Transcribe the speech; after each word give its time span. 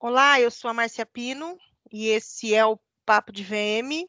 Olá, 0.00 0.40
eu 0.40 0.48
sou 0.48 0.70
a 0.70 0.74
Márcia 0.74 1.04
Pino 1.04 1.58
e 1.90 2.06
esse 2.06 2.54
é 2.54 2.64
o 2.64 2.78
Papo 3.04 3.32
de 3.32 3.42
VM, 3.42 4.06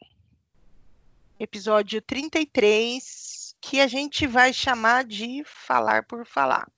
episódio 1.39 2.00
33, 2.00 3.55
que 3.60 3.81
a 3.81 3.88
gente 3.88 4.28
vai 4.28 4.54
chamar 4.54 5.04
de 5.04 5.44
Falar 5.44 6.05
por 6.05 6.28
Falar. 6.28 6.71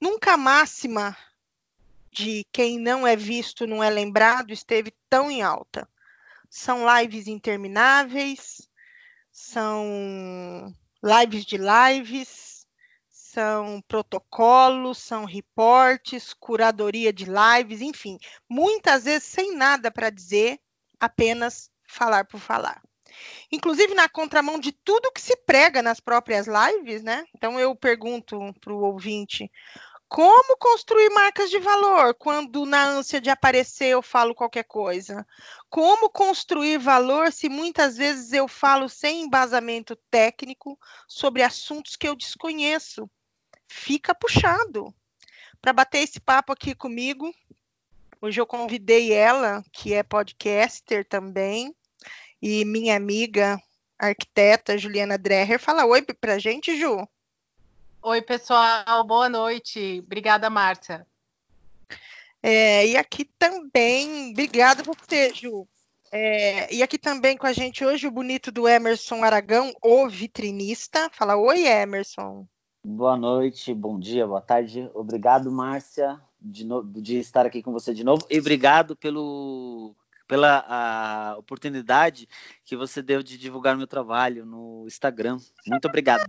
Nunca 0.00 0.32
a 0.32 0.36
máxima 0.36 1.16
de 2.10 2.44
quem 2.50 2.76
não 2.76 3.06
é 3.06 3.14
visto 3.14 3.68
não 3.68 3.84
é 3.84 3.88
lembrado 3.88 4.52
esteve 4.52 4.92
tão 5.08 5.30
em 5.30 5.40
alta. 5.40 5.88
São 6.50 6.84
lives 6.98 7.28
intermináveis, 7.28 8.68
são 9.30 10.74
lives 11.00 11.44
de 11.44 11.56
lives, 11.56 12.57
são 13.38 13.80
protocolos, 13.86 14.98
são 14.98 15.24
reportes, 15.24 16.34
curadoria 16.34 17.12
de 17.12 17.24
lives, 17.24 17.80
enfim, 17.80 18.18
muitas 18.48 19.04
vezes 19.04 19.28
sem 19.28 19.54
nada 19.54 19.92
para 19.92 20.10
dizer, 20.10 20.58
apenas 20.98 21.70
falar 21.86 22.24
por 22.24 22.40
falar. 22.40 22.82
Inclusive 23.52 23.94
na 23.94 24.08
contramão 24.08 24.58
de 24.58 24.72
tudo 24.72 25.12
que 25.12 25.20
se 25.20 25.36
prega 25.36 25.80
nas 25.80 26.00
próprias 26.00 26.48
lives, 26.48 27.04
né? 27.04 27.24
Então 27.32 27.60
eu 27.60 27.76
pergunto 27.76 28.36
para 28.60 28.72
o 28.72 28.82
ouvinte 28.82 29.48
como 30.08 30.56
construir 30.56 31.10
marcas 31.10 31.48
de 31.48 31.60
valor 31.60 32.14
quando, 32.14 32.64
na 32.66 32.86
ânsia 32.86 33.20
de 33.20 33.30
aparecer, 33.30 33.88
eu 33.88 34.02
falo 34.02 34.34
qualquer 34.34 34.64
coisa? 34.64 35.24
Como 35.70 36.10
construir 36.10 36.78
valor 36.78 37.30
se 37.30 37.48
muitas 37.48 37.96
vezes 37.96 38.32
eu 38.32 38.48
falo 38.48 38.88
sem 38.88 39.22
embasamento 39.22 39.94
técnico 40.10 40.76
sobre 41.06 41.42
assuntos 41.42 41.94
que 41.94 42.08
eu 42.08 42.16
desconheço? 42.16 43.08
Fica 43.68 44.14
puxado. 44.14 44.92
Para 45.60 45.72
bater 45.72 45.98
esse 45.98 46.18
papo 46.18 46.52
aqui 46.52 46.74
comigo, 46.74 47.32
hoje 48.20 48.40
eu 48.40 48.46
convidei 48.46 49.12
ela, 49.12 49.62
que 49.72 49.92
é 49.92 50.02
podcaster 50.02 51.06
também, 51.06 51.74
e 52.40 52.64
minha 52.64 52.96
amiga 52.96 53.60
arquiteta 53.98 54.78
Juliana 54.78 55.18
Dreher. 55.18 55.60
Fala 55.60 55.84
oi 55.84 56.02
para 56.02 56.38
gente, 56.38 56.78
Ju. 56.78 57.06
Oi, 58.00 58.22
pessoal, 58.22 59.04
boa 59.04 59.28
noite. 59.28 60.00
Obrigada, 60.04 60.48
Márcia. 60.48 61.06
É, 62.42 62.86
e 62.86 62.96
aqui 62.96 63.24
também, 63.24 64.30
obrigada 64.30 64.82
você, 64.82 65.34
Ju. 65.34 65.68
É, 66.10 66.72
e 66.72 66.82
aqui 66.82 66.96
também 66.96 67.36
com 67.36 67.46
a 67.46 67.52
gente 67.52 67.84
hoje 67.84 68.06
o 68.06 68.10
bonito 68.10 68.50
do 68.50 68.66
Emerson 68.66 69.22
Aragão, 69.22 69.72
o 69.82 70.08
vitrinista. 70.08 71.10
Fala, 71.12 71.36
oi, 71.36 71.66
Emerson. 71.66 72.46
Boa 72.84 73.16
noite, 73.16 73.74
bom 73.74 73.98
dia, 73.98 74.26
boa 74.26 74.40
tarde. 74.40 74.90
Obrigado, 74.94 75.50
Márcia, 75.50 76.20
de, 76.40 76.64
no... 76.64 76.82
de 76.82 77.18
estar 77.18 77.44
aqui 77.44 77.62
com 77.62 77.72
você 77.72 77.92
de 77.92 78.04
novo. 78.04 78.26
E 78.30 78.38
obrigado 78.38 78.96
pelo 78.96 79.94
pela 80.28 81.36
oportunidade 81.38 82.28
que 82.62 82.76
você 82.76 83.00
deu 83.00 83.22
de 83.22 83.38
divulgar 83.38 83.76
meu 83.76 83.86
trabalho 83.86 84.44
no 84.44 84.84
Instagram. 84.86 85.38
Muito 85.66 85.88
obrigado. 85.88 86.26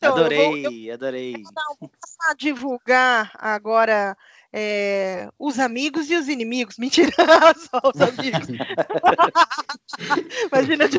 Adorei, 0.00 0.38
eu 0.38 0.62
vou, 0.62 0.72
eu, 0.72 0.94
adorei. 0.94 1.34
Eu 1.34 1.76
vou 1.80 1.88
passar 1.88 2.30
a 2.30 2.34
divulgar 2.34 3.32
agora 3.34 4.16
é, 4.56 5.28
os 5.36 5.58
amigos 5.58 6.08
e 6.08 6.14
os 6.14 6.28
inimigos. 6.28 6.76
Mentira, 6.78 7.10
só 7.56 7.80
os 7.92 8.00
amigos. 8.00 8.46
Imagina 10.52 10.84
os 10.86 10.94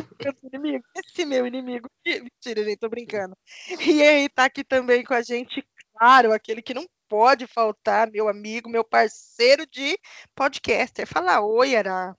inimigos. 0.52 0.86
Esse 0.94 1.24
meu 1.24 1.46
inimigo. 1.46 1.88
Mentira, 2.04 2.62
gente, 2.62 2.76
tô 2.76 2.90
brincando. 2.90 3.34
E 3.80 4.02
aí 4.02 4.28
tá 4.28 4.44
aqui 4.44 4.62
também 4.62 5.02
com 5.02 5.14
a 5.14 5.22
gente, 5.22 5.64
claro, 5.96 6.34
aquele 6.34 6.60
que 6.60 6.74
não 6.74 6.86
pode 7.08 7.46
faltar, 7.46 8.10
meu 8.10 8.28
amigo, 8.28 8.68
meu 8.68 8.84
parceiro 8.84 9.66
de 9.66 9.98
podcaster. 10.34 11.06
Fala 11.06 11.40
oi, 11.40 11.76
Ara. 11.76 12.14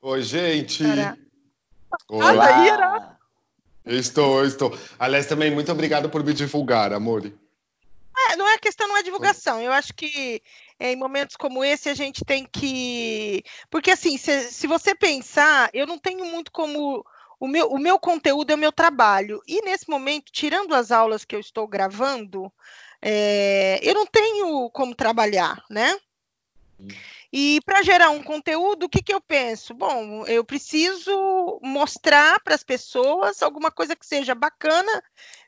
Oi, 0.00 0.22
gente. 0.22 0.86
Ara. 0.86 1.18
Olá. 2.08 2.46
Aí, 2.46 2.70
Ara. 2.70 3.18
Estou, 3.84 4.44
estou. 4.44 4.78
Aliás, 5.00 5.26
também 5.26 5.50
muito 5.50 5.72
obrigado 5.72 6.08
por 6.08 6.22
me 6.22 6.32
divulgar, 6.32 6.92
Amore. 6.92 7.36
É, 8.16 8.36
não 8.36 8.48
é 8.48 8.58
questão, 8.58 8.86
não 8.86 8.96
é 8.96 9.02
divulgação. 9.02 9.60
Eu 9.60 9.72
acho 9.72 9.92
que 9.94 10.42
é, 10.78 10.92
em 10.92 10.96
momentos 10.96 11.36
como 11.36 11.64
esse 11.64 11.88
a 11.88 11.94
gente 11.94 12.24
tem 12.24 12.44
que. 12.44 13.42
Porque, 13.70 13.90
assim, 13.90 14.16
se, 14.16 14.52
se 14.52 14.66
você 14.66 14.94
pensar, 14.94 15.70
eu 15.72 15.86
não 15.86 15.98
tenho 15.98 16.24
muito 16.24 16.52
como. 16.52 17.04
O 17.40 17.48
meu, 17.48 17.68
o 17.68 17.78
meu 17.78 17.98
conteúdo 17.98 18.50
é 18.50 18.54
o 18.54 18.58
meu 18.58 18.72
trabalho. 18.72 19.42
E 19.46 19.60
nesse 19.62 19.88
momento, 19.90 20.32
tirando 20.32 20.74
as 20.74 20.92
aulas 20.92 21.24
que 21.24 21.34
eu 21.34 21.40
estou 21.40 21.66
gravando, 21.66 22.50
é, 23.02 23.80
eu 23.82 23.92
não 23.94 24.06
tenho 24.06 24.70
como 24.70 24.94
trabalhar, 24.94 25.62
né? 25.68 25.98
E 27.32 27.60
para 27.66 27.82
gerar 27.82 28.10
um 28.10 28.22
conteúdo, 28.22 28.84
o 28.84 28.88
que, 28.88 29.02
que 29.02 29.12
eu 29.12 29.20
penso? 29.20 29.74
Bom, 29.74 30.24
eu 30.26 30.44
preciso 30.44 31.58
mostrar 31.62 32.40
para 32.40 32.54
as 32.54 32.62
pessoas 32.62 33.42
alguma 33.42 33.70
coisa 33.70 33.96
que 33.96 34.06
seja 34.06 34.34
bacana 34.34 35.02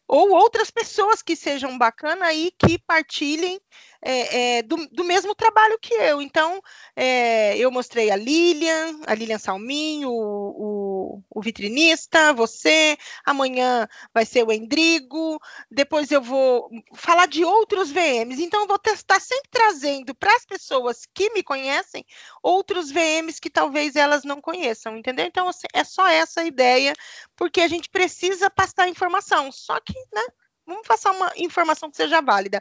ou 0.08 0.30
outras 0.30 0.70
pessoas 0.70 1.22
que 1.22 1.34
sejam 1.34 1.76
bacanas 1.76 2.34
e 2.34 2.52
que 2.58 2.78
partilhem 2.78 3.60
é, 4.02 4.58
é, 4.58 4.62
do, 4.62 4.76
do, 4.92 5.04
mesmo 5.04 5.34
trabalho 5.34 5.78
que 5.80 5.94
eu. 5.94 6.20
Então, 6.20 6.60
é, 6.94 7.56
eu 7.56 7.70
mostrei 7.70 8.10
a 8.10 8.16
Lilian, 8.16 9.00
a 9.06 9.14
Lilian 9.14 9.38
Salminho, 9.38 10.10
o, 10.10 11.16
o, 11.18 11.22
o, 11.34 11.42
vitrinista, 11.42 12.32
você, 12.32 12.96
amanhã 13.24 13.88
vai 14.12 14.24
ser 14.24 14.44
o 14.44 14.52
Endrigo, 14.52 15.40
depois 15.70 16.10
eu 16.10 16.20
vou 16.20 16.68
falar 16.94 17.26
de 17.26 17.44
outros 17.44 17.90
VMs. 17.90 18.42
Então, 18.42 18.62
eu 18.62 18.66
vou 18.66 18.80
estar 18.84 19.20
sempre 19.20 19.50
trazendo 19.50 20.14
para 20.14 20.34
as 20.34 20.44
pessoas 20.44 21.06
que 21.14 21.30
me 21.30 21.42
conhecem 21.42 22.04
outros 22.42 22.90
VMs 22.90 23.40
que 23.40 23.50
talvez 23.50 23.96
elas 23.96 24.24
não 24.24 24.40
conheçam, 24.40 24.96
entendeu? 24.96 25.26
Então, 25.26 25.48
assim, 25.48 25.66
é 25.72 25.84
só 25.84 26.06
essa 26.06 26.44
ideia, 26.44 26.94
porque 27.36 27.60
a 27.60 27.68
gente 27.68 27.88
precisa 27.88 28.50
passar 28.50 28.88
informação. 28.88 29.50
Só 29.52 29.78
que, 29.80 29.94
né? 30.12 30.22
Vamos 30.66 30.86
passar 30.86 31.12
uma 31.12 31.32
informação 31.36 31.90
que 31.90 31.96
seja 31.96 32.20
válida. 32.20 32.60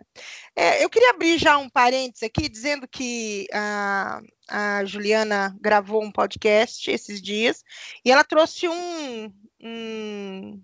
É, 0.56 0.84
eu 0.84 0.90
queria 0.90 1.10
abrir 1.10 1.38
já 1.38 1.58
um 1.58 1.70
parênteses 1.70 2.24
aqui, 2.24 2.48
dizendo 2.48 2.88
que 2.88 3.48
a, 3.52 4.22
a, 4.48 4.86
Juliana 4.86 5.56
gravou 5.60 6.04
um 6.04 6.12
podcast 6.12 6.90
esses 6.90 7.22
dias 7.22 7.64
e 8.04 8.12
ela 8.12 8.24
trouxe 8.24 8.70
um, 8.70 9.34
um, 9.60 10.62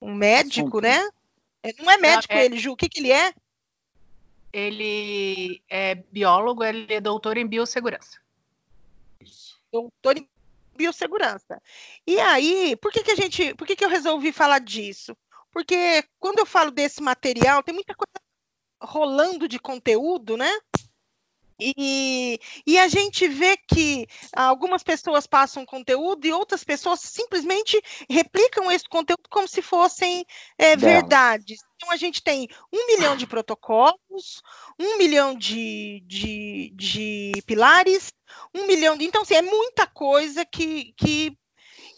um 0.00 0.14
médico, 0.14 0.80
né? 0.80 1.08
É, 1.62 1.72
não 1.82 1.90
é 1.90 1.96
médico 1.96 2.34
é, 2.34 2.44
ele, 2.44 2.58
Ju, 2.58 2.72
o 2.72 2.76
que, 2.76 2.88
que 2.88 3.00
ele 3.00 3.10
é? 3.10 3.32
Ele 4.52 5.62
é 5.68 5.94
biólogo, 5.94 6.62
ele 6.62 6.92
é 6.92 7.00
doutor 7.00 7.38
em 7.38 7.46
biossegurança. 7.46 8.20
Doutor 9.72 10.18
em 10.18 10.28
biossegurança. 10.76 11.60
E 12.06 12.20
aí, 12.20 12.76
por 12.76 12.92
que, 12.92 13.02
que 13.02 13.10
a 13.10 13.16
gente, 13.16 13.54
por 13.54 13.66
que, 13.66 13.74
que 13.74 13.84
eu 13.84 13.88
resolvi 13.88 14.30
falar 14.30 14.60
disso? 14.60 15.16
Porque 15.54 16.04
quando 16.18 16.40
eu 16.40 16.46
falo 16.46 16.72
desse 16.72 17.00
material, 17.00 17.62
tem 17.62 17.72
muita 17.72 17.94
coisa 17.94 18.12
rolando 18.82 19.46
de 19.46 19.60
conteúdo, 19.60 20.36
né? 20.36 20.52
E, 21.60 22.40
e, 22.66 22.76
a 22.76 22.88
gente 22.88 23.28
vê 23.28 23.56
que 23.56 24.08
algumas 24.34 24.82
pessoas 24.82 25.24
passam 25.24 25.64
conteúdo 25.64 26.26
e 26.26 26.32
outras 26.32 26.64
pessoas 26.64 26.98
simplesmente 26.98 27.80
replicam 28.10 28.72
esse 28.72 28.88
conteúdo 28.88 29.22
como 29.30 29.46
se 29.46 29.62
fossem 29.62 30.26
é, 30.58 30.76
verdades. 30.76 31.60
Então 31.76 31.92
a 31.92 31.96
gente 31.96 32.20
tem 32.20 32.48
um 32.72 32.86
milhão 32.88 33.16
de 33.16 33.24
protocolos, 33.24 34.42
um 34.76 34.98
milhão 34.98 35.32
de, 35.32 36.02
de, 36.04 36.72
de 36.74 37.32
pilares, 37.46 38.12
um 38.52 38.66
milhão 38.66 38.96
de. 38.96 39.04
Então, 39.04 39.22
assim, 39.22 39.34
é 39.34 39.42
muita 39.42 39.86
coisa 39.86 40.44
que. 40.44 40.92
que 40.96 41.38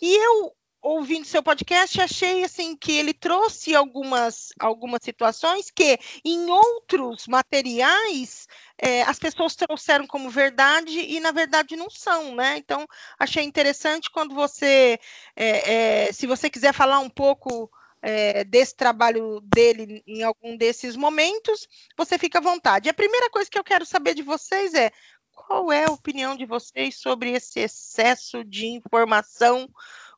e 0.02 0.14
eu 0.14 0.55
ouvindo 0.86 1.26
seu 1.26 1.42
podcast, 1.42 2.00
achei 2.00 2.44
assim 2.44 2.76
que 2.76 2.92
ele 2.92 3.12
trouxe 3.12 3.74
algumas, 3.74 4.52
algumas 4.56 5.02
situações 5.02 5.68
que 5.68 5.98
em 6.24 6.48
outros 6.48 7.26
materiais 7.26 8.46
é, 8.78 9.02
as 9.02 9.18
pessoas 9.18 9.56
trouxeram 9.56 10.06
como 10.06 10.30
verdade 10.30 11.00
e 11.00 11.18
na 11.18 11.32
verdade 11.32 11.74
não 11.74 11.90
são, 11.90 12.36
né? 12.36 12.56
Então 12.56 12.86
achei 13.18 13.42
interessante 13.42 14.08
quando 14.12 14.32
você, 14.32 14.96
é, 15.34 16.04
é, 16.06 16.12
se 16.12 16.24
você 16.24 16.48
quiser 16.48 16.72
falar 16.72 17.00
um 17.00 17.10
pouco 17.10 17.68
é, 18.00 18.44
desse 18.44 18.76
trabalho 18.76 19.40
dele 19.40 20.04
em 20.06 20.22
algum 20.22 20.56
desses 20.56 20.94
momentos, 20.94 21.66
você 21.96 22.16
fica 22.16 22.38
à 22.38 22.42
vontade. 22.42 22.88
A 22.88 22.94
primeira 22.94 23.28
coisa 23.28 23.50
que 23.50 23.58
eu 23.58 23.64
quero 23.64 23.84
saber 23.84 24.14
de 24.14 24.22
vocês 24.22 24.72
é 24.72 24.92
qual 25.34 25.72
é 25.72 25.84
a 25.84 25.92
opinião 25.92 26.36
de 26.36 26.46
vocês 26.46 26.96
sobre 26.96 27.32
esse 27.32 27.58
excesso 27.58 28.44
de 28.44 28.66
informação 28.66 29.68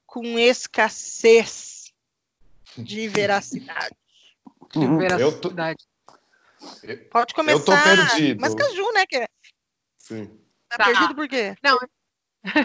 com 0.09 0.39
escassez 0.39 1.93
de 2.77 3.07
veracidade. 3.07 3.95
De 4.75 4.87
veracidade. 4.87 5.87
Tô... 6.03 6.17
Pode 7.11 7.35
começar. 7.35 7.59
Eu 7.59 7.65
tô 7.65 7.73
perdido. 7.73 8.41
Mas 8.41 8.55
Caju, 8.55 8.93
né? 8.93 9.07
Que... 9.07 9.29
Sim. 9.99 10.27
Tá, 10.69 10.79
tá 10.79 10.85
perdido 10.87 11.15
por 11.15 11.29
quê? 11.29 11.55
Não. 11.63 11.79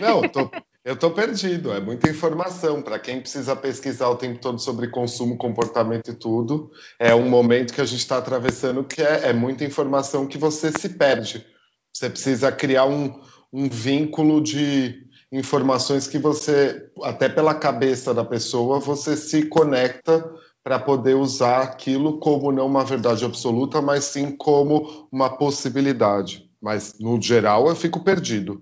Não, 0.02 0.30
tô, 0.30 0.50
eu 0.84 0.98
tô 0.98 1.12
perdido. 1.12 1.74
É 1.74 1.80
muita 1.80 2.10
informação. 2.10 2.82
Para 2.82 2.98
quem 2.98 3.20
precisa 3.20 3.56
pesquisar 3.56 4.10
o 4.10 4.16
tempo 4.16 4.40
todo 4.40 4.58
sobre 4.58 4.88
consumo, 4.88 5.38
comportamento 5.38 6.12
e 6.12 6.16
tudo, 6.16 6.72
é 6.98 7.14
um 7.14 7.30
momento 7.30 7.74
que 7.74 7.82
a 7.82 7.86
gente 7.86 8.00
está 8.00 8.18
atravessando 8.18 8.84
que 8.84 9.02
é, 9.02 9.30
é 9.30 9.34
muita 9.34 9.66
informação 9.66 10.26
que 10.26 10.38
você 10.38 10.72
se 10.72 10.90
perde. 10.90 11.46
Você 11.94 12.10
precisa 12.10 12.52
criar 12.52 12.86
um, 12.86 13.22
um 13.52 13.70
vínculo 13.70 14.42
de 14.42 15.04
informações 15.34 16.08
que 16.08 16.20
você, 16.20 16.90
até 17.02 17.28
pela 17.28 17.56
cabeça 17.56 18.14
da 18.14 18.24
pessoa, 18.24 18.80
você 18.80 19.18
se 19.18 19.48
conecta 19.48 20.32
para 20.64 20.80
poder 20.80 21.16
usar 21.16 21.64
aquilo 21.64 22.20
como 22.20 22.52
não 22.52 22.68
uma 22.68 22.86
verdade 22.86 23.26
absoluta, 23.26 23.82
mas 23.82 24.06
sim 24.06 24.36
como 24.36 25.08
uma 25.12 25.36
possibilidade. 25.36 26.50
Mas, 26.62 26.98
no 27.00 27.20
geral, 27.20 27.68
eu 27.68 27.76
fico 27.76 28.04
perdido. 28.04 28.62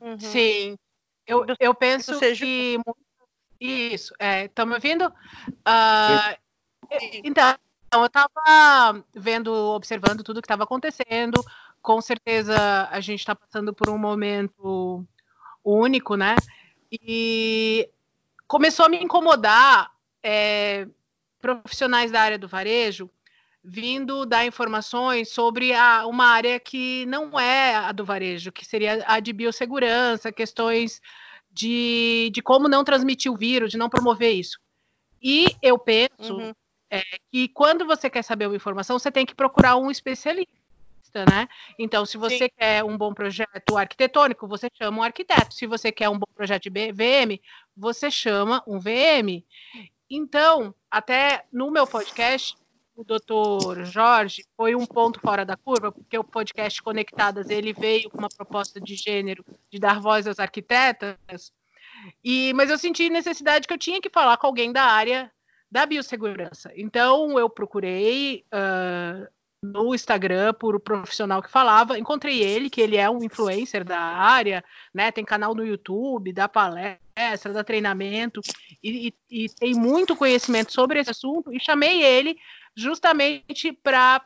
Uhum. 0.00 0.18
Sim. 0.18 0.78
Eu, 1.26 1.44
eu 1.58 1.74
penso 1.74 2.18
seja... 2.18 2.44
que. 2.44 2.78
Isso, 3.60 4.14
estão 4.44 4.64
é, 4.64 4.68
me 4.68 4.74
ouvindo? 4.74 5.06
Uh, 5.06 6.36
então, 7.24 7.56
eu 7.92 8.06
estava 8.06 9.04
vendo, 9.14 9.52
observando 9.52 10.22
tudo 10.22 10.40
que 10.40 10.46
estava 10.46 10.64
acontecendo. 10.64 11.42
Com 11.86 12.00
certeza 12.00 12.88
a 12.90 12.98
gente 12.98 13.20
está 13.20 13.32
passando 13.32 13.72
por 13.72 13.88
um 13.88 13.96
momento 13.96 15.06
único, 15.64 16.16
né? 16.16 16.36
E 16.90 17.88
começou 18.48 18.86
a 18.86 18.88
me 18.88 19.00
incomodar 19.00 19.92
é, 20.20 20.88
profissionais 21.40 22.10
da 22.10 22.20
área 22.20 22.36
do 22.36 22.48
varejo 22.48 23.08
vindo 23.62 24.26
dar 24.26 24.44
informações 24.44 25.28
sobre 25.28 25.72
a, 25.74 26.08
uma 26.08 26.26
área 26.26 26.58
que 26.58 27.06
não 27.06 27.38
é 27.38 27.76
a 27.76 27.92
do 27.92 28.04
varejo, 28.04 28.50
que 28.50 28.64
seria 28.64 29.04
a 29.06 29.20
de 29.20 29.32
biossegurança, 29.32 30.32
questões 30.32 31.00
de, 31.52 32.32
de 32.34 32.42
como 32.42 32.68
não 32.68 32.82
transmitir 32.82 33.30
o 33.30 33.36
vírus, 33.36 33.70
de 33.70 33.78
não 33.78 33.88
promover 33.88 34.32
isso. 34.32 34.58
E 35.22 35.54
eu 35.62 35.78
penso 35.78 36.34
uhum. 36.34 36.52
é, 36.90 37.04
que 37.30 37.46
quando 37.46 37.86
você 37.86 38.10
quer 38.10 38.22
saber 38.22 38.48
uma 38.48 38.56
informação, 38.56 38.98
você 38.98 39.12
tem 39.12 39.24
que 39.24 39.36
procurar 39.36 39.76
um 39.76 39.88
especialista. 39.88 40.65
Né? 41.24 41.48
Então, 41.78 42.04
se 42.04 42.18
você 42.18 42.44
Sim. 42.44 42.50
quer 42.58 42.84
um 42.84 42.96
bom 42.96 43.14
projeto 43.14 43.76
arquitetônico, 43.76 44.46
você 44.46 44.68
chama 44.72 44.98
um 44.98 45.02
arquiteto. 45.02 45.54
Se 45.54 45.66
você 45.66 45.90
quer 45.90 46.08
um 46.08 46.18
bom 46.18 46.26
projeto 46.34 46.64
de 46.64 46.70
VM, 46.70 47.40
você 47.76 48.10
chama 48.10 48.62
um 48.66 48.78
VM. 48.78 49.44
Então, 50.10 50.74
até 50.90 51.44
no 51.52 51.70
meu 51.70 51.86
podcast, 51.86 52.56
o 52.94 53.04
doutor 53.04 53.84
Jorge 53.84 54.44
foi 54.56 54.74
um 54.74 54.86
ponto 54.86 55.20
fora 55.20 55.44
da 55.44 55.56
curva, 55.56 55.92
porque 55.92 56.16
o 56.16 56.24
podcast 56.24 56.82
Conectadas 56.82 57.50
ele 57.50 57.72
veio 57.72 58.08
com 58.08 58.18
uma 58.18 58.28
proposta 58.28 58.80
de 58.80 58.94
gênero 58.94 59.44
de 59.70 59.78
dar 59.78 60.00
voz 60.00 60.26
às 60.26 60.38
arquitetas, 60.38 61.52
e, 62.24 62.52
mas 62.54 62.70
eu 62.70 62.78
senti 62.78 63.10
necessidade 63.10 63.66
que 63.66 63.74
eu 63.74 63.78
tinha 63.78 64.00
que 64.00 64.10
falar 64.10 64.36
com 64.36 64.46
alguém 64.46 64.72
da 64.72 64.84
área 64.84 65.30
da 65.70 65.84
biossegurança. 65.84 66.72
Então 66.74 67.38
eu 67.38 67.50
procurei 67.50 68.44
uh, 68.46 69.26
no 69.72 69.94
Instagram 69.94 70.54
por 70.54 70.76
um 70.76 70.80
profissional 70.80 71.42
que 71.42 71.50
falava, 71.50 71.98
encontrei 71.98 72.42
ele, 72.42 72.70
que 72.70 72.80
ele 72.80 72.96
é 72.96 73.08
um 73.10 73.22
influencer 73.22 73.84
da 73.84 73.98
área, 73.98 74.64
né? 74.94 75.10
Tem 75.10 75.24
canal 75.24 75.54
no 75.54 75.64
YouTube, 75.64 76.32
dá 76.32 76.48
palestra, 76.48 77.52
dá 77.52 77.64
treinamento 77.64 78.40
e, 78.82 79.12
e, 79.30 79.44
e 79.44 79.48
tem 79.48 79.74
muito 79.74 80.16
conhecimento 80.16 80.72
sobre 80.72 81.00
esse 81.00 81.10
assunto 81.10 81.52
e 81.52 81.60
chamei 81.60 82.02
ele 82.02 82.38
justamente 82.74 83.72
para 83.72 84.22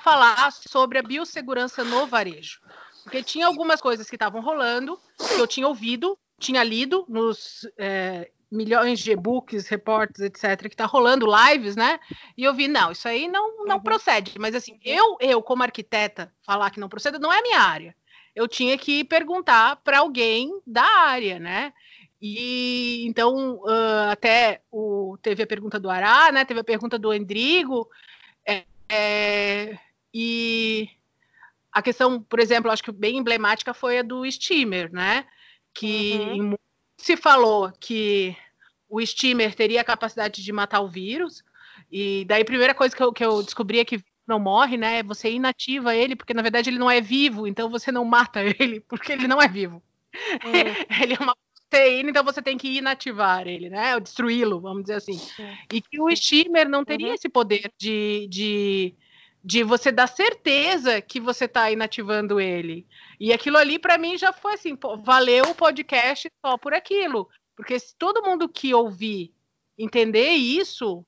falar 0.00 0.52
sobre 0.52 0.98
a 0.98 1.02
biossegurança 1.02 1.84
no 1.84 2.06
varejo. 2.06 2.60
Porque 3.02 3.22
tinha 3.22 3.46
algumas 3.46 3.80
coisas 3.80 4.08
que 4.08 4.16
estavam 4.16 4.40
rolando, 4.40 4.98
que 5.16 5.40
eu 5.40 5.46
tinha 5.46 5.68
ouvido, 5.68 6.18
tinha 6.38 6.62
lido 6.62 7.04
nos 7.08 7.66
é, 7.78 8.30
milhões 8.50 9.00
de 9.00 9.12
e-books, 9.12 9.68
reportes, 9.68 10.20
etc., 10.20 10.62
que 10.62 10.68
está 10.68 10.86
rolando, 10.86 11.26
lives, 11.26 11.76
né? 11.76 11.98
E 12.36 12.44
eu 12.44 12.54
vi, 12.54 12.68
não, 12.68 12.92
isso 12.92 13.08
aí 13.08 13.28
não, 13.28 13.64
não 13.64 13.76
uhum. 13.76 13.82
procede. 13.82 14.38
Mas 14.38 14.54
assim, 14.54 14.78
eu, 14.84 15.16
eu, 15.20 15.42
como 15.42 15.62
arquiteta, 15.62 16.32
falar 16.44 16.70
que 16.70 16.80
não 16.80 16.88
procede 16.88 17.18
não 17.18 17.32
é 17.32 17.42
minha 17.42 17.60
área. 17.60 17.94
Eu 18.34 18.46
tinha 18.46 18.76
que 18.76 19.02
perguntar 19.04 19.76
para 19.76 19.98
alguém 19.98 20.60
da 20.66 20.84
área, 20.84 21.38
né? 21.38 21.72
E 22.20 23.04
então 23.06 23.56
uh, 23.56 24.10
até 24.10 24.62
o, 24.70 25.18
teve 25.22 25.42
a 25.42 25.46
pergunta 25.46 25.78
do 25.78 25.90
Ará, 25.90 26.30
né? 26.32 26.44
Teve 26.44 26.60
a 26.60 26.64
pergunta 26.64 26.98
do 26.98 27.12
Endrigo. 27.12 27.88
É, 28.46 28.64
é, 28.88 29.78
e 30.12 30.88
a 31.72 31.82
questão, 31.82 32.22
por 32.22 32.40
exemplo, 32.40 32.70
acho 32.70 32.82
que 32.82 32.92
bem 32.92 33.18
emblemática 33.18 33.74
foi 33.74 33.98
a 33.98 34.02
do 34.02 34.30
steamer, 34.30 34.90
né? 34.92 35.26
Que 35.74 36.18
uhum. 36.18 36.56
Se 36.96 37.16
falou 37.16 37.72
que 37.78 38.36
o 38.88 39.04
steamer 39.04 39.54
teria 39.54 39.80
a 39.80 39.84
capacidade 39.84 40.42
de 40.42 40.52
matar 40.52 40.80
o 40.80 40.88
vírus. 40.88 41.42
E 41.90 42.24
daí 42.26 42.42
a 42.42 42.46
primeira 42.46 42.74
coisa 42.74 42.94
que 42.94 43.02
eu, 43.02 43.12
que 43.12 43.24
eu 43.24 43.42
descobri 43.42 43.78
é 43.78 43.84
que 43.84 44.02
não 44.26 44.40
morre, 44.40 44.76
né? 44.76 45.02
Você 45.02 45.30
inativa 45.30 45.94
ele, 45.94 46.16
porque 46.16 46.34
na 46.34 46.42
verdade 46.42 46.70
ele 46.70 46.78
não 46.78 46.90
é 46.90 47.00
vivo, 47.00 47.46
então 47.46 47.70
você 47.70 47.92
não 47.92 48.04
mata 48.04 48.40
ele, 48.58 48.80
porque 48.80 49.12
ele 49.12 49.28
não 49.28 49.40
é 49.40 49.48
vivo. 49.48 49.82
Uhum. 50.14 50.52
ele 51.02 51.14
é 51.14 51.22
uma 51.22 51.36
proteína, 51.68 52.10
então 52.10 52.24
você 52.24 52.42
tem 52.42 52.56
que 52.56 52.78
inativar 52.78 53.46
ele, 53.46 53.68
né? 53.68 53.94
Ou 53.94 54.00
destruí-lo, 54.00 54.60
vamos 54.60 54.82
dizer 54.82 54.94
assim. 54.94 55.20
E 55.72 55.80
que 55.80 56.00
o 56.00 56.14
steamer 56.14 56.68
não 56.68 56.84
teria 56.84 57.08
uhum. 57.08 57.14
esse 57.14 57.28
poder 57.28 57.72
de, 57.78 58.26
de, 58.28 58.94
de 59.46 59.62
você 59.62 59.92
dar 59.92 60.08
certeza 60.08 61.00
que 61.00 61.20
você 61.20 61.44
está 61.44 61.70
inativando 61.70 62.40
ele. 62.40 62.84
E 63.20 63.32
aquilo 63.32 63.56
ali, 63.56 63.78
para 63.78 63.96
mim, 63.96 64.18
já 64.18 64.32
foi 64.32 64.54
assim: 64.54 64.74
pô, 64.74 64.96
valeu 64.96 65.44
o 65.44 65.54
podcast 65.54 66.28
só 66.44 66.58
por 66.58 66.74
aquilo. 66.74 67.28
Porque 67.54 67.78
se 67.78 67.94
todo 67.96 68.24
mundo 68.24 68.48
que 68.48 68.74
ouvir 68.74 69.32
entender 69.78 70.30
isso, 70.30 71.06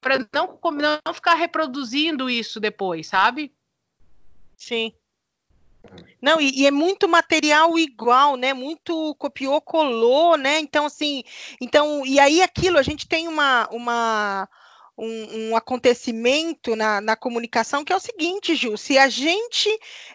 para 0.00 0.20
não, 0.32 0.56
não 1.04 1.12
ficar 1.12 1.34
reproduzindo 1.34 2.30
isso 2.30 2.60
depois, 2.60 3.08
sabe? 3.08 3.52
Sim. 4.56 4.94
Não, 6.22 6.40
e, 6.40 6.60
e, 6.60 6.66
é 6.66 6.70
muito 6.70 7.08
material 7.08 7.76
igual, 7.76 8.36
né? 8.36 8.54
Muito 8.54 9.16
copiou, 9.16 9.60
colou, 9.60 10.36
né? 10.36 10.60
Então, 10.60 10.86
assim, 10.86 11.24
então, 11.60 12.06
e 12.06 12.20
aí 12.20 12.40
aquilo, 12.40 12.78
a 12.78 12.82
gente 12.82 13.08
tem 13.08 13.26
uma, 13.26 13.68
uma 13.72 14.48
um, 15.00 15.50
um, 15.50 15.56
acontecimento 15.56 16.76
na, 16.76 17.00
na, 17.00 17.16
comunicação 17.16 17.84
que 17.84 17.92
é 17.92 17.96
o 17.96 18.00
seguinte, 18.00 18.54
Ju, 18.54 18.76
se 18.76 18.98
a 18.98 19.08
gente 19.08 19.68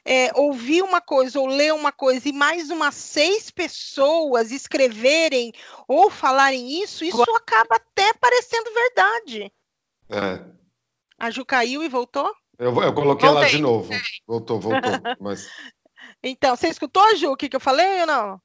é, 0.06 0.32
ouvir 0.36 0.84
uma 0.84 1.02
coisa 1.02 1.40
ou 1.40 1.48
ler 1.48 1.74
uma 1.74 1.92
coisa 1.92 2.30
e 2.30 2.32
mais 2.32 2.70
umas 2.70 2.94
seis 2.94 3.50
pessoas 3.50 4.52
escreverem 4.52 5.52
ou 5.88 6.12
falarem 6.12 6.84
isso, 6.84 7.04
isso 7.04 7.24
acaba 7.36 7.76
até 7.76 8.14
parecendo 8.14 8.74
verdade. 8.74 9.52
É. 10.10 10.44
A 11.18 11.32
Ju 11.32 11.44
caiu 11.46 11.84
e 11.84 11.90
voltou? 11.90 12.32
Eu, 12.58 12.80
eu 12.82 12.94
coloquei 12.94 13.28
Voltei. 13.28 13.44
lá 13.44 13.50
de 13.50 13.62
novo. 13.62 13.90
Voltou, 14.28 14.60
voltou. 14.60 14.92
Mas... 15.20 15.50
Então, 16.24 16.56
você 16.56 16.68
escutou, 16.68 17.16
Ju, 17.16 17.32
o 17.32 17.38
que, 17.38 17.50
que 17.50 17.56
eu 17.56 17.60
falei 17.60 18.02
ou 18.02 18.08
não? 18.08 18.42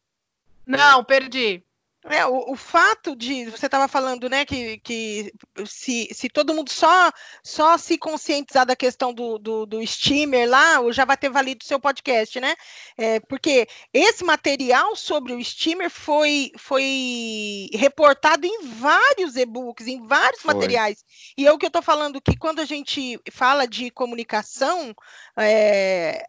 Não, 0.67 1.05
perdi. 1.05 1.65
É, 2.07 2.25
o, 2.25 2.52
o, 2.52 2.57
fato 2.57 3.14
de 3.14 3.50
você 3.50 3.66
estava 3.66 3.87
falando, 3.87 4.26
né, 4.30 4.47
que, 4.47 4.78
que 4.78 5.30
se, 5.66 6.09
se 6.14 6.30
todo 6.30 6.54
mundo 6.54 6.71
só 6.71 7.12
só 7.45 7.76
se 7.76 7.99
conscientizar 7.99 8.64
da 8.64 8.75
questão 8.75 9.12
do, 9.12 9.38
do, 9.38 9.66
do 9.66 9.87
steamer 9.87 10.49
lá, 10.49 10.78
já 10.92 11.04
vai 11.04 11.19
ter 11.19 11.28
valido 11.28 11.62
o 11.62 11.66
seu 11.66 11.78
podcast, 11.78 12.40
né? 12.40 12.54
É, 12.97 13.21
porque 13.21 13.69
esse 13.92 14.25
material 14.25 14.97
sobre 14.97 15.35
o 15.35 15.45
steamer 15.45 15.90
foi, 15.90 16.50
foi 16.57 17.69
reportado 17.75 18.47
em 18.47 18.66
vários 18.66 19.37
e-books, 19.37 19.87
em 19.87 20.00
vários 20.07 20.40
foi. 20.40 20.54
materiais. 20.54 21.04
E 21.37 21.47
é 21.47 21.52
o 21.52 21.59
que 21.59 21.66
eu 21.66 21.69
estou 21.69 21.83
falando 21.83 22.21
que 22.21 22.35
quando 22.35 22.61
a 22.61 22.64
gente 22.64 23.21
fala 23.30 23.66
de 23.66 23.90
comunicação, 23.90 24.95
é, 25.37 26.25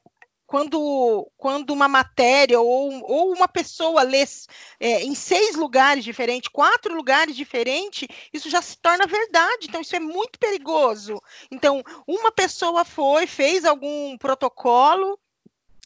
quando, 0.52 1.32
quando 1.38 1.70
uma 1.72 1.88
matéria 1.88 2.60
ou, 2.60 3.02
ou 3.10 3.32
uma 3.32 3.48
pessoa 3.48 4.04
lê 4.04 4.26
é, 4.82 5.02
em 5.02 5.16
seis 5.16 5.56
lugares 5.56 6.04
diferentes, 6.04 6.50
quatro 6.52 6.94
lugares 6.94 7.38
diferentes, 7.38 8.06
isso 8.34 8.50
já 8.50 8.62
se 8.62 8.78
torna 8.78 9.08
verdade. 9.08 9.68
Então, 9.70 9.80
isso 9.80 9.96
é 9.96 10.00
muito 10.02 10.38
perigoso. 10.38 11.22
Então, 11.50 11.82
uma 12.06 12.34
pessoa 12.34 12.84
foi, 12.84 13.28
fez 13.28 13.64
algum 13.64 14.18
protocolo, 14.18 15.18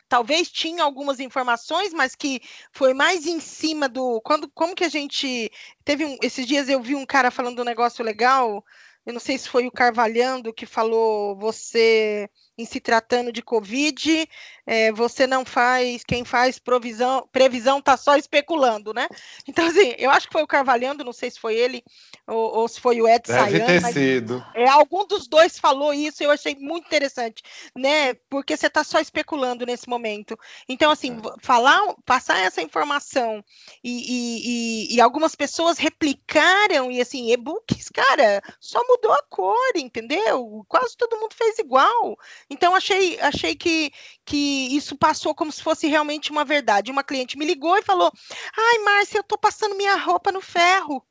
talvez 0.10 0.50
tinha 0.50 0.84
algumas 0.84 1.20
informações, 1.20 1.94
mas 1.94 2.16
que 2.16 2.42
foi 2.72 2.92
mais 2.96 3.28
em 3.28 3.40
cima 3.40 3.88
do. 3.88 4.20
Quando, 4.22 4.50
como 4.50 4.74
que 4.74 4.84
a 4.84 4.90
gente. 4.90 5.52
Teve 5.84 6.06
um, 6.06 6.18
esses 6.24 6.48
dias 6.48 6.68
eu 6.70 6.82
vi 6.82 6.96
um 6.96 7.06
cara 7.06 7.30
falando 7.30 7.62
um 7.62 7.66
negócio 7.66 8.04
legal. 8.04 8.66
Eu 9.06 9.14
não 9.14 9.20
sei 9.20 9.38
se 9.38 9.48
foi 9.48 9.68
o 9.68 9.72
Carvalhando 9.72 10.52
que 10.52 10.66
falou 10.66 11.36
você 11.36 12.28
em 12.58 12.66
se 12.66 12.80
tratando 12.80 13.32
de 13.32 13.42
Covid, 13.42 14.28
é, 14.66 14.92
você 14.92 15.28
não 15.28 15.44
faz, 15.46 16.04
quem 16.04 16.24
faz 16.24 16.58
provisão, 16.58 17.28
previsão 17.32 17.80
está 17.80 17.98
só 17.98 18.16
especulando, 18.16 18.94
né? 18.94 19.08
Então, 19.48 19.68
assim, 19.68 19.94
eu 19.98 20.10
acho 20.10 20.28
que 20.28 20.34
foi 20.34 20.44
o 20.44 20.48
Carvalhando, 20.48 21.04
não 21.04 21.14
sei 21.14 21.30
se 21.30 21.40
foi 21.40 21.56
ele 21.56 21.84
ou, 22.28 22.60
ou 22.60 22.68
se 22.68 22.80
foi 22.80 23.02
o 23.02 23.08
Ed 23.08 23.24
Deve 23.28 23.58
Sayan, 23.58 23.66
ter 23.66 23.94
sido. 23.94 24.46
É, 24.56 24.68
algum 24.70 25.06
dos 25.06 25.28
dois 25.28 25.60
falou 25.60 25.94
isso, 25.94 26.24
eu 26.24 26.32
achei 26.32 26.56
muito 26.56 26.88
interessante, 26.88 27.44
né? 27.76 28.14
Porque 28.30 28.56
você 28.56 28.68
está 28.68 28.84
só 28.84 29.00
especulando 29.00 29.66
nesse 29.66 29.88
momento. 29.88 30.38
Então, 30.68 30.92
assim, 30.92 31.18
é. 31.18 31.46
falar, 31.46 31.82
passar 32.06 32.40
essa 32.40 32.62
informação 32.62 33.44
e, 33.84 34.90
e, 34.90 34.96
e, 34.96 35.02
algumas 35.02 35.36
pessoas 35.36 35.78
replicaram, 35.78 36.92
e 36.92 37.02
assim, 37.02 37.32
e-books, 37.32 37.90
cara, 37.90 38.42
só 38.60 38.82
mudou 38.88 39.12
a 39.12 39.22
cor, 39.30 39.76
entendeu? 39.76 40.66
Quase 40.68 40.98
todo 40.98 41.20
mundo 41.20 41.34
fez 41.36 41.60
igual. 41.60 42.18
Então, 42.50 42.76
achei, 42.76 43.20
achei 43.20 43.56
que, 43.56 43.92
que 44.24 44.76
isso 44.76 44.96
passou 44.96 45.34
como 45.34 45.52
se 45.52 45.64
fosse 45.64 45.88
realmente 45.88 46.32
uma 46.32 46.46
verdade. 46.46 46.92
Uma 46.92 47.04
cliente 47.04 47.38
me 47.38 47.46
ligou 47.46 47.78
e 47.78 47.84
falou: 47.84 48.12
Ai, 48.56 48.78
Márcia, 48.80 49.20
eu 49.20 49.24
tô 49.24 49.38
passando 49.38 49.76
minha 49.76 49.96
roupa 49.96 50.32
no 50.32 50.42
ferro. 50.42 51.06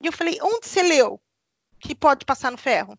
E 0.00 0.06
eu 0.06 0.12
falei: 0.12 0.38
Onde 0.42 0.66
você 0.66 0.82
leu 0.82 1.20
que 1.80 1.94
pode 1.94 2.24
passar 2.24 2.50
no 2.50 2.58
ferro? 2.58 2.98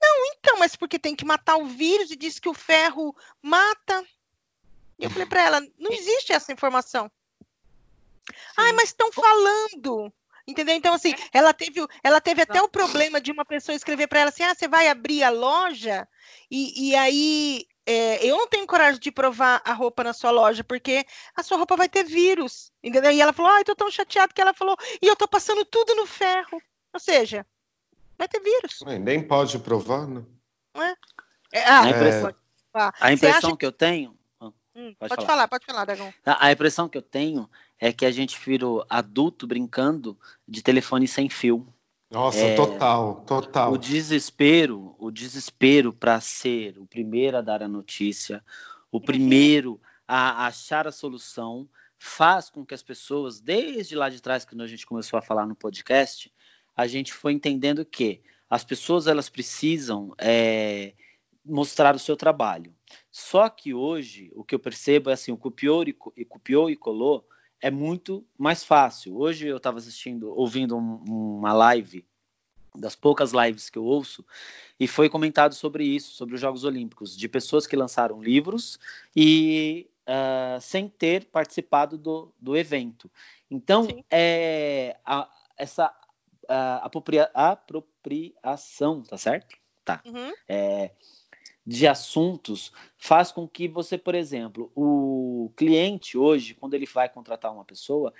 Não, 0.00 0.26
então, 0.26 0.58
mas 0.58 0.74
porque 0.74 0.98
tem 0.98 1.14
que 1.14 1.24
matar 1.24 1.56
o 1.56 1.66
vírus 1.66 2.10
e 2.10 2.16
diz 2.16 2.38
que 2.38 2.48
o 2.48 2.54
ferro 2.54 3.14
mata. 3.42 4.04
E 4.98 5.04
eu 5.04 5.10
falei 5.10 5.26
para 5.26 5.42
ela: 5.42 5.60
Não 5.78 5.92
existe 5.92 6.32
essa 6.32 6.52
informação. 6.52 7.10
Ai, 8.56 8.72
mas 8.72 8.88
estão 8.88 9.12
falando. 9.12 10.12
Entendeu? 10.46 10.74
Então, 10.74 10.94
assim, 10.94 11.14
ela 11.32 11.52
teve, 11.52 11.86
ela 12.02 12.20
teve 12.20 12.42
até 12.42 12.60
o 12.60 12.68
problema 12.68 13.20
de 13.20 13.30
uma 13.30 13.44
pessoa 13.44 13.76
escrever 13.76 14.08
para 14.08 14.20
ela 14.20 14.30
assim: 14.30 14.42
ah, 14.42 14.54
você 14.54 14.66
vai 14.66 14.88
abrir 14.88 15.22
a 15.22 15.30
loja 15.30 16.08
e, 16.50 16.90
e 16.90 16.96
aí 16.96 17.66
é, 17.86 18.24
eu 18.24 18.36
não 18.36 18.46
tenho 18.46 18.66
coragem 18.66 19.00
de 19.00 19.10
provar 19.10 19.60
a 19.64 19.72
roupa 19.72 20.04
na 20.04 20.12
sua 20.12 20.30
loja, 20.30 20.62
porque 20.62 21.04
a 21.34 21.42
sua 21.42 21.56
roupa 21.56 21.76
vai 21.76 21.88
ter 21.88 22.04
vírus. 22.04 22.72
Entendeu? 22.82 23.10
E 23.10 23.20
ela 23.20 23.32
falou, 23.32 23.50
ai, 23.50 23.64
tô 23.64 23.74
tão 23.74 23.90
chateada 23.90 24.32
que 24.32 24.40
ela 24.40 24.54
falou, 24.54 24.76
e 25.00 25.06
eu 25.06 25.16
tô 25.16 25.26
passando 25.26 25.64
tudo 25.64 25.94
no 25.94 26.06
ferro. 26.06 26.62
Ou 26.92 27.00
seja, 27.00 27.46
vai 28.16 28.28
ter 28.28 28.40
vírus. 28.40 28.82
Nem 29.00 29.26
pode 29.26 29.58
provar, 29.58 30.06
né? 30.06 30.24
É? 30.74 31.58
É, 31.58 31.64
ah, 31.64 31.82
a 31.82 31.90
impressão, 31.90 32.34
a 33.00 33.12
impressão 33.12 33.56
que 33.56 33.66
eu 33.66 33.72
tenho. 33.72 34.16
Hum, 34.74 34.94
pode, 34.98 35.10
pode 35.10 35.26
falar. 35.26 35.26
falar. 35.26 35.48
pode 35.48 35.66
falar, 35.66 35.84
Dragão. 35.84 36.14
A, 36.24 36.46
a 36.46 36.52
impressão 36.52 36.88
que 36.88 36.96
eu 36.96 37.02
tenho 37.02 37.48
é 37.82 37.92
que 37.92 38.06
a 38.06 38.12
gente 38.12 38.38
virou 38.38 38.86
adulto 38.88 39.44
brincando 39.44 40.16
de 40.46 40.62
telefone 40.62 41.08
sem 41.08 41.28
fio. 41.28 41.66
Nossa, 42.08 42.38
é, 42.38 42.54
total, 42.54 43.24
total. 43.26 43.72
O 43.72 43.76
desespero, 43.76 44.94
o 45.00 45.10
desespero 45.10 45.92
para 45.92 46.20
ser 46.20 46.78
o 46.78 46.86
primeiro 46.86 47.38
a 47.38 47.40
dar 47.40 47.60
a 47.60 47.66
notícia, 47.66 48.40
o 48.92 48.98
uhum. 48.98 49.02
primeiro 49.02 49.80
a 50.06 50.46
achar 50.46 50.86
a 50.86 50.92
solução, 50.92 51.68
faz 51.98 52.48
com 52.48 52.64
que 52.64 52.72
as 52.72 52.84
pessoas, 52.84 53.40
desde 53.40 53.96
lá 53.96 54.08
de 54.08 54.22
trás, 54.22 54.44
quando 54.44 54.62
a 54.62 54.68
gente 54.68 54.86
começou 54.86 55.18
a 55.18 55.22
falar 55.22 55.44
no 55.44 55.56
podcast, 55.56 56.32
a 56.76 56.86
gente 56.86 57.12
foi 57.12 57.32
entendendo 57.32 57.84
que 57.84 58.22
as 58.48 58.62
pessoas 58.62 59.08
elas 59.08 59.28
precisam 59.28 60.14
é, 60.18 60.94
mostrar 61.44 61.96
o 61.96 61.98
seu 61.98 62.16
trabalho. 62.16 62.72
Só 63.10 63.48
que 63.48 63.74
hoje 63.74 64.30
o 64.36 64.44
que 64.44 64.54
eu 64.54 64.60
percebo 64.60 65.10
é 65.10 65.14
assim, 65.14 65.32
o 65.32 65.36
copiou 65.36 65.82
e, 65.82 65.96
e 66.16 66.24
copiou 66.24 66.70
e 66.70 66.76
colou 66.76 67.26
é 67.62 67.70
muito 67.70 68.26
mais 68.36 68.64
fácil. 68.64 69.16
Hoje 69.16 69.46
eu 69.46 69.56
estava 69.56 69.78
assistindo, 69.78 70.36
ouvindo 70.36 70.76
um, 70.76 71.38
uma 71.38 71.52
live 71.52 72.04
das 72.74 72.96
poucas 72.96 73.32
lives 73.32 73.70
que 73.70 73.78
eu 73.78 73.84
ouço 73.84 74.24
e 74.80 74.88
foi 74.88 75.08
comentado 75.08 75.54
sobre 75.54 75.84
isso, 75.84 76.12
sobre 76.12 76.34
os 76.34 76.40
Jogos 76.40 76.64
Olímpicos, 76.64 77.16
de 77.16 77.28
pessoas 77.28 77.66
que 77.66 77.76
lançaram 77.76 78.20
livros 78.20 78.80
e 79.14 79.88
uh, 80.08 80.60
sem 80.60 80.88
ter 80.88 81.26
participado 81.26 81.96
do, 81.96 82.34
do 82.40 82.56
evento. 82.56 83.10
Então, 83.48 83.86
é, 84.10 84.98
a, 85.04 85.28
essa 85.56 85.94
a, 86.48 86.76
apropria, 86.84 87.30
apropriação, 87.32 89.02
tá 89.02 89.16
certo? 89.16 89.56
Tá. 89.84 90.00
Uhum. 90.04 90.32
É, 90.48 90.90
de 91.66 91.86
assuntos 91.86 92.72
faz 92.98 93.30
com 93.30 93.46
que 93.46 93.68
você, 93.68 93.96
por 93.96 94.14
exemplo, 94.14 94.70
o 94.74 95.52
cliente 95.56 96.18
hoje, 96.18 96.54
quando 96.54 96.74
ele 96.74 96.86
vai 96.86 97.08
contratar 97.08 97.52
uma 97.52 97.64
pessoa, 97.64 98.12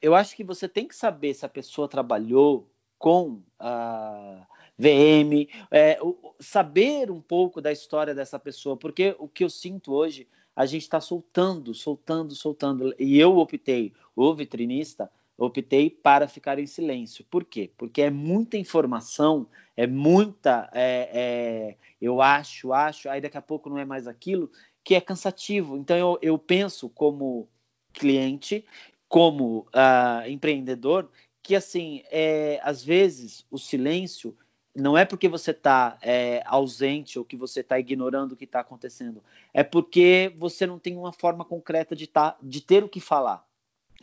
eu 0.00 0.14
acho 0.14 0.36
que 0.36 0.44
você 0.44 0.68
tem 0.68 0.86
que 0.86 0.94
saber 0.94 1.32
se 1.34 1.46
a 1.46 1.48
pessoa 1.48 1.88
trabalhou 1.88 2.68
com 2.98 3.42
a 3.58 4.46
VM, 4.78 5.48
é, 5.70 5.98
saber 6.40 7.10
um 7.10 7.20
pouco 7.20 7.60
da 7.60 7.72
história 7.72 8.14
dessa 8.14 8.38
pessoa, 8.38 8.76
porque 8.76 9.14
o 9.18 9.28
que 9.28 9.44
eu 9.44 9.50
sinto 9.50 9.92
hoje, 9.92 10.28
a 10.54 10.66
gente 10.66 10.82
está 10.82 11.00
soltando, 11.00 11.74
soltando, 11.74 12.34
soltando, 12.34 12.94
e 12.98 13.18
eu 13.18 13.36
optei, 13.38 13.92
o 14.14 14.34
vitrinista, 14.34 15.10
optei 15.36 15.90
para 15.90 16.28
ficar 16.28 16.58
em 16.58 16.66
silêncio. 16.66 17.24
Por 17.30 17.44
quê? 17.44 17.70
Porque 17.76 18.02
é 18.02 18.10
muita 18.10 18.56
informação, 18.56 19.48
é 19.76 19.86
muita, 19.86 20.70
é, 20.72 21.10
é, 21.12 21.76
eu 22.00 22.20
acho, 22.22 22.72
acho, 22.72 23.08
aí 23.08 23.20
daqui 23.20 23.36
a 23.36 23.42
pouco 23.42 23.68
não 23.68 23.78
é 23.78 23.84
mais 23.84 24.06
aquilo, 24.06 24.50
que 24.82 24.94
é 24.94 25.00
cansativo. 25.00 25.76
Então 25.76 25.96
eu, 25.96 26.18
eu 26.22 26.38
penso 26.38 26.88
como 26.88 27.48
cliente, 27.92 28.64
como 29.08 29.66
uh, 29.74 30.28
empreendedor, 30.28 31.10
que 31.42 31.54
assim, 31.54 32.02
é, 32.10 32.60
às 32.62 32.82
vezes 32.82 33.46
o 33.50 33.58
silêncio 33.58 34.36
não 34.74 34.98
é 34.98 35.04
porque 35.04 35.28
você 35.28 35.52
está 35.52 35.96
é, 36.02 36.42
ausente 36.46 37.18
ou 37.18 37.24
que 37.24 37.36
você 37.36 37.60
está 37.60 37.78
ignorando 37.78 38.32
o 38.32 38.36
que 38.36 38.44
está 38.44 38.60
acontecendo, 38.60 39.22
é 39.52 39.62
porque 39.62 40.34
você 40.36 40.66
não 40.66 40.78
tem 40.78 40.96
uma 40.96 41.12
forma 41.12 41.44
concreta 41.44 41.94
de, 41.94 42.08
tá, 42.08 42.36
de 42.42 42.60
ter 42.60 42.82
o 42.82 42.88
que 42.88 42.98
falar. 42.98 43.46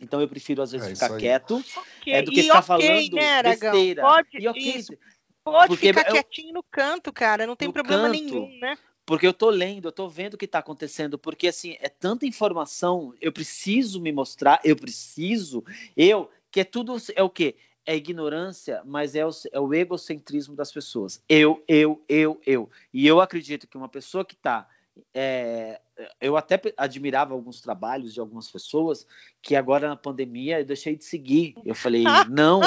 Então 0.02 0.20
eu 0.20 0.28
prefiro 0.28 0.60
às 0.60 0.72
vezes 0.72 0.88
é 0.88 0.94
ficar 0.94 1.16
quieto 1.16 1.64
okay. 2.00 2.12
é, 2.12 2.22
do 2.22 2.32
que 2.32 2.40
e 2.40 2.42
ficar 2.42 2.58
okay, 2.58 2.66
falando 2.66 3.14
né, 3.14 3.42
besteira. 3.42 4.02
Pode, 4.02 4.28
e 4.34 4.48
okay, 4.48 4.62
isso, 4.62 4.92
pode 5.44 5.76
ficar 5.76 6.08
eu, 6.08 6.12
quietinho 6.14 6.54
no 6.54 6.62
canto, 6.62 7.12
cara, 7.12 7.46
não 7.46 7.54
tem 7.54 7.70
problema 7.70 8.08
canto, 8.08 8.12
nenhum, 8.12 8.58
né? 8.58 8.76
Porque 9.06 9.26
eu 9.26 9.32
tô 9.32 9.48
lendo, 9.48 9.88
eu 9.88 9.92
tô 9.92 10.08
vendo 10.08 10.34
o 10.34 10.38
que 10.38 10.44
está 10.44 10.58
acontecendo, 10.58 11.16
porque 11.18 11.46
assim, 11.46 11.76
é 11.80 11.88
tanta 11.88 12.26
informação, 12.26 13.14
eu 13.20 13.32
preciso 13.32 14.00
me 14.00 14.12
mostrar, 14.12 14.60
eu 14.64 14.74
preciso, 14.76 15.64
eu, 15.96 16.30
que 16.50 16.60
é 16.60 16.64
tudo, 16.64 16.96
é 17.14 17.22
o 17.22 17.30
quê? 17.30 17.56
É 17.84 17.96
ignorância, 17.96 18.80
mas 18.84 19.16
é 19.16 19.26
o, 19.26 19.30
é 19.52 19.58
o 19.58 19.74
egocentrismo 19.74 20.54
das 20.54 20.70
pessoas. 20.70 21.20
Eu, 21.28 21.62
eu, 21.66 22.00
eu, 22.08 22.40
eu. 22.46 22.70
E 22.94 23.06
eu 23.06 23.20
acredito 23.20 23.66
que 23.66 23.76
uma 23.76 23.88
pessoa 23.88 24.24
que 24.24 24.34
está 24.34 24.68
é, 25.14 25.80
eu 26.20 26.36
até 26.36 26.60
admirava 26.76 27.34
alguns 27.34 27.60
trabalhos 27.60 28.12
de 28.12 28.20
algumas 28.20 28.50
pessoas 28.50 29.06
que 29.40 29.54
agora 29.54 29.88
na 29.88 29.96
pandemia 29.96 30.60
eu 30.60 30.64
deixei 30.64 30.96
de 30.96 31.04
seguir. 31.04 31.54
Eu 31.64 31.74
falei, 31.74 32.04
não, 32.30 32.60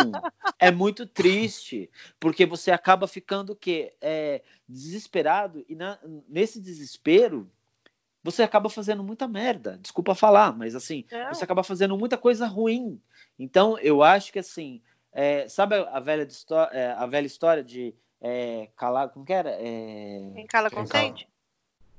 é 0.60 0.72
muito 0.72 1.06
triste, 1.06 1.90
porque 2.20 2.46
você 2.46 2.72
acaba 2.72 3.08
ficando 3.08 3.54
o 3.54 3.56
quê? 3.56 3.94
É, 4.02 4.42
desesperado, 4.68 5.66
e 5.68 5.76
na, 5.76 6.00
nesse 6.28 6.60
desespero 6.60 7.50
você 8.24 8.42
acaba 8.42 8.70
fazendo 8.70 9.04
muita 9.04 9.28
merda. 9.28 9.78
Desculpa 9.78 10.16
falar, 10.16 10.52
mas 10.58 10.74
assim, 10.76 11.06
é. 11.12 11.28
você 11.28 11.44
acaba 11.44 11.64
fazendo 11.64 11.96
muita 11.96 12.18
coisa 12.18 12.48
ruim. 12.48 13.00
Então, 13.38 13.78
eu 13.78 14.02
acho 14.02 14.34
que 14.34 14.40
assim, 14.40 14.82
é, 15.12 15.48
sabe 15.48 15.76
a 15.76 16.00
velha, 16.00 16.28
é, 16.72 16.88
a 16.88 17.06
velha 17.06 17.28
história 17.28 17.64
de 17.64 17.94
é, 18.20 18.70
calar, 18.76 19.10
como 19.10 19.24
que 19.24 19.34
era? 19.34 19.52
É, 19.52 20.32
quem 20.34 20.48
cala 20.48 20.72
consente? 20.72 21.28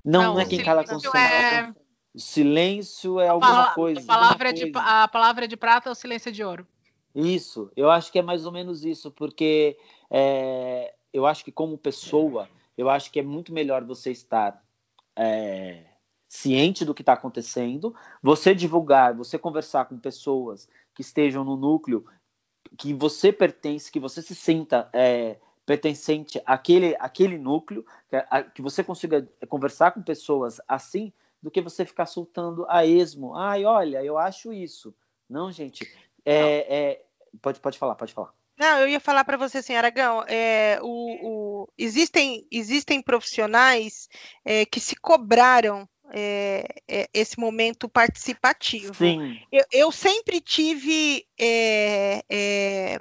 Não, 0.06 0.22
não, 0.22 0.34
não 0.34 0.40
é 0.40 0.44
quem 0.46 0.62
cala 0.62 0.84
consente. 0.84 1.16
É... 1.16 1.74
Silêncio 2.14 3.18
é 3.18 3.28
alguma 3.28 3.74
coisa. 3.74 4.00
A 4.00 4.04
palavra, 4.04 4.50
coisa. 4.50 4.64
De, 4.64 4.72
a 4.74 5.08
palavra 5.08 5.48
de 5.48 5.56
prata 5.56 5.88
é 5.88 5.92
o 5.92 5.94
silêncio 5.94 6.30
de 6.30 6.44
ouro. 6.44 6.66
Isso, 7.14 7.70
eu 7.76 7.90
acho 7.90 8.12
que 8.12 8.18
é 8.18 8.22
mais 8.22 8.46
ou 8.46 8.52
menos 8.52 8.84
isso, 8.84 9.10
porque 9.10 9.76
é, 10.10 10.94
eu 11.12 11.26
acho 11.26 11.44
que 11.44 11.50
como 11.50 11.76
pessoa, 11.76 12.48
eu 12.76 12.88
acho 12.88 13.10
que 13.10 13.18
é 13.18 13.22
muito 13.22 13.52
melhor 13.52 13.84
você 13.84 14.10
estar 14.10 14.62
é, 15.16 15.84
ciente 16.28 16.84
do 16.84 16.94
que 16.94 17.02
está 17.02 17.14
acontecendo, 17.14 17.94
você 18.22 18.54
divulgar, 18.54 19.14
você 19.14 19.38
conversar 19.38 19.86
com 19.86 19.98
pessoas 19.98 20.68
que 20.94 21.00
estejam 21.00 21.42
no 21.42 21.56
núcleo 21.56 22.04
que 22.76 22.92
você 22.92 23.32
pertence, 23.32 23.90
que 23.90 24.00
você 24.00 24.20
se 24.20 24.34
sinta 24.34 24.88
é, 24.92 25.38
pertencente 25.66 26.40
àquele, 26.46 26.96
àquele 27.00 27.36
núcleo, 27.36 27.84
que, 28.08 28.16
a, 28.16 28.42
que, 28.44 28.62
você 28.62 28.84
consiga 28.84 29.28
conversar 29.48 29.90
com 29.90 30.00
pessoas 30.00 30.60
assim, 30.68 31.12
do 31.42 31.50
que 31.50 31.60
você 31.60 31.84
ficar 31.84 32.06
soltando 32.06 32.64
a 32.68 32.86
esmo. 32.86 33.34
Ai, 33.34 33.64
olha, 33.64 34.02
eu 34.02 34.16
acho 34.16 34.52
isso. 34.52 34.94
Não, 35.28 35.50
gente. 35.50 35.84
É, 36.24 36.76
é, 36.76 37.02
pode, 37.42 37.58
pode 37.58 37.76
falar, 37.76 37.96
pode 37.96 38.12
falar. 38.12 38.32
Não, 38.56 38.78
eu 38.78 38.88
ia 38.88 39.00
falar 39.00 39.24
para 39.24 39.36
você 39.36 39.58
assim, 39.58 39.74
Aragão, 39.74 40.24
é, 40.26 40.78
o, 40.80 40.86
o, 40.86 41.68
existem, 41.76 42.46
existem 42.50 43.02
profissionais 43.02 44.08
é, 44.44 44.64
que 44.64 44.80
se 44.80 44.96
cobraram 44.96 45.86
é, 46.10 46.64
é, 46.88 47.08
esse 47.12 47.38
momento 47.38 47.88
participativo. 47.88 48.94
Sim. 48.94 49.38
Eu, 49.52 49.64
eu 49.72 49.92
sempre 49.92 50.40
tive 50.40 51.26
é, 51.38 52.22
é 52.30 53.00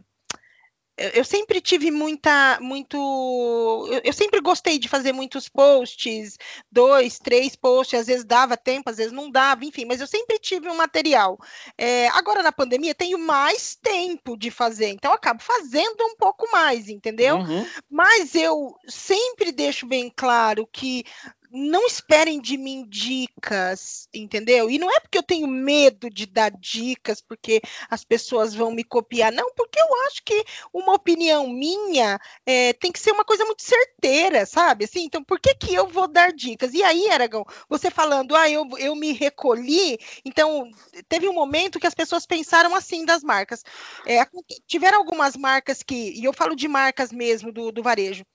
eu 0.98 1.26
sempre 1.26 1.60
tive 1.60 1.92
muita, 1.92 2.58
muito, 2.62 3.88
eu, 4.04 4.14
sempre 4.14 4.40
gostei 4.40 4.80
de 4.80 4.88
fazer 4.88 5.12
muitos 5.12 5.50
posts, 5.50 6.38
dois, 6.72 7.20
três 7.20 7.56
posts, 7.56 8.00
às 8.00 8.08
vezes 8.08 8.24
dava 8.24 8.56
tempo, 8.56 8.90
às 8.90 8.98
vezes 8.98 9.12
não 9.12 9.30
dava, 9.30 9.66
enfim, 9.66 9.84
mas 9.84 10.00
eu 10.00 10.08
sempre 10.08 10.40
tive 10.40 10.70
um 10.70 10.76
material. 10.78 11.38
É, 11.78 12.08
agora 12.10 12.42
na 12.42 12.52
pandemia 12.52 12.96
tenho 12.96 13.20
mais 13.20 13.76
tempo 13.76 14.38
de 14.38 14.50
fazer, 14.50 14.90
então 14.90 15.12
eu 15.12 15.16
acabo 15.16 15.44
fazendo 15.44 16.02
um 16.02 16.16
pouco 16.16 16.50
mais, 16.52 16.88
entendeu? 16.88 17.38
Uhum. 17.38 17.68
Mas 17.90 18.34
eu 18.34 18.74
sempre 18.88 19.52
deixo 19.52 19.86
bem 19.86 20.12
claro 20.16 20.66
que 20.72 21.04
não 21.52 21.86
esperem 21.86 22.40
de 22.42 22.58
mim 22.58 22.86
dicas, 22.88 24.08
entendeu? 24.14 24.70
E 24.70 24.78
não 24.78 24.92
é 24.92 25.00
porque 25.00 25.18
eu 25.18 25.24
tenho 25.24 25.48
medo 25.48 26.10
de 26.10 26.26
dar 26.26 26.52
dicas, 26.52 27.22
porque 27.22 27.62
as 27.90 28.04
pessoas 28.04 28.54
vão 28.54 28.72
me 28.72 28.84
copiar, 28.84 29.32
não, 29.32 29.52
porque 29.56 29.80
eu 29.80 29.88
acho 30.08 30.22
que 30.24 30.44
uma 30.74 30.94
opinião 30.94 31.48
minha 31.48 32.20
é, 32.46 32.74
tem 32.74 32.92
que 32.92 33.00
ser 33.00 33.12
uma 33.12 33.26
coisa 33.26 33.46
muito 33.46 33.64
certeira, 33.64 34.46
sabe? 34.46 34.86
Assim, 34.86 35.04
então, 35.04 35.24
por 35.24 35.40
que, 35.40 35.54
que 35.56 35.74
eu 35.74 35.88
vou 35.88 36.08
dar 36.08 36.32
dicas? 36.32 36.74
E 36.74 36.84
aí, 36.84 37.10
Aragão, 37.10 37.46
você 37.70 37.90
falando, 37.90 38.36
ah, 38.36 38.50
eu, 38.50 38.68
eu 38.78 38.96
me 38.96 39.12
recolhi, 39.12 39.98
então, 40.24 40.70
teve 41.08 41.28
um 41.28 41.34
momento 41.34 41.80
que 41.80 41.88
as 41.88 41.96
pessoas 41.96 42.26
pensaram 42.26 42.76
assim 42.76 43.06
das 43.06 43.24
marcas. 43.24 43.64
É, 44.06 44.26
tiveram 44.68 44.98
algumas 44.98 45.36
marcas 45.36 45.82
que, 45.84 46.12
e 46.20 46.24
eu 46.24 46.34
falo 46.34 46.56
de 46.56 46.68
marcas 46.68 47.12
mesmo 47.12 47.52
do, 47.52 47.72
do 47.72 47.84
varejo, 47.84 48.26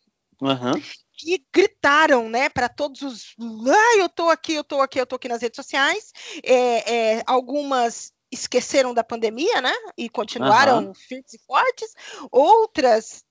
Uhum 0.40 0.72
que 1.20 1.44
gritaram, 1.52 2.28
né, 2.28 2.48
para 2.48 2.68
todos 2.68 3.02
os, 3.02 3.34
ah, 3.68 3.98
eu 3.98 4.08
tô 4.08 4.30
aqui, 4.30 4.54
eu 4.54 4.64
tô 4.64 4.80
aqui, 4.80 4.98
eu 4.98 5.06
tô 5.06 5.16
aqui 5.16 5.28
nas 5.28 5.42
redes 5.42 5.56
sociais. 5.56 6.12
É, 6.42 7.16
é, 7.18 7.22
algumas 7.26 8.12
esqueceram 8.32 8.94
da 8.94 9.04
pandemia, 9.04 9.60
né, 9.60 9.74
e 9.98 10.08
continuaram 10.08 10.86
uhum. 10.86 10.94
firmes 10.94 11.34
e 11.34 11.38
fortes. 11.44 11.94
Outras 12.30 13.24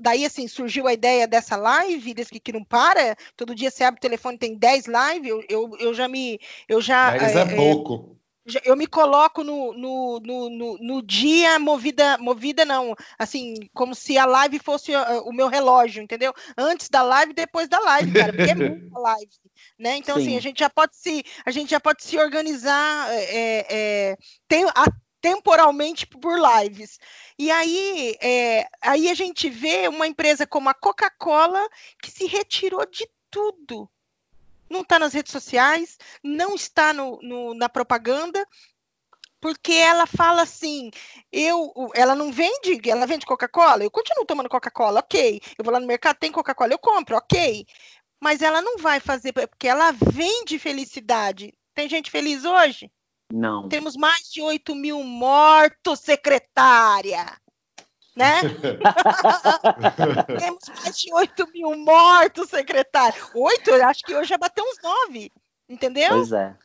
daí 0.00 0.24
assim 0.24 0.48
surgiu 0.48 0.88
a 0.88 0.92
ideia 0.92 1.26
dessa 1.28 1.56
live, 1.56 2.14
desse 2.14 2.32
que, 2.32 2.40
que 2.40 2.52
não 2.52 2.64
para, 2.64 3.16
todo 3.36 3.54
dia 3.54 3.70
você 3.70 3.84
abre 3.84 3.98
o 3.98 4.00
telefone 4.00 4.36
tem 4.36 4.56
10 4.56 4.86
lives, 4.86 5.30
eu, 5.30 5.44
eu, 5.48 5.76
eu 5.78 5.94
já 5.94 6.08
me 6.08 6.40
eu 6.68 6.80
já 6.80 7.12
Mas 7.12 7.36
é, 7.36 7.42
é 7.42 7.54
pouco 7.54 8.18
eu 8.64 8.76
me 8.76 8.86
coloco 8.86 9.42
no, 9.42 9.72
no, 9.72 10.20
no, 10.20 10.78
no, 10.78 11.02
dia 11.02 11.58
movida, 11.58 12.16
movida 12.18 12.64
não, 12.64 12.94
assim, 13.18 13.54
como 13.74 13.94
se 13.94 14.16
a 14.16 14.24
live 14.24 14.58
fosse 14.58 14.94
uh, 14.94 15.22
o 15.24 15.32
meu 15.32 15.48
relógio, 15.48 16.02
entendeu? 16.02 16.32
Antes 16.56 16.88
da 16.88 17.02
live, 17.02 17.32
depois 17.32 17.68
da 17.68 17.80
live, 17.80 18.12
cara, 18.12 18.32
porque 18.32 18.50
é 18.50 18.54
muita 18.54 18.98
live, 18.98 19.30
né? 19.78 19.96
Então, 19.96 20.16
assim, 20.16 20.24
Sim. 20.24 20.30
assim, 20.30 20.38
a 20.38 20.42
gente 20.42 20.58
já 20.60 20.70
pode 20.70 20.96
se, 20.96 21.24
a 21.44 21.50
gente 21.50 21.70
já 21.70 21.80
pode 21.80 22.04
se 22.04 22.16
organizar 22.18 23.08
é, 23.12 23.66
é, 23.68 24.16
tem, 24.46 24.64
a, 24.64 24.86
temporalmente 25.20 26.06
por 26.06 26.38
lives. 26.38 26.98
E 27.36 27.50
aí, 27.50 28.14
é, 28.22 28.66
aí 28.80 29.08
a 29.08 29.14
gente 29.14 29.50
vê 29.50 29.88
uma 29.88 30.06
empresa 30.06 30.46
como 30.46 30.68
a 30.68 30.74
Coca-Cola 30.74 31.66
que 32.00 32.12
se 32.12 32.26
retirou 32.26 32.86
de 32.86 33.08
tudo, 33.28 33.90
não 34.68 34.80
está 34.82 34.98
nas 34.98 35.12
redes 35.12 35.32
sociais, 35.32 35.98
não 36.22 36.54
está 36.54 36.92
no, 36.92 37.18
no, 37.22 37.54
na 37.54 37.68
propaganda, 37.68 38.46
porque 39.40 39.72
ela 39.72 40.06
fala 40.06 40.42
assim, 40.42 40.90
eu, 41.30 41.72
ela 41.94 42.14
não 42.14 42.32
vende, 42.32 42.80
ela 42.88 43.06
vende 43.06 43.26
Coca-Cola, 43.26 43.84
eu 43.84 43.90
continuo 43.90 44.24
tomando 44.24 44.48
Coca-Cola, 44.48 45.00
ok. 45.00 45.40
Eu 45.58 45.64
vou 45.64 45.72
lá 45.72 45.78
no 45.78 45.86
mercado, 45.86 46.16
tem 46.16 46.32
Coca-Cola, 46.32 46.72
eu 46.72 46.78
compro, 46.78 47.16
ok. 47.16 47.66
Mas 48.20 48.42
ela 48.42 48.62
não 48.62 48.78
vai 48.78 48.98
fazer, 48.98 49.32
porque 49.32 49.68
ela 49.68 49.92
vende 49.92 50.58
felicidade. 50.58 51.52
Tem 51.74 51.88
gente 51.88 52.10
feliz 52.10 52.44
hoje? 52.44 52.90
Não. 53.30 53.68
Temos 53.68 53.94
mais 53.96 54.30
de 54.30 54.40
8 54.40 54.74
mil 54.74 55.02
mortos, 55.02 56.00
secretária 56.00 57.26
né? 58.16 58.40
Temos 60.38 60.68
mais 60.82 60.98
de 60.98 61.12
8 61.12 61.52
mil 61.52 61.76
mortos, 61.76 62.48
secretário. 62.48 63.22
Oito? 63.34 63.72
Acho 63.74 64.02
que 64.02 64.14
hoje 64.14 64.30
já 64.30 64.38
bateu 64.38 64.64
uns 64.64 64.78
nove, 64.82 65.30
entendeu? 65.68 66.08
Pois 66.08 66.32
é. 66.32 66.56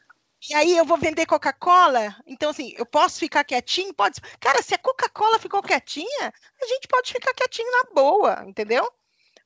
E 0.50 0.56
aí 0.56 0.76
eu 0.76 0.86
vou 0.86 0.98
vender 0.98 1.28
Coca-Cola, 1.28 2.16
então 2.26 2.50
assim, 2.50 2.74
eu 2.76 2.86
posso 2.86 3.20
ficar 3.20 3.44
quietinho? 3.44 3.94
Pode. 3.94 4.20
Cara, 4.40 4.64
se 4.64 4.74
a 4.74 4.78
Coca-Cola 4.78 5.38
ficou 5.38 5.62
quietinha, 5.62 6.34
a 6.60 6.66
gente 6.66 6.88
pode 6.88 7.14
ficar 7.14 7.32
quietinho 7.34 7.72
na 7.72 7.94
boa, 7.94 8.44
entendeu? 8.48 8.90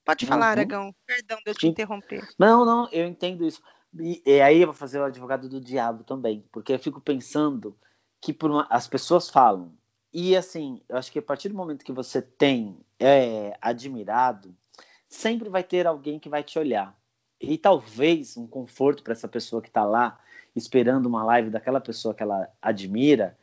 Pode 0.05 0.25
falar, 0.25 0.45
uhum. 0.45 0.51
Aragão. 0.51 0.95
Perdão 1.05 1.37
de 1.37 1.51
eu 1.51 1.55
te 1.55 1.67
interromper. 1.67 2.25
Não, 2.39 2.63
não, 2.63 2.87
eu 2.91 3.05
entendo 3.07 3.45
isso. 3.45 3.61
E, 3.99 4.21
e, 4.25 4.41
aí 4.41 4.61
eu 4.61 4.67
vou 4.67 4.73
fazer 4.73 4.99
o 4.99 5.05
advogado 5.05 5.49
do 5.49 5.59
diabo 5.59 6.03
também, 6.03 6.47
porque 6.51 6.73
eu 6.73 6.79
fico 6.79 7.01
pensando 7.01 7.77
que 8.21 8.37
uma, 8.43 8.67
as 8.69 8.87
pessoas 8.87 9.29
falam, 9.29 9.75
e 10.17 10.33
assim, 10.33 10.81
eu 10.87 10.95
acho 10.95 11.11
que 11.11 11.19
a 11.19 11.21
partir 11.21 11.49
do 11.49 11.55
momento 11.55 11.83
que 11.83 11.91
você 11.91 12.21
tem 12.21 12.77
é, 12.97 13.57
admirado, 13.61 14.55
sempre 15.09 15.49
vai 15.49 15.61
ter 15.61 15.85
alguém 15.85 16.17
que 16.17 16.29
vai 16.29 16.41
te 16.41 16.57
olhar. 16.57 16.97
E 17.37 17.57
talvez 17.57 18.37
um 18.37 18.47
conforto 18.47 19.03
para 19.03 19.11
essa 19.11 19.27
pessoa 19.27 19.61
que 19.61 19.67
está 19.67 19.83
lá 19.83 20.17
esperando 20.55 21.07
uma 21.07 21.21
live 21.25 21.49
daquela 21.49 21.81
pessoa 21.81 22.13
que 22.13 22.23
ela 22.23 22.47
admira 22.61 23.37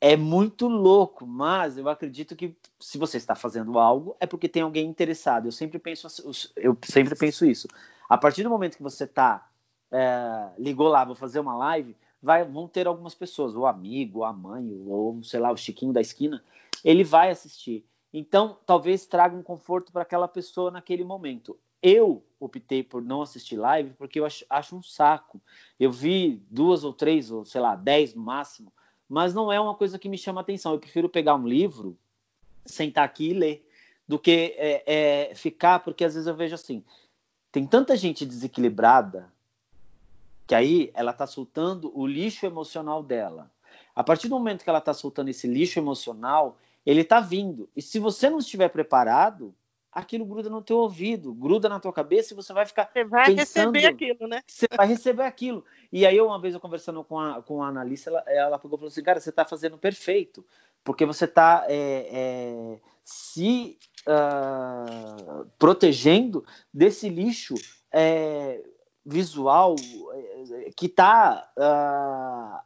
é 0.00 0.16
muito 0.16 0.68
louco, 0.68 1.26
mas 1.26 1.76
eu 1.76 1.88
acredito 1.88 2.36
que 2.36 2.56
se 2.78 2.98
você 2.98 3.16
está 3.16 3.34
fazendo 3.34 3.76
algo 3.76 4.16
é 4.20 4.26
porque 4.28 4.48
tem 4.48 4.62
alguém 4.62 4.86
interessado. 4.86 5.46
Eu 5.46 5.52
sempre 5.52 5.80
penso, 5.80 6.06
eu 6.54 6.78
sempre 6.84 7.16
penso 7.16 7.44
isso. 7.44 7.66
A 8.08 8.16
partir 8.16 8.44
do 8.44 8.50
momento 8.50 8.76
que 8.76 8.82
você 8.82 9.02
está 9.02 9.50
é, 9.90 10.50
ligou 10.56 10.86
lá, 10.86 11.04
vou 11.04 11.16
fazer 11.16 11.40
uma 11.40 11.56
live, 11.56 11.96
vai, 12.22 12.44
vão 12.44 12.66
ter 12.66 12.86
algumas 12.86 13.14
pessoas, 13.14 13.54
o 13.54 13.66
amigo, 13.66 14.24
a 14.24 14.32
mãe, 14.32 14.70
ou 14.86 15.22
sei 15.22 15.40
lá, 15.40 15.50
o 15.52 15.56
Chiquinho 15.56 15.92
da 15.92 16.00
esquina, 16.00 16.42
ele 16.84 17.04
vai 17.04 17.30
assistir. 17.30 17.84
Então, 18.12 18.58
talvez 18.64 19.06
traga 19.06 19.36
um 19.36 19.42
conforto 19.42 19.92
para 19.92 20.02
aquela 20.02 20.26
pessoa 20.26 20.70
naquele 20.70 21.04
momento. 21.04 21.58
Eu 21.82 22.22
optei 22.40 22.82
por 22.82 23.02
não 23.02 23.22
assistir 23.22 23.56
live 23.56 23.90
porque 23.98 24.18
eu 24.18 24.24
acho, 24.24 24.44
acho, 24.48 24.76
um 24.76 24.82
saco. 24.82 25.40
Eu 25.78 25.92
vi 25.92 26.42
duas 26.50 26.84
ou 26.84 26.92
três, 26.92 27.30
ou 27.30 27.44
sei 27.44 27.60
lá, 27.60 27.76
dez 27.76 28.14
no 28.14 28.22
máximo, 28.22 28.72
mas 29.08 29.34
não 29.34 29.52
é 29.52 29.60
uma 29.60 29.74
coisa 29.74 29.98
que 29.98 30.08
me 30.08 30.18
chama 30.18 30.40
atenção. 30.40 30.72
Eu 30.72 30.78
prefiro 30.78 31.08
pegar 31.08 31.34
um 31.34 31.46
livro, 31.46 31.96
sentar 32.64 33.04
aqui 33.04 33.30
e 33.30 33.34
ler, 33.34 33.68
do 34.08 34.18
que 34.18 34.54
é, 34.56 34.82
é, 35.30 35.34
ficar, 35.34 35.80
porque 35.80 36.04
às 36.04 36.14
vezes 36.14 36.26
eu 36.26 36.34
vejo 36.34 36.54
assim: 36.54 36.82
tem 37.52 37.66
tanta 37.66 37.96
gente 37.96 38.24
desequilibrada 38.24 39.32
que 40.46 40.54
aí 40.54 40.90
ela 40.94 41.10
está 41.10 41.26
soltando 41.26 41.90
o 41.98 42.06
lixo 42.06 42.46
emocional 42.46 43.02
dela. 43.02 43.50
A 43.94 44.04
partir 44.04 44.28
do 44.28 44.36
momento 44.36 44.62
que 44.62 44.70
ela 44.70 44.78
está 44.78 44.94
soltando 44.94 45.28
esse 45.28 45.46
lixo 45.46 45.78
emocional, 45.78 46.58
ele 46.84 47.00
está 47.00 47.18
vindo. 47.18 47.68
E 47.74 47.82
se 47.82 47.98
você 47.98 48.30
não 48.30 48.38
estiver 48.38 48.68
preparado, 48.68 49.54
aquilo 49.90 50.26
gruda 50.26 50.50
no 50.50 50.60
teu 50.60 50.76
ouvido, 50.76 51.32
gruda 51.32 51.68
na 51.68 51.80
tua 51.80 51.92
cabeça 51.92 52.32
e 52.32 52.36
você 52.36 52.52
vai 52.52 52.66
ficar 52.66 52.90
Você 52.92 53.04
vai 53.04 53.34
pensando, 53.34 53.72
receber 53.72 53.86
aquilo, 53.86 54.28
né? 54.28 54.42
Você 54.46 54.66
vai 54.76 54.86
receber 54.86 55.22
aquilo. 55.22 55.64
E 55.90 56.04
aí, 56.06 56.20
uma 56.20 56.38
vez 56.38 56.52
eu 56.52 56.60
conversando 56.60 57.02
com 57.02 57.18
a, 57.18 57.42
com 57.42 57.62
a 57.62 57.68
analista, 57.68 58.10
ela, 58.10 58.24
ela 58.26 58.58
pegou 58.58 58.76
e 58.76 58.80
falou 58.80 58.88
assim, 58.88 59.02
cara, 59.02 59.18
você 59.18 59.30
está 59.30 59.44
fazendo 59.44 59.78
perfeito, 59.78 60.44
porque 60.84 61.06
você 61.06 61.24
está 61.24 61.64
é, 61.66 62.08
é, 62.12 62.80
se 63.02 63.78
uh, 64.06 65.46
protegendo 65.58 66.44
desse 66.72 67.08
lixo 67.08 67.54
é, 67.90 68.62
visual 69.06 69.76
eh, 69.78 70.72
que 70.76 70.86
está 70.86 71.48
uh, 71.56 71.62
ah, 71.62 72.64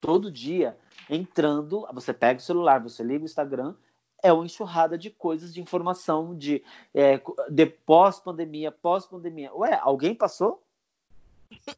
todo 0.00 0.32
dia 0.32 0.76
entrando. 1.08 1.86
Você 1.92 2.14
pega 2.14 2.40
o 2.40 2.42
celular, 2.42 2.82
você 2.82 3.02
liga 3.02 3.22
o 3.22 3.26
Instagram, 3.26 3.74
é 4.22 4.32
uma 4.32 4.46
enxurrada 4.46 4.96
de 4.96 5.10
coisas, 5.10 5.52
de 5.52 5.60
informação, 5.60 6.34
de, 6.34 6.64
é, 6.94 7.20
de 7.50 7.66
pós-pandemia, 7.66 8.72
pós-pandemia. 8.72 9.54
Ué, 9.54 9.78
alguém 9.82 10.14
passou? 10.14 10.65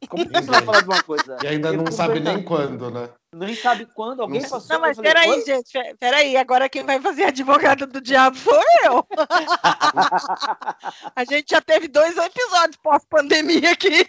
Como 0.09 0.27
que 0.27 0.33
você 0.33 0.51
vai 0.51 0.63
falar 0.63 0.81
de 0.81 0.89
uma 0.89 1.03
coisa? 1.03 1.39
E 1.43 1.47
ainda 1.47 1.73
não 1.73 1.91
sabe 1.91 2.21
nem 2.21 2.43
quando, 2.43 2.91
né? 2.91 3.09
Nem 3.35 3.55
sabe 3.55 3.87
quando, 3.95 4.23
alguém 4.23 4.41
não, 4.41 4.49
passou. 4.49 4.75
Não, 4.75 4.81
mas 4.81 4.97
falei, 4.97 5.13
peraí, 5.13 5.45
gente, 5.45 5.97
peraí, 5.99 6.37
agora 6.37 6.69
quem 6.69 6.85
vai 6.85 7.01
fazer 7.01 7.25
advogado 7.25 7.87
do 7.87 8.01
diabo 8.01 8.37
sou 8.37 8.61
eu. 8.85 9.07
a 11.15 11.25
gente 11.25 11.51
já 11.51 11.61
teve 11.61 11.89
dois 11.89 12.17
episódios 12.17 12.77
pós-pandemia 12.83 13.73
aqui. 13.73 14.07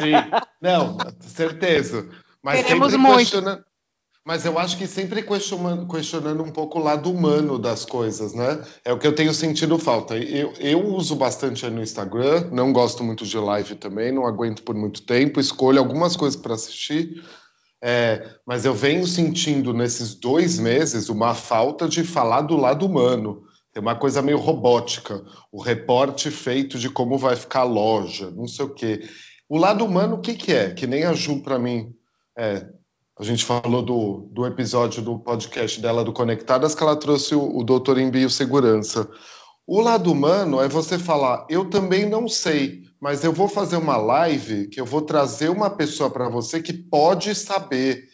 Sim, 0.00 0.46
não, 0.60 0.96
certeza. 1.20 2.08
Mas 2.42 2.62
Queremos 2.62 2.94
muito. 2.94 3.64
Mas 4.28 4.44
eu 4.44 4.58
acho 4.58 4.76
que 4.76 4.86
sempre 4.86 5.22
questionando, 5.22 6.42
um 6.44 6.50
pouco 6.50 6.78
o 6.78 6.82
lado 6.82 7.10
humano 7.10 7.58
das 7.58 7.86
coisas, 7.86 8.34
né? 8.34 8.62
É 8.84 8.92
o 8.92 8.98
que 8.98 9.06
eu 9.06 9.14
tenho 9.14 9.32
sentido 9.32 9.78
falta. 9.78 10.18
Eu, 10.18 10.52
eu 10.60 10.86
uso 10.86 11.16
bastante 11.16 11.66
no 11.70 11.82
Instagram, 11.82 12.50
não 12.52 12.70
gosto 12.70 13.02
muito 13.02 13.24
de 13.24 13.38
live 13.38 13.74
também, 13.76 14.12
não 14.12 14.26
aguento 14.26 14.62
por 14.64 14.74
muito 14.74 15.00
tempo, 15.00 15.40
escolho 15.40 15.78
algumas 15.78 16.14
coisas 16.14 16.38
para 16.38 16.52
assistir, 16.52 17.24
é, 17.82 18.34
mas 18.46 18.66
eu 18.66 18.74
venho 18.74 19.06
sentindo 19.06 19.72
nesses 19.72 20.14
dois 20.14 20.58
meses 20.58 21.08
uma 21.08 21.32
falta 21.32 21.88
de 21.88 22.04
falar 22.04 22.42
do 22.42 22.58
lado 22.58 22.84
humano. 22.84 23.44
Tem 23.72 23.80
uma 23.80 23.96
coisa 23.96 24.20
meio 24.20 24.36
robótica, 24.36 25.24
o 25.50 25.62
reporte 25.62 26.30
feito 26.30 26.78
de 26.78 26.90
como 26.90 27.16
vai 27.16 27.34
ficar 27.34 27.60
a 27.60 27.64
loja, 27.64 28.30
não 28.30 28.46
sei 28.46 28.66
o 28.66 28.74
quê. 28.74 29.08
O 29.48 29.56
lado 29.56 29.86
humano, 29.86 30.16
o 30.16 30.20
que, 30.20 30.34
que 30.34 30.52
é? 30.52 30.74
Que 30.74 30.86
nem 30.86 31.04
a 31.04 31.14
Ju 31.14 31.40
para 31.40 31.58
mim. 31.58 31.94
É, 32.36 32.76
a 33.18 33.24
gente 33.24 33.44
falou 33.44 33.82
do, 33.82 34.28
do 34.30 34.46
episódio 34.46 35.02
do 35.02 35.18
podcast 35.18 35.80
dela 35.80 36.04
do 36.04 36.12
Conectadas, 36.12 36.74
que 36.74 36.82
ela 36.82 36.94
trouxe 36.94 37.34
o, 37.34 37.58
o 37.58 37.64
doutor 37.64 37.98
em 37.98 38.10
biossegurança. 38.10 39.10
O 39.66 39.80
lado 39.80 40.12
humano 40.12 40.60
é 40.62 40.68
você 40.68 40.98
falar, 40.98 41.44
eu 41.50 41.68
também 41.68 42.08
não 42.08 42.28
sei, 42.28 42.84
mas 43.00 43.24
eu 43.24 43.32
vou 43.32 43.48
fazer 43.48 43.76
uma 43.76 43.96
live 43.96 44.68
que 44.68 44.80
eu 44.80 44.86
vou 44.86 45.02
trazer 45.02 45.48
uma 45.48 45.68
pessoa 45.68 46.08
para 46.08 46.28
você 46.28 46.62
que 46.62 46.72
pode 46.72 47.34
saber. 47.34 48.04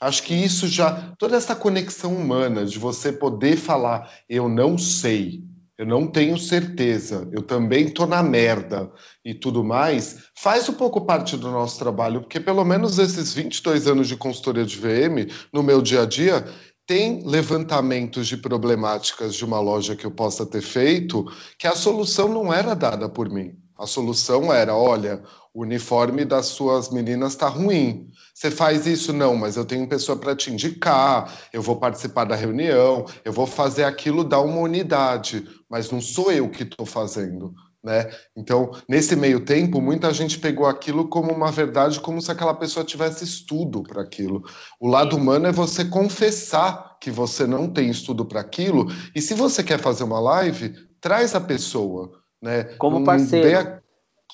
Acho 0.00 0.22
que 0.22 0.34
isso 0.34 0.66
já, 0.66 1.14
toda 1.18 1.36
essa 1.36 1.54
conexão 1.54 2.14
humana 2.14 2.64
de 2.64 2.78
você 2.78 3.12
poder 3.12 3.56
falar, 3.56 4.10
eu 4.28 4.48
não 4.48 4.78
sei, 4.78 5.44
eu 5.76 5.86
não 5.86 6.06
tenho 6.06 6.38
certeza, 6.38 7.28
eu 7.32 7.42
também 7.42 7.86
estou 7.86 8.06
na 8.06 8.22
merda 8.22 8.90
e 9.24 9.34
tudo 9.34 9.64
mais, 9.64 10.28
faz 10.36 10.68
um 10.68 10.74
pouco 10.74 11.04
parte 11.04 11.36
do 11.36 11.50
nosso 11.50 11.78
trabalho, 11.78 12.20
porque 12.20 12.38
pelo 12.38 12.64
menos 12.64 12.98
esses 12.98 13.32
22 13.32 13.88
anos 13.88 14.08
de 14.08 14.16
consultoria 14.16 14.64
de 14.64 14.76
VM, 14.76 15.28
no 15.52 15.62
meu 15.62 15.82
dia 15.82 16.02
a 16.02 16.06
dia, 16.06 16.44
tem 16.86 17.26
levantamentos 17.26 18.28
de 18.28 18.36
problemáticas 18.36 19.34
de 19.34 19.44
uma 19.44 19.58
loja 19.58 19.96
que 19.96 20.04
eu 20.04 20.10
possa 20.10 20.46
ter 20.46 20.60
feito, 20.60 21.24
que 21.58 21.66
a 21.66 21.74
solução 21.74 22.28
não 22.28 22.52
era 22.52 22.74
dada 22.74 23.08
por 23.08 23.28
mim. 23.28 23.63
A 23.76 23.86
solução 23.86 24.52
era: 24.52 24.74
olha, 24.74 25.22
o 25.52 25.62
uniforme 25.62 26.24
das 26.24 26.46
suas 26.46 26.90
meninas 26.90 27.32
está 27.32 27.48
ruim. 27.48 28.10
Você 28.34 28.50
faz 28.50 28.86
isso? 28.86 29.12
Não, 29.12 29.36
mas 29.36 29.56
eu 29.56 29.64
tenho 29.64 29.88
pessoa 29.88 30.18
para 30.18 30.34
te 30.34 30.50
indicar, 30.50 31.32
eu 31.52 31.62
vou 31.62 31.76
participar 31.76 32.24
da 32.24 32.34
reunião, 32.34 33.06
eu 33.24 33.32
vou 33.32 33.46
fazer 33.46 33.84
aquilo 33.84 34.24
da 34.24 34.40
uma 34.40 34.60
unidade, 34.60 35.46
mas 35.68 35.90
não 35.90 36.00
sou 36.00 36.32
eu 36.32 36.48
que 36.50 36.64
estou 36.64 36.84
fazendo. 36.84 37.54
Né? 37.84 38.10
Então, 38.34 38.70
nesse 38.88 39.14
meio 39.14 39.44
tempo, 39.44 39.78
muita 39.78 40.12
gente 40.12 40.38
pegou 40.38 40.66
aquilo 40.66 41.06
como 41.06 41.30
uma 41.30 41.52
verdade, 41.52 42.00
como 42.00 42.20
se 42.20 42.32
aquela 42.32 42.54
pessoa 42.54 42.82
tivesse 42.82 43.24
estudo 43.24 43.82
para 43.82 44.00
aquilo. 44.00 44.42
O 44.80 44.88
lado 44.88 45.16
humano 45.16 45.46
é 45.46 45.52
você 45.52 45.84
confessar 45.84 46.96
que 46.98 47.10
você 47.10 47.46
não 47.46 47.68
tem 47.68 47.90
estudo 47.90 48.24
para 48.24 48.40
aquilo, 48.40 48.86
e 49.14 49.20
se 49.20 49.34
você 49.34 49.62
quer 49.62 49.78
fazer 49.78 50.02
uma 50.02 50.18
live, 50.18 50.74
traz 50.98 51.34
a 51.34 51.40
pessoa. 51.40 52.23
Né? 52.44 52.64
Como 52.78 53.02
parceiro 53.04 53.82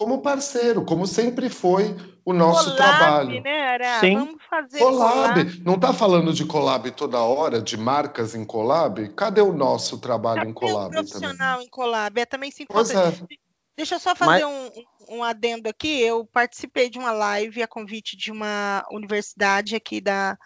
como 0.00 0.22
parceiro, 0.22 0.82
como 0.82 1.06
sempre 1.06 1.50
foi 1.50 1.94
o 2.24 2.32
nosso 2.32 2.74
collab, 2.74 2.76
trabalho. 2.76 3.42
Né, 3.42 3.60
Ara? 3.68 4.00
Sim. 4.00 4.14
Vamos 4.14 4.42
fazer 4.48 4.78
collab. 4.78 5.44
collab. 5.44 5.62
Não 5.62 5.74
está 5.74 5.92
falando 5.92 6.32
de 6.32 6.46
collab 6.46 6.90
toda 6.92 7.18
hora, 7.18 7.60
de 7.60 7.76
marcas 7.76 8.34
em 8.34 8.42
collab? 8.42 9.06
Cadê 9.10 9.42
o 9.42 9.52
nosso 9.52 9.98
trabalho 9.98 10.38
Cadê 10.38 10.50
em 10.50 10.54
collab? 10.54 10.86
O 10.86 10.90
profissional 10.90 11.52
também? 11.52 11.66
em 11.66 11.68
collab. 11.68 12.18
É 12.18 12.24
também 12.24 12.50
se 12.50 12.62
É. 12.62 13.36
Deixa 13.76 13.96
eu 13.96 14.00
só 14.00 14.16
fazer 14.16 14.44
Mas... 14.44 14.70
um, 15.10 15.16
um 15.18 15.24
adendo 15.24 15.68
aqui. 15.68 16.00
Eu 16.00 16.24
participei 16.24 16.88
de 16.88 16.98
uma 16.98 17.12
live 17.12 17.62
a 17.62 17.68
convite 17.68 18.16
de 18.16 18.32
uma 18.32 18.82
universidade 18.90 19.76
aqui 19.76 20.00
da, 20.00 20.38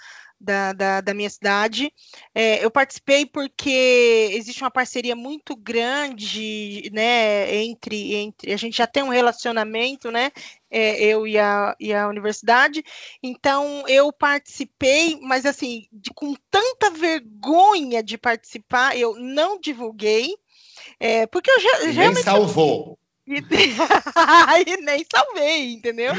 da, 0.45 0.73
da, 0.73 1.01
da 1.01 1.15
minha 1.15 1.31
cidade. 1.31 1.93
É, 2.35 2.65
eu 2.65 2.71
participei 2.71 3.27
porque 3.27 4.31
existe 4.33 4.63
uma 4.63 4.71
parceria 4.71 5.17
muito 5.17 5.57
grande, 5.57 6.91
né, 6.93 7.55
entre, 7.57 8.15
entre 8.15 8.53
a 8.53 8.57
gente 8.57 8.77
já 8.77 8.87
tem 8.87 9.03
um 9.03 9.09
relacionamento, 9.09 10.11
né, 10.11 10.31
é, 10.71 11.03
eu 11.03 11.27
e 11.27 11.39
a, 11.39 11.75
e 11.81 11.93
a 11.93 12.09
universidade, 12.09 12.85
então 13.23 13.85
eu 13.89 14.13
participei, 14.13 15.19
mas 15.23 15.47
assim, 15.47 15.87
de, 15.93 16.11
com 16.15 16.35
tanta 16.51 16.91
vergonha 16.91 18.03
de 18.03 18.19
participar, 18.19 18.97
eu 18.97 19.15
não 19.17 19.59
divulguei, 19.59 20.35
é, 21.01 21.27
porque 21.27 21.51
eu 21.51 21.61
já, 21.61 21.85
e 21.85 21.93
nem 21.93 22.15
salvou. 22.17 22.99
E, 23.27 23.37
e 23.37 24.77
nem 24.83 25.07
salvei, 25.11 25.73
entendeu? 25.73 26.13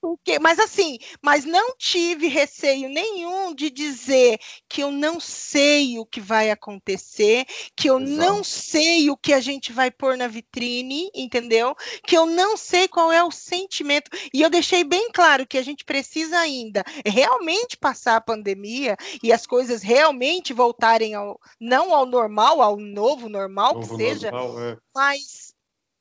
Porque, 0.00 0.38
mas 0.38 0.58
assim, 0.58 0.98
mas 1.22 1.44
não 1.44 1.76
tive 1.76 2.26
receio 2.26 2.88
nenhum 2.88 3.54
de 3.54 3.70
dizer 3.70 4.38
que 4.68 4.82
eu 4.82 4.90
não 4.90 5.20
sei 5.20 5.98
o 5.98 6.06
que 6.06 6.20
vai 6.20 6.50
acontecer, 6.50 7.46
que 7.76 7.88
eu 7.88 8.00
Exato. 8.00 8.16
não 8.18 8.42
sei 8.42 9.08
o 9.10 9.16
que 9.16 9.32
a 9.32 9.40
gente 9.40 9.72
vai 9.72 9.90
pôr 9.90 10.16
na 10.16 10.26
vitrine, 10.26 11.10
entendeu? 11.14 11.76
Que 12.04 12.16
eu 12.16 12.26
não 12.26 12.56
sei 12.56 12.88
qual 12.88 13.12
é 13.12 13.22
o 13.22 13.30
sentimento. 13.30 14.10
E 14.34 14.42
eu 14.42 14.50
deixei 14.50 14.82
bem 14.82 15.10
claro 15.12 15.46
que 15.46 15.58
a 15.58 15.62
gente 15.62 15.84
precisa 15.84 16.38
ainda 16.38 16.84
realmente 17.04 17.76
passar 17.76 18.16
a 18.16 18.20
pandemia 18.20 18.96
e 19.22 19.32
as 19.32 19.46
coisas 19.46 19.82
realmente 19.82 20.52
voltarem 20.52 21.14
ao 21.14 21.40
não 21.60 21.94
ao 21.94 22.04
normal, 22.04 22.60
ao 22.60 22.76
novo 22.76 23.28
normal 23.28 23.74
novo 23.74 23.96
que 23.96 23.96
seja, 23.96 24.30
normal, 24.30 24.62
é. 24.62 24.76
mas 24.94 25.54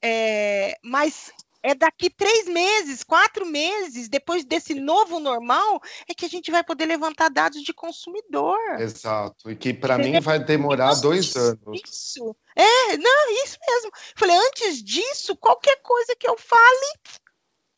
é, 0.08 0.78
mas 0.82 1.32
é 1.62 1.76
daqui 1.76 2.10
três 2.10 2.48
meses, 2.48 3.04
quatro 3.04 3.46
meses, 3.46 4.08
depois 4.08 4.46
desse 4.46 4.74
novo 4.74 5.20
normal, 5.20 5.82
é 6.08 6.13
que 6.13 6.26
a 6.26 6.30
gente 6.30 6.50
vai 6.50 6.63
poder 6.63 6.86
levantar 6.86 7.30
dados 7.30 7.62
de 7.62 7.74
consumidor. 7.74 8.58
Exato. 8.80 9.52
E 9.52 9.56
que 9.56 9.74
para 9.74 9.98
mim 9.98 10.20
vai 10.22 10.39
demorar 10.39 10.96
dois 10.96 11.36
anos. 11.36 11.82
Isso. 11.84 12.36
É, 12.56 12.98
não, 12.98 13.43
isso 13.43 13.58
mesmo. 13.67 13.91
Falei, 14.15 14.38
antes 14.38 14.82
disso, 14.82 15.36
qualquer 15.36 15.78
coisa 15.82 16.15
que 16.15 16.30
eu 16.30 16.38
fale, 16.38 16.93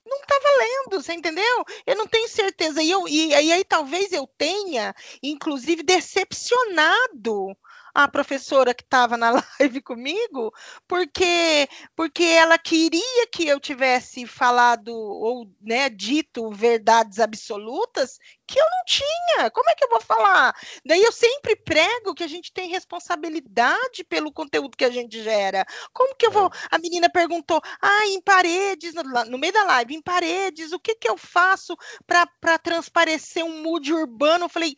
não 0.05 0.17
está 0.17 0.39
valendo, 0.39 1.03
você 1.03 1.13
entendeu? 1.13 1.65
Eu 1.87 1.95
não 1.95 2.07
tenho 2.07 2.27
certeza. 2.29 2.83
E, 2.83 2.91
eu, 2.91 3.07
e, 3.07 3.29
e 3.29 3.51
aí 3.51 3.63
talvez 3.63 4.11
eu 4.13 4.27
tenha, 4.37 4.93
inclusive, 5.23 5.81
decepcionado 5.81 7.55
a 8.03 8.07
professora 8.07 8.73
que 8.73 8.83
estava 8.83 9.17
na 9.17 9.31
live 9.59 9.81
comigo, 9.81 10.53
porque 10.87 11.67
porque 11.95 12.23
ela 12.23 12.57
queria 12.57 13.27
que 13.31 13.47
eu 13.47 13.59
tivesse 13.59 14.25
falado 14.25 14.89
ou 14.89 15.49
né, 15.61 15.89
dito 15.89 16.49
verdades 16.51 17.19
absolutas 17.19 18.17
que 18.47 18.59
eu 18.59 18.65
não 18.65 18.85
tinha. 18.85 19.51
Como 19.51 19.69
é 19.69 19.75
que 19.75 19.83
eu 19.83 19.89
vou 19.89 20.01
falar? 20.01 20.55
Daí 20.83 21.03
eu 21.03 21.11
sempre 21.11 21.55
prego 21.55 22.15
que 22.15 22.23
a 22.23 22.27
gente 22.27 22.51
tem 22.51 22.69
responsabilidade 22.69 24.03
pelo 24.03 24.31
conteúdo 24.31 24.77
que 24.77 24.85
a 24.85 24.89
gente 24.89 25.21
gera. 25.21 25.65
Como 25.93 26.15
que 26.15 26.25
eu 26.25 26.31
vou? 26.31 26.47
É. 26.47 26.49
A 26.71 26.79
menina 26.79 27.09
perguntou: 27.09 27.61
ah, 27.81 28.07
em 28.07 28.21
paredes, 28.21 28.93
no, 28.93 29.03
no 29.03 29.37
meio 29.37 29.53
da 29.53 29.63
live, 29.65 29.95
em 29.95 30.01
paredes, 30.01 30.71
o 30.71 30.79
que, 30.79 30.95
que 30.95 31.09
eu 31.09 31.17
faço 31.17 31.77
para 32.07 32.57
transparecer 32.57 33.43
um 33.43 33.61
mood 33.61 33.93
urbano? 33.93 34.45
Eu 34.45 34.49
falei 34.49 34.75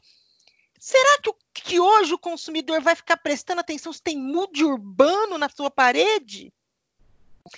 Será 0.81 1.19
que, 1.21 1.31
que 1.53 1.79
hoje 1.79 2.11
o 2.11 2.17
consumidor 2.17 2.81
vai 2.81 2.95
ficar 2.95 3.15
prestando 3.17 3.61
atenção 3.61 3.93
se 3.93 4.01
tem 4.01 4.17
mood 4.17 4.63
urbano 4.63 5.37
na 5.37 5.47
sua 5.47 5.69
parede? 5.69 6.51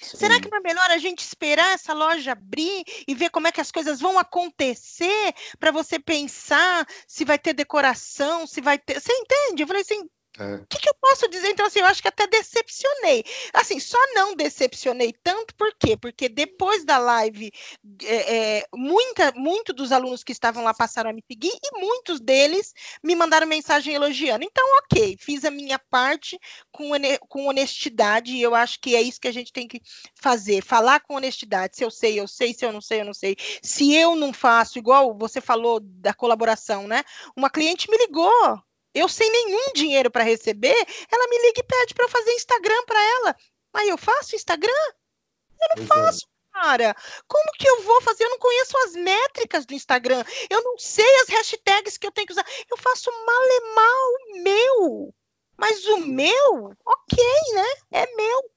Sim. 0.01 0.17
Será 0.17 0.41
que 0.41 0.51
não 0.51 0.57
é 0.57 0.61
melhor 0.61 0.91
a 0.91 0.97
gente 0.97 1.19
esperar 1.19 1.73
essa 1.73 1.93
loja 1.93 2.33
abrir 2.33 2.83
e 3.07 3.15
ver 3.15 3.29
como 3.29 3.47
é 3.47 3.51
que 3.53 3.61
as 3.61 3.71
coisas 3.71 4.01
vão 4.01 4.19
acontecer 4.19 5.33
para 5.57 5.71
você 5.71 5.97
pensar 5.97 6.85
se 7.07 7.23
vai 7.23 7.39
ter 7.39 7.53
decoração, 7.53 8.45
se 8.45 8.59
vai 8.59 8.77
ter. 8.77 8.99
Você 8.99 9.13
entende? 9.13 9.63
Eu 9.63 9.67
falei 9.67 9.83
assim, 9.83 10.05
o 10.39 10.43
é. 10.43 10.65
que, 10.67 10.79
que, 10.79 10.89
eu 10.89 10.95
posso 10.95 11.27
dizer? 11.27 11.49
Então, 11.49 11.65
assim, 11.65 11.79
eu 11.79 11.85
acho 11.85 12.01
que 12.01 12.07
até 12.07 12.25
decepcionei. 12.25 13.23
Assim, 13.53 13.79
só 13.79 13.97
não 14.13 14.35
decepcionei 14.35 15.13
tanto, 15.23 15.53
por 15.55 15.73
quê? 15.77 15.95
Porque 15.95 16.27
depois 16.27 16.83
da 16.83 16.97
live, 16.97 17.51
é, 18.03 18.57
é, 18.57 18.67
muita, 18.73 19.31
muito 19.33 19.73
dos 19.73 19.91
alunos 19.91 20.23
que 20.23 20.31
estavam 20.31 20.63
lá 20.63 20.73
passaram 20.73 21.11
a 21.11 21.13
me 21.13 21.23
seguir 21.29 21.51
e 21.51 21.79
muitos 21.79 22.19
deles 22.19 22.73
me 23.03 23.15
mandaram 23.15 23.45
mensagem 23.45 23.93
elogiando. 23.93 24.43
Então, 24.43 24.65
ok, 24.79 25.17
fiz 25.19 25.45
a 25.45 25.51
minha 25.51 25.77
parte 25.77 26.39
com, 26.71 26.89
com 27.29 27.47
honestidade 27.47 28.33
e 28.33 28.41
eu 28.41 28.55
acho 28.55 28.79
que 28.79 28.95
é 28.95 29.01
isso 29.01 29.21
que 29.21 29.27
a 29.27 29.33
gente 29.33 29.53
tem 29.53 29.67
que 29.67 29.81
fazer, 30.15 30.63
falar 30.63 31.01
com 31.01 31.15
honestidade. 31.15 31.77
Se 31.77 31.83
eu 31.83 31.91
sei, 31.91 32.19
eu 32.19 32.27
sei, 32.27 32.53
se 32.53 32.65
eu 32.65 32.71
não 32.71 32.81
sei, 32.81 33.01
eu 33.01 33.05
não 33.05 33.13
sei. 33.13 33.35
Se 33.61 33.93
eu 33.93 34.15
não 34.15 34.33
faço, 34.33 34.79
igual 34.79 35.15
você 35.15 35.39
falou 35.39 35.79
da 35.79 36.13
colaboração, 36.13 36.87
né? 36.87 37.03
Uma 37.35 37.51
cliente 37.51 37.89
me 37.89 37.97
ligou 37.97 38.63
eu 38.93 39.07
sem 39.09 39.29
nenhum 39.29 39.73
dinheiro 39.73 40.11
para 40.11 40.23
receber, 40.23 40.87
ela 41.11 41.27
me 41.27 41.37
liga 41.47 41.59
e 41.59 41.63
pede 41.63 41.93
para 41.93 42.05
eu 42.05 42.09
fazer 42.09 42.31
Instagram 42.33 42.83
para 42.85 43.03
ela. 43.03 43.35
Aí 43.73 43.89
eu 43.89 43.97
faço 43.97 44.35
Instagram? 44.35 44.71
Eu 45.61 45.69
não 45.69 45.87
pois 45.87 45.99
é. 45.99 46.05
faço. 46.05 46.25
É. 46.25 46.33
Cara, 46.53 46.95
como 47.27 47.51
que 47.53 47.67
eu 47.67 47.81
vou 47.81 47.99
fazer? 48.03 48.25
Eu 48.25 48.29
não 48.29 48.37
conheço 48.37 48.77
as 48.77 48.93
métricas 48.93 49.65
do 49.65 49.73
Instagram. 49.73 50.23
Eu 50.51 50.61
não 50.61 50.77
sei 50.77 51.15
as 51.21 51.29
hashtags 51.29 51.97
que 51.97 52.05
eu 52.05 52.11
tenho 52.11 52.27
que 52.27 52.33
usar. 52.33 52.45
Eu 52.69 52.77
faço 52.77 53.09
mal 53.25 53.43
meu. 54.43 55.13
Mas 55.57 55.85
o 55.87 55.97
meu, 55.97 56.75
ok, 56.85 57.23
né? 57.53 57.67
É 57.91 58.15
meu. 58.15 58.51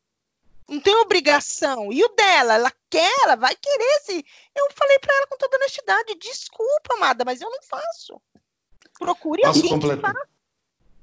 Não 0.68 0.80
tem 0.80 0.94
obrigação. 0.96 1.92
E 1.92 2.04
o 2.04 2.08
dela, 2.08 2.54
ela 2.54 2.72
quer, 2.90 3.12
ela 3.22 3.36
vai 3.36 3.54
querer. 3.54 4.00
Se... 4.00 4.24
Eu 4.54 4.68
falei 4.74 4.98
para 4.98 5.14
ela 5.14 5.26
com 5.28 5.36
toda 5.36 5.56
honestidade: 5.56 6.14
desculpa, 6.16 6.94
amada, 6.94 7.24
mas 7.24 7.40
eu 7.40 7.48
não 7.48 7.62
faço. 7.62 8.20
Procure 8.98 9.42
Posso 9.42 9.58
alguém 9.58 9.70
completar? 9.70 10.14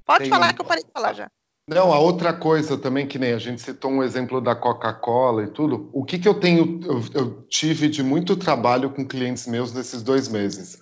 Pode 0.05 0.23
Tem 0.23 0.29
falar 0.29 0.51
um... 0.51 0.53
que 0.53 0.61
eu 0.61 0.65
parei 0.65 0.83
de 0.83 0.91
falar 0.91 1.13
já. 1.13 1.31
Não, 1.67 1.93
a 1.93 1.99
outra 1.99 2.33
coisa 2.33 2.77
também, 2.77 3.07
que 3.07 3.17
nem 3.17 3.31
a 3.31 3.37
gente 3.37 3.61
citou 3.61 3.89
um 3.89 4.03
exemplo 4.03 4.41
da 4.41 4.53
Coca-Cola 4.53 5.43
e 5.43 5.47
tudo, 5.47 5.89
o 5.93 6.03
que, 6.03 6.19
que 6.19 6.27
eu 6.27 6.33
tenho, 6.33 6.81
eu, 6.83 7.03
eu, 7.13 7.47
tive 7.49 7.87
de 7.87 8.03
muito 8.03 8.35
trabalho 8.35 8.89
com 8.89 9.07
clientes 9.07 9.47
meus 9.47 9.71
nesses 9.71 10.03
dois 10.03 10.27
meses. 10.27 10.77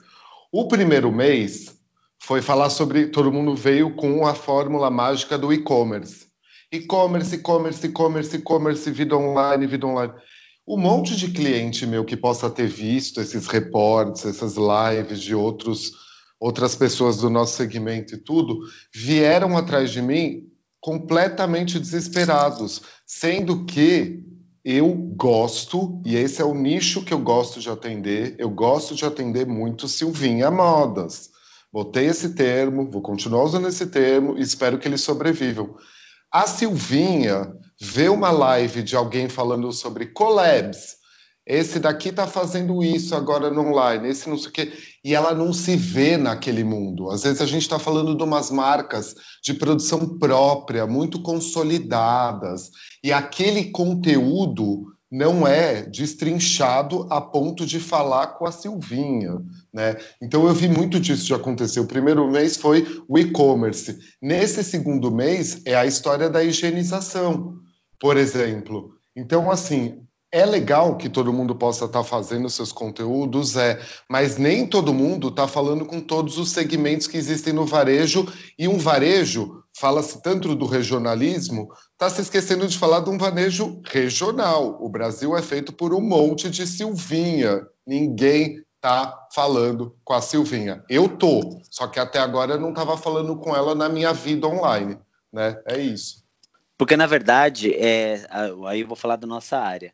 O 0.52 0.68
primeiro 0.68 1.12
mês 1.12 1.78
foi 2.18 2.42
falar 2.42 2.72
sobre, 2.72 3.08
todo 3.08 3.32
mundo 3.32 3.56
veio 3.56 3.96
com 3.96 4.26
a 4.26 4.34
fórmula 4.34 4.90
mágica 4.90 5.38
do 5.38 5.54
e-commerce. 5.54 6.26
E-commerce, 6.72 7.36
e-commerce, 7.36 7.86
e-commerce, 7.86 8.36
e-commerce, 8.36 8.92
vida 8.92 9.16
online, 9.16 9.68
vida 9.68 9.86
online. 9.86 10.14
Um 10.68 10.78
monte 10.78 11.16
de 11.16 11.30
cliente 11.30 11.86
meu 11.86 12.04
que 12.04 12.18
possa 12.18 12.50
ter 12.50 12.68
visto 12.68 13.22
esses 13.22 13.46
reportes, 13.46 14.26
essas 14.26 14.56
lives 14.56 15.22
de 15.22 15.36
outros 15.36 15.92
outras 16.42 16.76
pessoas 16.76 17.18
do 17.18 17.30
nosso 17.30 17.56
segmento 17.56 18.16
e 18.16 18.18
tudo, 18.18 18.62
vieram 18.92 19.56
atrás 19.56 19.92
de 19.92 20.02
mim 20.02 20.48
completamente 20.80 21.78
desesperados, 21.80 22.82
sendo 23.06 23.64
que 23.64 24.26
eu 24.66 24.92
gosto, 25.16 26.02
e 26.04 26.16
esse 26.16 26.42
é 26.42 26.46
o 26.46 26.56
nicho 26.56 27.04
que 27.04 27.14
eu 27.14 27.20
gosto 27.20 27.60
de 27.60 27.70
atender, 27.70 28.36
eu 28.40 28.50
gosto 28.50 28.96
de 28.96 29.06
atender 29.06 29.46
muito 29.46 29.88
Silvinha 29.88 30.50
Modas. 30.50 31.30
Botei 31.72 32.08
esse 32.08 32.30
termo, 32.34 32.90
vou 32.90 33.02
continuar 33.02 33.44
usando 33.44 33.68
esse 33.68 33.86
termo 33.86 34.38
e 34.38 34.42
espero 34.42 34.80
que 34.80 34.88
eles 34.88 35.02
sobrevivam. 35.02 35.76
A 36.32 36.48
Silvinha 36.48 37.54
vê 37.80 38.10
uma 38.10 38.32
live 38.32 38.82
de 38.82 38.96
alguém 38.96 39.30
falando 39.30 39.72
sobre 39.72 40.08
collabs, 40.08 41.01
esse 41.46 41.80
daqui 41.80 42.10
está 42.10 42.28
fazendo 42.28 42.84
isso 42.84 43.16
agora 43.16 43.50
no 43.50 43.62
online, 43.62 44.10
esse 44.10 44.30
não 44.30 44.38
sei 44.38 44.50
o 44.50 44.52
quê, 44.52 44.74
e 45.04 45.16
ela 45.16 45.34
não 45.34 45.52
se 45.52 45.76
vê 45.76 46.18
naquele 46.18 46.64
mundo. 46.64 47.10
Às 47.10 47.24
vezes 47.24 47.42
a 47.42 47.46
gente 47.46 47.64
está 47.64 47.80
falando 47.80 48.16
de 48.16 48.24
umas 48.24 48.52
marcas 48.52 49.16
de 49.44 49.54
produção 49.54 50.18
própria, 50.20 50.86
muito 50.86 51.22
consolidadas, 51.22 52.70
e 53.04 53.12
aquele 53.12 53.72
conteúdo 53.72 54.86
não 55.12 55.46
é 55.46 55.82
destrinchado 55.82 57.06
a 57.10 57.20
ponto 57.20 57.66
de 57.66 57.82
falar 57.82 58.28
com 58.28 58.46
a 58.46 58.52
Silvinha, 58.52 59.42
né? 59.74 59.98
Então 60.22 60.48
eu 60.48 60.54
vi 60.54 60.70
muito 60.70 61.02
disso 61.02 61.26
de 61.26 61.34
acontecer. 61.34 61.82
O 61.82 61.88
primeiro 61.88 62.32
mês 62.32 62.56
foi 62.56 63.04
o 63.10 63.20
e-commerce. 63.20 64.00
Nesse 64.22 64.64
segundo 64.64 65.12
mês 65.12 65.62
é 65.66 65.76
a 65.76 65.86
história 65.86 66.30
da 66.30 66.42
higienização, 66.42 67.58
por 68.00 68.16
exemplo. 68.16 68.94
Então, 69.14 69.52
assim, 69.52 70.02
é 70.32 70.46
legal 70.46 70.96
que 70.96 71.10
todo 71.10 71.34
mundo 71.34 71.54
possa 71.54 71.86
estar 71.86 72.00
tá 72.00 72.04
fazendo 72.04 72.50
seus 72.50 72.72
conteúdos, 72.72 73.58
é, 73.58 73.80
mas 74.10 74.38
nem 74.38 74.66
todo 74.66 74.94
mundo 74.94 75.28
está 75.28 75.48
falando 75.48 75.86
com 75.86 76.00
todos 76.00 76.38
os 76.38 76.52
segmentos 76.52 77.06
que 77.06 77.18
existem 77.18 77.52
no 77.52 77.66
varejo, 77.66 78.26
e 78.58 78.68
um 78.68 78.78
varejo, 78.78 79.62
fala-se 79.78 80.22
tanto 80.22 80.56
do 80.56 80.66
regionalismo, 80.66 81.70
está 81.92 82.10
se 82.10 82.22
esquecendo 82.22 82.66
de 82.66 82.78
falar 82.78 83.02
de 83.02 83.10
um 83.10 83.18
varejo 83.18 83.82
regional. 83.86 84.78
O 84.80 84.88
Brasil 84.88 85.36
é 85.36 85.42
feito 85.42 85.74
por 85.74 85.94
um 85.94 86.02
monte 86.02 86.50
de 86.50 86.66
Silvinha, 86.66 87.68
ninguém 87.86 88.64
está 88.76 89.28
falando 89.36 89.96
com 90.04 90.14
a 90.14 90.22
Silvinha. 90.22 90.84
Eu 90.90 91.10
tô, 91.10 91.62
só 91.70 91.88
que 91.88 92.00
até 92.00 92.20
agora 92.20 92.54
eu 92.54 92.60
não 92.60 92.70
estava 92.70 92.96
falando 92.96 93.36
com 93.36 93.54
ela 93.54 93.76
na 93.76 93.90
minha 93.90 94.14
vida 94.14 94.48
online, 94.48 94.98
né? 95.32 95.62
É 95.68 95.78
isso. 95.78 96.22
Porque, 96.78 96.98
na 96.98 97.06
verdade, 97.06 97.72
é, 97.76 98.26
aí 98.66 98.82
eu 98.82 98.88
vou 98.88 98.96
falar 98.96 99.16
da 99.16 99.28
nossa 99.28 99.60
área 99.60 99.94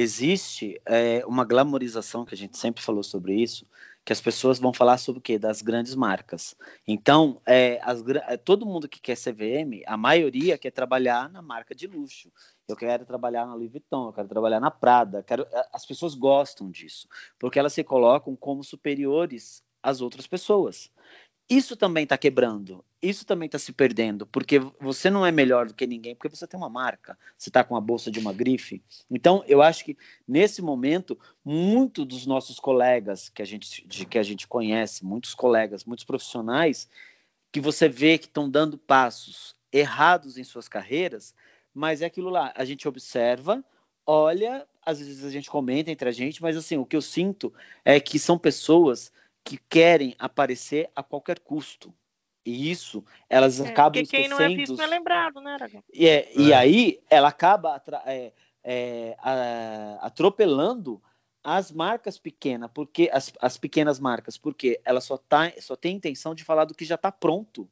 existe 0.00 0.80
é, 0.86 1.26
uma 1.26 1.44
glamorização 1.44 2.24
que 2.24 2.32
a 2.32 2.36
gente 2.36 2.56
sempre 2.56 2.80
falou 2.80 3.02
sobre 3.02 3.34
isso, 3.34 3.66
que 4.04 4.12
as 4.12 4.20
pessoas 4.20 4.56
vão 4.60 4.72
falar 4.72 4.96
sobre 4.96 5.18
o 5.18 5.22
quê? 5.22 5.40
Das 5.40 5.60
grandes 5.60 5.96
marcas. 5.96 6.54
Então, 6.86 7.42
é, 7.44 7.80
as, 7.82 8.00
é, 8.06 8.36
todo 8.36 8.64
mundo 8.64 8.88
que 8.88 9.00
quer 9.00 9.16
CVM, 9.16 9.82
a 9.88 9.96
maioria 9.96 10.56
quer 10.56 10.70
trabalhar 10.70 11.28
na 11.28 11.42
marca 11.42 11.74
de 11.74 11.88
luxo. 11.88 12.30
Eu 12.68 12.76
quero 12.76 13.04
trabalhar 13.04 13.44
na 13.44 13.56
Louis 13.56 13.72
Vuitton, 13.72 14.06
eu 14.06 14.12
quero 14.12 14.28
trabalhar 14.28 14.60
na 14.60 14.70
Prada. 14.70 15.24
Quero, 15.24 15.44
as 15.72 15.84
pessoas 15.84 16.14
gostam 16.14 16.70
disso, 16.70 17.08
porque 17.36 17.58
elas 17.58 17.72
se 17.72 17.82
colocam 17.82 18.36
como 18.36 18.62
superiores 18.62 19.64
às 19.82 20.00
outras 20.00 20.28
pessoas. 20.28 20.92
Isso 21.50 21.76
também 21.76 22.04
está 22.04 22.18
quebrando, 22.18 22.84
isso 23.00 23.24
também 23.24 23.46
está 23.46 23.58
se 23.58 23.72
perdendo, 23.72 24.26
porque 24.26 24.58
você 24.78 25.08
não 25.08 25.24
é 25.24 25.32
melhor 25.32 25.66
do 25.66 25.72
que 25.72 25.86
ninguém, 25.86 26.14
porque 26.14 26.28
você 26.28 26.46
tem 26.46 26.60
uma 26.60 26.68
marca, 26.68 27.18
você 27.38 27.48
está 27.48 27.64
com 27.64 27.74
a 27.74 27.80
bolsa 27.80 28.10
de 28.10 28.18
uma 28.18 28.34
grife. 28.34 28.82
Então, 29.10 29.42
eu 29.46 29.62
acho 29.62 29.82
que 29.82 29.96
nesse 30.26 30.60
momento, 30.60 31.18
muitos 31.42 32.04
dos 32.04 32.26
nossos 32.26 32.60
colegas 32.60 33.30
que 33.30 33.40
a 33.40 33.46
gente, 33.46 33.86
de, 33.88 34.04
que 34.04 34.18
a 34.18 34.22
gente 34.22 34.46
conhece, 34.46 35.02
muitos 35.06 35.34
colegas, 35.34 35.86
muitos 35.86 36.04
profissionais, 36.04 36.86
que 37.50 37.60
você 37.60 37.88
vê 37.88 38.18
que 38.18 38.26
estão 38.26 38.50
dando 38.50 38.76
passos 38.76 39.56
errados 39.72 40.36
em 40.36 40.44
suas 40.44 40.68
carreiras, 40.68 41.34
mas 41.72 42.02
é 42.02 42.06
aquilo 42.06 42.28
lá, 42.28 42.52
a 42.54 42.64
gente 42.66 42.86
observa, 42.86 43.64
olha, 44.04 44.66
às 44.84 44.98
vezes 44.98 45.24
a 45.24 45.30
gente 45.30 45.48
comenta 45.48 45.90
entre 45.90 46.10
a 46.10 46.12
gente, 46.12 46.42
mas 46.42 46.58
assim, 46.58 46.76
o 46.76 46.84
que 46.84 46.96
eu 46.96 47.02
sinto 47.02 47.54
é 47.84 47.98
que 47.98 48.18
são 48.18 48.38
pessoas 48.38 49.10
que 49.48 49.56
querem 49.56 50.14
aparecer 50.18 50.90
a 50.94 51.02
qualquer 51.02 51.38
custo. 51.38 51.94
E 52.44 52.70
isso, 52.70 53.02
elas 53.30 53.58
é, 53.60 53.68
acabam 53.68 54.02
porque 54.02 54.18
quem 54.18 54.28
não 54.28 54.38
é 54.38 54.48
visto 54.48 54.76
não 54.76 54.84
é 54.84 54.86
lembrado, 54.86 55.40
né, 55.40 55.52
Aragão? 55.54 55.82
E, 55.92 56.06
é, 56.06 56.16
é. 56.16 56.32
e 56.34 56.52
aí, 56.52 57.00
ela 57.08 57.28
acaba 57.28 57.82
é, 58.04 58.32
é, 58.62 59.16
a, 59.18 59.98
atropelando 60.02 61.02
as 61.42 61.72
marcas 61.72 62.18
pequenas, 62.18 62.70
porque 62.74 63.08
as, 63.10 63.32
as 63.40 63.56
pequenas 63.56 63.98
marcas, 63.98 64.36
porque 64.36 64.78
ela 64.84 65.00
só, 65.00 65.16
tá, 65.16 65.50
só 65.60 65.74
tem 65.74 65.96
intenção 65.96 66.34
de 66.34 66.44
falar 66.44 66.66
do 66.66 66.74
que 66.74 66.84
já 66.84 66.96
está 66.96 67.10
pronto, 67.10 67.66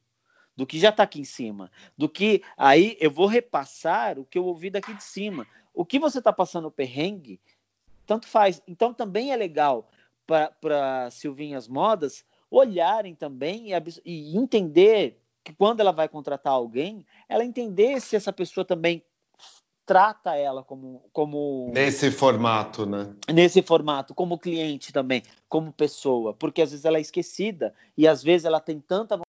do 0.56 0.66
que 0.66 0.78
já 0.78 0.88
está 0.88 1.02
aqui 1.02 1.20
em 1.20 1.24
cima, 1.24 1.70
do 1.96 2.08
que 2.08 2.42
aí 2.56 2.96
eu 2.98 3.10
vou 3.10 3.26
repassar 3.26 4.18
o 4.18 4.24
que 4.24 4.38
eu 4.38 4.46
ouvi 4.46 4.70
daqui 4.70 4.94
de 4.94 5.04
cima. 5.04 5.46
O 5.74 5.84
que 5.84 5.98
você 5.98 6.18
está 6.18 6.32
passando 6.32 6.70
perrengue, 6.70 7.38
tanto 8.06 8.26
faz. 8.26 8.62
Então 8.66 8.94
também 8.94 9.30
é 9.30 9.36
legal 9.36 9.90
para 10.26 11.10
Silvinhas 11.10 11.68
Modas 11.68 12.24
olharem 12.50 13.14
também 13.14 13.72
e, 13.72 13.92
e 14.04 14.36
entender 14.36 15.20
que 15.44 15.54
quando 15.54 15.80
ela 15.80 15.92
vai 15.92 16.08
contratar 16.08 16.52
alguém, 16.52 17.06
ela 17.28 17.44
entender 17.44 18.00
se 18.00 18.16
essa 18.16 18.32
pessoa 18.32 18.64
também 18.64 19.04
trata 19.84 20.34
ela 20.34 20.64
como, 20.64 21.08
como 21.12 21.70
nesse 21.72 22.10
formato, 22.10 22.84
né? 22.84 23.14
Nesse 23.32 23.62
formato, 23.62 24.12
como 24.12 24.38
cliente 24.38 24.92
também, 24.92 25.22
como 25.48 25.72
pessoa, 25.72 26.34
porque 26.34 26.60
às 26.60 26.72
vezes 26.72 26.84
ela 26.84 26.98
é 26.98 27.00
esquecida 27.00 27.72
e 27.96 28.08
às 28.08 28.22
vezes 28.22 28.44
ela 28.44 28.58
tem 28.60 28.80
tanta 28.80 29.20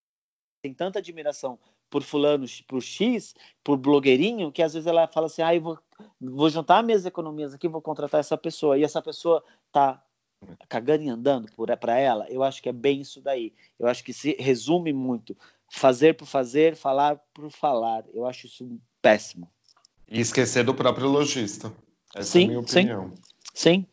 tem 0.64 0.74
tanta 0.74 0.98
admiração 0.98 1.60
por 1.90 2.02
fulano, 2.02 2.46
por 2.68 2.82
X, 2.82 3.36
por 3.64 3.78
blogueirinho, 3.78 4.52
que 4.52 4.64
às 4.64 4.74
vezes 4.74 4.88
ela 4.88 5.08
fala 5.08 5.28
assim: 5.28 5.44
"Ah, 5.44 5.56
eu 5.56 5.62
vou, 5.62 5.80
vou 6.20 6.50
juntar 6.50 6.82
minhas 6.84 7.06
economias 7.06 7.54
aqui, 7.54 7.68
vou 7.68 7.82
contratar 7.82 8.20
essa 8.20 8.36
pessoa". 8.36 8.78
E 8.78 8.84
essa 8.84 9.02
pessoa 9.02 9.44
tá 9.72 10.04
cagando 10.70 11.04
e 11.04 11.10
andando 11.10 11.50
para 11.80 11.98
ela, 11.98 12.28
eu 12.30 12.44
acho 12.44 12.62
que 12.62 12.70
é 12.70 12.74
bem 12.74 13.02
isso 13.02 13.22
daí. 13.22 13.54
Eu 13.80 13.88
acho 13.88 14.04
que 14.04 14.14
se 14.14 14.36
resume 14.40 14.94
muito 14.94 15.36
fazer 15.70 16.16
por 16.16 16.26
fazer, 16.26 16.76
falar 16.76 17.18
por 17.34 17.50
falar. 17.52 18.04
Eu 18.14 18.26
acho 18.26 18.48
isso 18.48 18.80
péssimo. 19.02 19.50
E 20.08 20.20
esquecer 20.20 20.64
do 20.64 20.74
próprio 20.74 21.08
lojista. 21.08 21.74
Essa 22.16 22.32
sim, 22.32 22.42
é 22.42 22.44
a 22.44 22.48
minha 22.48 22.60
opinião. 22.60 23.14
Sim. 23.54 23.86
sim. 23.86 23.88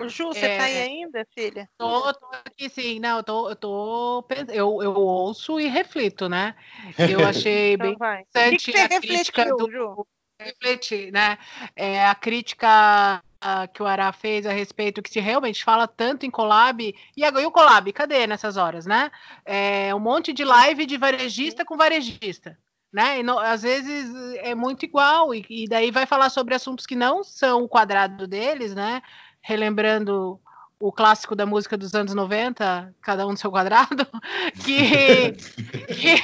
O 0.00 0.08
Ju, 0.08 0.28
você 0.28 0.46
é, 0.46 0.56
tá 0.56 0.64
aí 0.64 0.78
ainda, 0.78 1.26
filha? 1.34 1.68
Tô, 1.76 2.12
tô 2.14 2.26
aqui 2.46 2.70
sim. 2.70 3.00
Não, 3.00 3.18
eu 3.18 3.24
tô, 3.24 3.50
eu 3.50 3.56
tô 3.56 4.24
eu, 4.52 4.82
eu 4.82 4.94
ouço 4.94 5.58
e 5.58 5.66
reflito, 5.66 6.28
né? 6.28 6.54
Eu 7.10 7.20
achei 7.26 7.74
então 7.74 7.88
bem 7.88 7.96
vai. 7.98 8.22
interessante 8.22 8.64
que 8.64 8.72
que 8.72 8.78
a 8.78 9.00
crítica 9.00 9.44
do 9.56 9.70
Ju? 9.70 10.06
refletir, 10.40 11.12
né? 11.12 11.38
É, 11.76 12.06
a 12.06 12.14
crítica 12.14 13.22
que 13.72 13.82
o 13.82 13.86
Ará 13.86 14.12
fez 14.12 14.46
a 14.46 14.52
respeito 14.52 15.02
que 15.02 15.10
se 15.10 15.20
realmente 15.20 15.64
fala 15.64 15.86
tanto 15.86 16.24
em 16.24 16.30
collab. 16.30 16.94
E, 17.16 17.24
agora, 17.24 17.42
e 17.42 17.46
o 17.46 17.50
collab, 17.50 17.92
cadê 17.92 18.26
nessas 18.26 18.56
horas, 18.56 18.86
né? 18.86 19.10
É 19.44 19.94
um 19.94 20.00
monte 20.00 20.32
de 20.32 20.44
live 20.44 20.86
de 20.86 20.96
varejista 20.96 21.64
com 21.64 21.76
varejista. 21.76 22.58
Né? 22.92 23.20
E 23.20 23.24
às 23.44 23.62
vezes 23.62 24.14
é 24.36 24.54
muito 24.54 24.84
igual, 24.84 25.34
e, 25.34 25.44
e 25.50 25.68
daí 25.68 25.90
vai 25.90 26.06
falar 26.06 26.30
sobre 26.30 26.54
assuntos 26.54 26.86
que 26.86 26.94
não 26.94 27.24
são 27.24 27.64
o 27.64 27.68
quadrado 27.68 28.26
deles, 28.28 28.72
né? 28.72 29.02
Relembrando 29.42 30.40
o 30.84 30.92
clássico 30.92 31.34
da 31.34 31.46
música 31.46 31.78
dos 31.78 31.94
anos 31.94 32.12
90, 32.12 32.94
cada 33.00 33.26
um 33.26 33.30
no 33.30 33.38
seu 33.38 33.50
quadrado, 33.50 34.06
que, 34.62 35.32
que, 35.32 36.14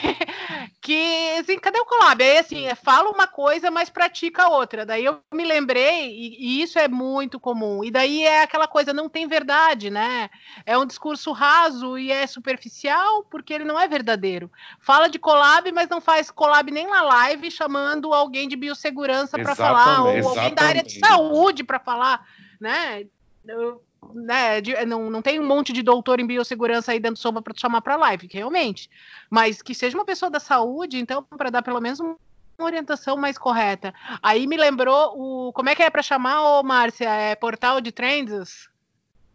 que 0.82 1.30
assim, 1.38 1.58
cadê 1.58 1.80
o 1.80 1.86
collab? 1.86 2.22
Aí 2.22 2.36
assim, 2.36 2.66
é, 2.66 2.74
fala 2.74 3.08
uma 3.08 3.26
coisa, 3.26 3.70
mas 3.70 3.88
pratica 3.88 4.50
outra. 4.50 4.84
Daí 4.84 5.02
eu 5.02 5.18
me 5.32 5.46
lembrei, 5.46 6.10
e, 6.10 6.36
e, 6.38 6.62
isso 6.62 6.78
é 6.78 6.88
muito 6.88 7.40
comum. 7.40 7.82
E 7.82 7.90
daí 7.90 8.22
é 8.22 8.42
aquela 8.42 8.68
coisa, 8.68 8.92
não 8.92 9.08
tem 9.08 9.26
verdade, 9.26 9.88
né? 9.88 10.28
É 10.66 10.76
um 10.76 10.84
discurso 10.84 11.32
raso 11.32 11.96
e 11.96 12.12
é 12.12 12.26
superficial, 12.26 13.24
porque 13.30 13.54
ele 13.54 13.64
não 13.64 13.80
é 13.80 13.88
verdadeiro. 13.88 14.52
Fala 14.78 15.08
de 15.08 15.18
collab, 15.18 15.72
mas 15.72 15.88
não 15.88 16.02
faz 16.02 16.30
collab 16.30 16.70
nem 16.70 16.86
na 16.86 17.00
live, 17.00 17.50
chamando 17.50 18.12
alguém 18.12 18.46
de 18.46 18.56
biossegurança 18.56 19.38
para 19.38 19.54
falar, 19.54 20.02
ou 20.02 20.28
alguém 20.28 20.52
da 20.52 20.64
área 20.64 20.82
de 20.82 20.98
saúde 20.98 21.64
para 21.64 21.80
falar, 21.80 22.26
né? 22.60 23.06
Eu, 23.48 23.82
né, 24.14 24.60
de, 24.60 24.74
não, 24.86 25.10
não 25.10 25.22
tem 25.22 25.38
um 25.38 25.46
monte 25.46 25.72
de 25.72 25.82
doutor 25.82 26.20
em 26.20 26.26
biossegurança 26.26 26.92
aí 26.92 27.00
dando 27.00 27.18
sopa 27.18 27.42
para 27.42 27.54
chamar 27.56 27.80
para 27.80 27.96
live, 27.96 28.28
realmente. 28.32 28.90
Mas 29.28 29.62
que 29.62 29.74
seja 29.74 29.96
uma 29.96 30.04
pessoa 30.04 30.30
da 30.30 30.40
saúde, 30.40 30.98
então, 30.98 31.22
para 31.22 31.50
dar 31.50 31.62
pelo 31.62 31.80
menos 31.80 32.00
uma 32.00 32.16
orientação 32.58 33.16
mais 33.16 33.38
correta. 33.38 33.94
Aí 34.22 34.46
me 34.46 34.56
lembrou 34.56 35.14
o. 35.16 35.52
Como 35.52 35.68
é 35.68 35.74
que 35.74 35.82
é 35.82 35.90
para 35.90 36.02
chamar, 36.02 36.42
ô 36.42 36.62
Márcia? 36.62 37.08
É 37.08 37.34
portal 37.34 37.80
de 37.80 37.92
trends? 37.92 38.68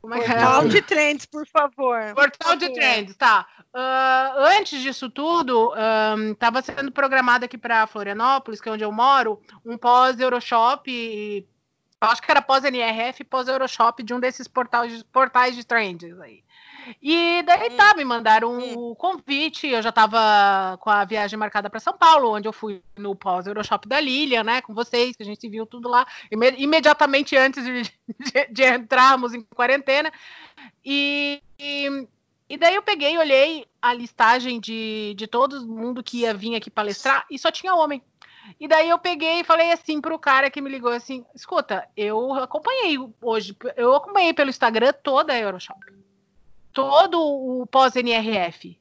Como 0.01 0.13
é 0.13 0.19
portal 0.19 0.61
é? 0.63 0.67
de 0.67 0.81
trends, 0.81 1.25
por 1.25 1.47
favor. 1.47 2.13
Portal 2.13 2.51
por 2.51 2.57
de 2.57 2.73
trends, 2.73 3.15
tá. 3.15 3.47
Uh, 3.73 4.39
antes 4.59 4.81
disso 4.81 5.09
tudo, 5.09 5.73
estava 6.31 6.59
um, 6.59 6.61
sendo 6.61 6.91
programado 6.91 7.45
aqui 7.45 7.57
para 7.57 7.87
Florianópolis, 7.87 8.61
que 8.61 8.69
é 8.69 8.71
onde 8.71 8.83
eu 8.83 8.91
moro, 8.91 9.41
um 9.65 9.77
pós-Euroshop 9.77 11.45
acho 12.07 12.21
que 12.21 12.31
era 12.31 12.41
pós-NRF, 12.41 13.23
pós-Euroshop, 13.23 14.03
de 14.03 14.13
um 14.13 14.19
desses 14.19 14.47
portais, 14.47 15.03
portais 15.03 15.55
de 15.55 15.65
trends 15.65 16.19
aí. 16.19 16.43
E 17.01 17.41
daí 17.43 17.71
tá, 17.71 17.93
me 17.95 18.03
mandaram 18.05 18.57
o 18.75 18.95
convite. 18.95 19.67
Eu 19.67 19.81
já 19.81 19.89
estava 19.89 20.77
com 20.79 20.89
a 20.89 21.03
viagem 21.05 21.37
marcada 21.37 21.69
para 21.69 21.79
São 21.79 21.97
Paulo, 21.97 22.35
onde 22.35 22.47
eu 22.47 22.53
fui 22.53 22.81
no 22.97 23.15
pós-Euroshop 23.15 23.87
da 23.87 23.99
Lilian, 23.99 24.43
né, 24.43 24.61
com 24.61 24.73
vocês, 24.73 25.15
que 25.15 25.23
a 25.23 25.25
gente 25.25 25.47
viu 25.49 25.65
tudo 25.65 25.89
lá, 25.89 26.05
imediatamente 26.57 27.35
antes 27.35 27.63
de, 27.63 27.81
de, 27.81 28.47
de 28.51 28.63
entrarmos 28.63 29.33
em 29.33 29.41
quarentena. 29.41 30.11
E, 30.83 31.41
e, 31.59 32.07
e, 32.49 32.57
daí 32.57 32.75
eu 32.75 32.83
peguei, 32.83 33.17
olhei 33.17 33.65
a 33.81 33.93
listagem 33.93 34.59
de, 34.59 35.13
de 35.17 35.27
todo 35.27 35.65
mundo 35.65 36.03
que 36.03 36.19
ia 36.19 36.33
vir 36.33 36.55
aqui 36.55 36.69
palestrar 36.69 37.25
e 37.29 37.39
só 37.39 37.51
tinha 37.51 37.75
homem. 37.75 38.01
E 38.59 38.67
daí 38.67 38.89
eu 38.89 38.99
peguei 38.99 39.39
e 39.39 39.43
falei 39.43 39.71
assim 39.71 39.99
pro 39.99 40.19
cara 40.19 40.49
que 40.49 40.61
me 40.61 40.69
ligou 40.69 40.91
assim: 40.91 41.25
escuta, 41.33 41.87
eu 41.95 42.33
acompanhei 42.33 42.97
hoje, 43.21 43.55
eu 43.75 43.95
acompanhei 43.95 44.33
pelo 44.33 44.49
Instagram 44.49 44.93
toda 45.03 45.33
a 45.33 45.39
Euroshop 45.39 45.95
todo 46.75 47.17
o 47.17 47.65
pós-NRF. 47.65 48.77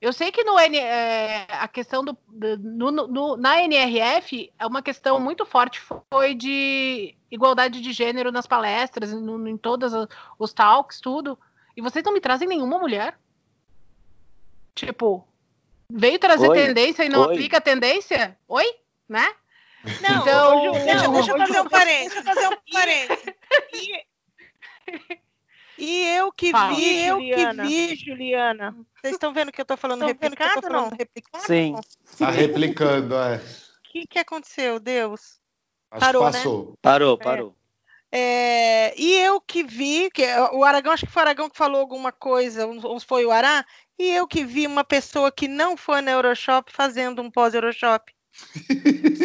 Eu 0.00 0.12
sei 0.12 0.30
que 0.30 0.44
no 0.44 0.58
é, 0.58 1.46
a 1.50 1.66
questão 1.66 2.04
do, 2.04 2.16
no, 2.58 2.90
no, 2.90 3.36
na 3.36 3.62
NRF 3.62 4.52
é 4.58 4.66
uma 4.66 4.82
questão 4.82 5.18
muito 5.18 5.44
forte 5.44 5.80
foi 6.12 6.34
de 6.34 7.14
igualdade 7.30 7.80
de 7.80 7.92
gênero 7.92 8.30
nas 8.30 8.46
palestras, 8.46 9.12
no, 9.12 9.48
em 9.48 9.56
todos 9.56 9.92
os 10.38 10.52
talks, 10.52 11.00
tudo. 11.00 11.38
E 11.76 11.82
vocês 11.82 12.04
não 12.04 12.12
me 12.12 12.20
trazem 12.20 12.48
nenhuma 12.48 12.78
mulher? 12.78 13.18
Tipo, 14.74 15.26
veio 15.90 16.18
trazer 16.18 16.48
Oi. 16.48 16.56
tendência 16.56 17.04
e 17.04 17.08
não 17.08 17.20
Oi. 17.20 17.34
aplica 17.34 17.56
a 17.58 17.62
tendência? 17.62 18.38
Oi? 18.48 18.64
Né? 19.10 19.28
Não, 20.00 20.20
então, 20.20 20.72
deixa, 20.72 21.08
deixa 21.08 21.32
eu 21.32 21.38
fazer 21.38 21.60
um 21.60 21.68
parênteses. 21.68 22.14
Deixa 22.14 22.30
eu 22.30 22.34
fazer 22.34 22.48
um 22.48 22.72
parênteses. 22.72 23.34
E, 23.74 24.06
e 25.78 26.16
eu 26.16 26.30
que 26.30 26.52
Fala. 26.52 26.74
vi, 26.76 27.04
eu 27.04 27.16
Juliana. 27.16 27.62
que 27.64 27.68
vi, 27.68 27.96
Juliana. 27.96 28.76
Vocês 29.00 29.14
estão 29.14 29.32
vendo 29.32 29.50
que 29.50 29.60
eu 29.60 29.64
estou 29.64 29.76
falando 29.76 30.06
replicado 30.06 30.60
ou 30.64 30.72
não? 30.72 30.90
Replicado? 30.90 31.44
Sim. 31.44 31.74
Está 32.04 32.30
replicando, 32.30 33.16
é. 33.16 33.36
O 33.36 33.90
que, 33.90 34.06
que 34.06 34.18
aconteceu, 34.20 34.78
Deus? 34.78 35.40
Acho 35.90 36.06
parou, 36.06 36.24
que 36.26 36.32
passou. 36.32 36.66
Né? 36.66 36.76
Parou, 36.80 37.18
é. 37.20 37.24
parou. 37.24 37.56
É, 38.12 38.94
e 38.96 39.16
eu 39.18 39.40
que 39.40 39.64
vi, 39.64 40.08
que 40.10 40.24
o 40.52 40.62
Aragão, 40.62 40.92
acho 40.92 41.06
que 41.06 41.12
foi 41.12 41.22
o 41.22 41.24
Aragão 41.24 41.50
que 41.50 41.56
falou 41.56 41.80
alguma 41.80 42.12
coisa, 42.12 42.64
ou 42.66 43.00
foi 43.00 43.24
o 43.24 43.32
Ará, 43.32 43.64
e 43.98 44.08
eu 44.08 44.26
que 44.28 44.44
vi 44.44 44.66
uma 44.66 44.84
pessoa 44.84 45.32
que 45.32 45.48
não 45.48 45.76
foi 45.76 46.00
na 46.00 46.12
Euroshop 46.12 46.72
fazendo 46.72 47.22
um 47.22 47.30
pós-Euroshop. 47.30 48.12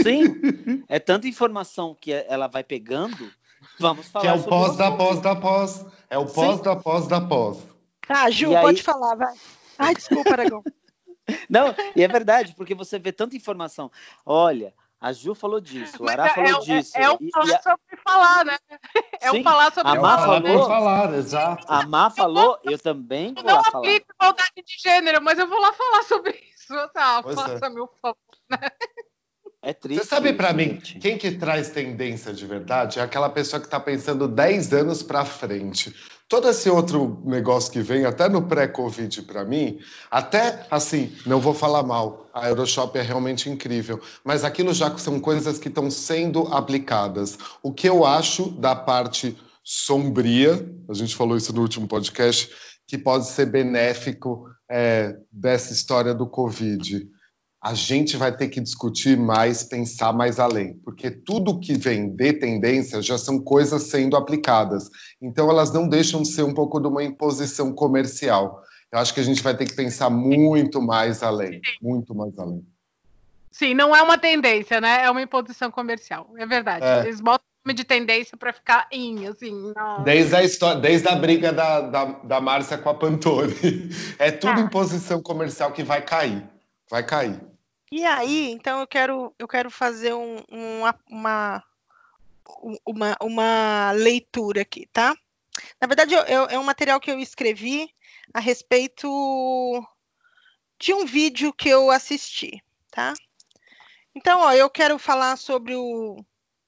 Sim, 0.04 0.84
é 0.88 0.99
tanta 0.99 1.28
informação 1.28 1.95
que 1.99 2.12
ela 2.12 2.47
vai 2.47 2.63
pegando 2.63 3.32
Vamos 3.80 4.08
falar. 4.08 4.23
Que 4.23 4.30
é 4.30 4.34
o 4.34 4.43
pós 4.43 4.78
da 4.78 4.91
pós 4.91 5.19
da 5.21 5.36
pós. 5.36 5.86
É 6.10 6.17
o 6.17 6.25
pós 6.25 6.58
Sim. 6.58 6.63
da 6.63 6.75
pós 6.75 7.08
da 7.08 7.21
pós. 7.21 7.58
Tá, 8.08 8.30
Ju, 8.30 8.51
e 8.51 8.62
pode 8.62 8.78
aí... 8.78 8.84
falar, 8.84 9.15
vai. 9.15 9.34
Ai, 9.78 9.95
desculpa, 9.95 10.32
Aragão. 10.32 10.63
Não, 11.49 11.73
e 11.95 12.04
é 12.04 12.08
verdade, 12.08 12.54
porque 12.56 12.75
você 12.75 12.99
vê 12.99 13.12
tanta 13.12 13.36
informação. 13.36 13.91
Olha, 14.23 14.73
a 15.01 15.12
Ju 15.12 15.34
falou 15.34 15.60
disso, 15.60 16.04
o 16.04 16.08
Ará 16.10 16.28
é, 16.28 16.30
falou 16.30 16.62
é, 16.62 16.65
disso. 16.65 16.97
É, 16.97 17.04
é 17.04 17.12
um 17.12 17.17
falar 17.34 17.56
a... 17.56 17.62
sobre 17.63 18.04
falar, 18.04 18.45
né? 18.45 18.58
É 19.19 19.32
Sim, 19.32 19.39
um 19.39 19.43
falar 19.43 19.73
sobre 19.73 19.91
a 19.91 19.95
Má 19.95 20.17
falar. 20.19 20.41
Falou, 20.41 20.67
falar, 20.67 21.13
exato. 21.15 21.65
A 21.67 21.88
Má 21.88 22.10
falou, 22.12 22.60
eu 22.63 22.78
também 22.78 23.34
vou 23.34 23.43
não 23.43 23.56
lá 23.56 23.63
falar. 23.63 23.88
Não 23.88 23.91
igualdade 23.91 24.63
de 24.63 24.78
gênero, 24.78 25.21
mas 25.23 25.39
eu 25.39 25.47
vou 25.47 25.60
lá 25.60 25.73
falar 25.73 26.04
sobre 26.04 26.39
isso. 26.54 26.73
Tá, 26.93 27.23
faça 27.23 27.65
é. 27.65 27.69
meu 27.69 27.88
favor, 27.99 28.17
né? 28.49 28.60
É 29.65 29.73
triste. 29.73 30.04
Você 30.04 30.08
sabe 30.08 30.32
para 30.32 30.54
mim, 30.54 30.80
quem 31.01 31.17
que 31.17 31.32
traz 31.32 31.69
tendência 31.69 32.32
de 32.32 32.45
verdade 32.45 32.99
é 32.99 33.01
aquela 33.01 33.28
pessoa 33.30 33.60
que 33.60 33.65
está 33.65 33.80
pensando 33.80 34.28
10 34.28 34.71
anos 34.73 35.01
para 35.01 35.25
frente. 35.25 35.91
Todo 36.30 36.47
esse 36.47 36.69
outro 36.69 37.19
negócio 37.25 37.71
que 37.71 37.82
vem, 37.82 38.06
até 38.06 38.30
no 38.30 38.43
pré-Covid 38.43 39.23
para 39.23 39.43
mim, 39.43 39.80
até 40.12 40.67
assim, 40.69 41.12
não 41.25 41.39
vou 41.39 41.56
falar 41.56 41.82
mal, 41.82 42.30
a 42.32 42.47
Euroshop 42.47 42.95
é 42.99 43.01
realmente 43.01 43.49
incrível, 43.49 43.99
mas 44.23 44.43
aquilo 44.43 44.71
já 44.71 44.95
são 44.99 45.19
coisas 45.19 45.58
que 45.58 45.67
estão 45.67 45.89
sendo 45.89 46.43
aplicadas. 46.54 47.36
O 47.63 47.73
que 47.73 47.89
eu 47.89 48.06
acho 48.06 48.51
da 48.51 48.75
parte 48.75 49.36
sombria, 49.63 50.63
a 50.88 50.93
gente 50.93 51.15
falou 51.15 51.36
isso 51.36 51.51
no 51.51 51.62
último 51.62 51.88
podcast, 51.88 52.51
que 52.86 52.99
pode 52.99 53.25
ser 53.25 53.47
benéfico 53.47 54.45
é, 54.69 55.17
dessa 55.32 55.73
história 55.73 56.13
do 56.13 56.28
Covid 56.28 57.14
a 57.65 57.73
gente 57.73 58.15
vai 58.15 58.32
ter 58.32 58.47
que 58.49 58.62
discutir 58.62 59.17
mais, 59.17 59.63
pensar 59.63 60.13
mais 60.13 60.39
além, 60.39 60.75
porque 60.86 61.10
tudo 61.10 61.60
que 61.60 61.73
vem 61.73 62.15
de 62.15 62.34
tendência 62.34 63.01
já 63.01 63.17
são 63.17 63.39
coisas 63.39 63.82
sendo 63.86 64.15
aplicadas. 64.15 64.88
Então, 65.19 65.49
elas 65.49 65.73
não 65.73 65.89
deixam 65.89 66.21
de 66.21 66.28
ser 66.28 66.43
um 66.43 66.54
pouco 66.54 66.80
de 66.80 66.88
uma 66.88 67.04
imposição 67.04 67.73
comercial. 67.73 68.62
Eu 68.91 68.99
acho 68.99 69.12
que 69.15 69.19
a 69.19 69.23
gente 69.23 69.41
vai 69.41 69.58
ter 69.58 69.65
que 69.65 69.73
pensar 69.73 70.12
muito 70.12 70.80
mais 70.80 71.23
além, 71.23 71.60
muito 71.82 72.13
mais 72.13 72.38
além. 72.38 72.63
Sim, 73.49 73.73
não 73.73 73.95
é 73.95 74.01
uma 74.04 74.19
tendência, 74.19 74.80
né? 74.80 75.04
É 75.04 75.10
uma 75.10 75.23
imposição 75.23 75.71
comercial. 75.71 76.30
É 76.38 76.45
verdade. 76.45 76.86
É. 76.86 77.08
Eles 77.08 77.19
botam 77.19 77.43
nome 77.65 77.73
de 77.73 77.84
tendência 77.84 78.38
para 78.38 78.54
ficar 78.54 78.88
em, 78.91 79.25
assim. 79.25 79.73
Não... 79.75 80.04
Desde 80.04 80.36
a 80.36 80.43
história, 80.43 80.80
desde 80.80 81.08
a 81.08 81.15
briga 81.15 81.51
da, 81.51 81.82
da, 81.82 82.06
da 82.06 82.39
Márcia 82.39 82.78
com 82.78 82.89
a 82.89 82.93
Pantone. 82.93 83.56
É 84.19 84.30
tudo 84.30 84.60
ah. 84.60 84.63
imposição 84.63 85.19
comercial 85.19 85.71
que 85.71 85.84
vai 85.84 86.04
cair. 86.04 86.47
Vai 86.91 87.04
cair. 87.04 87.54
E 87.95 88.03
aí, 88.03 88.51
então 88.51 88.81
eu 88.81 88.88
quero, 88.88 89.34
eu 89.39 89.47
quero 89.47 89.71
fazer 89.71 90.13
um, 90.13 90.43
uma, 90.49 90.99
uma, 91.10 91.63
uma, 92.86 93.17
uma 93.21 93.91
leitura 93.91 94.63
aqui, 94.63 94.86
tá? 94.88 95.15
Na 95.79 95.88
verdade, 95.88 96.13
é 96.13 96.60
um 96.60 96.63
material 96.65 96.99
que 96.99 97.10
eu 97.10 97.17
escrevi 97.21 97.89
a 98.34 98.41
respeito 98.41 99.08
de 100.77 100.93
um 100.93 101.05
vídeo 101.05 101.53
que 101.53 101.69
eu 101.69 101.89
assisti, 101.89 102.62
tá? 102.91 103.13
Então, 104.13 104.41
ó, 104.41 104.51
eu 104.51 104.69
quero 104.69 104.99
falar 104.99 105.38
sobre 105.38 105.73
o. 105.73 106.17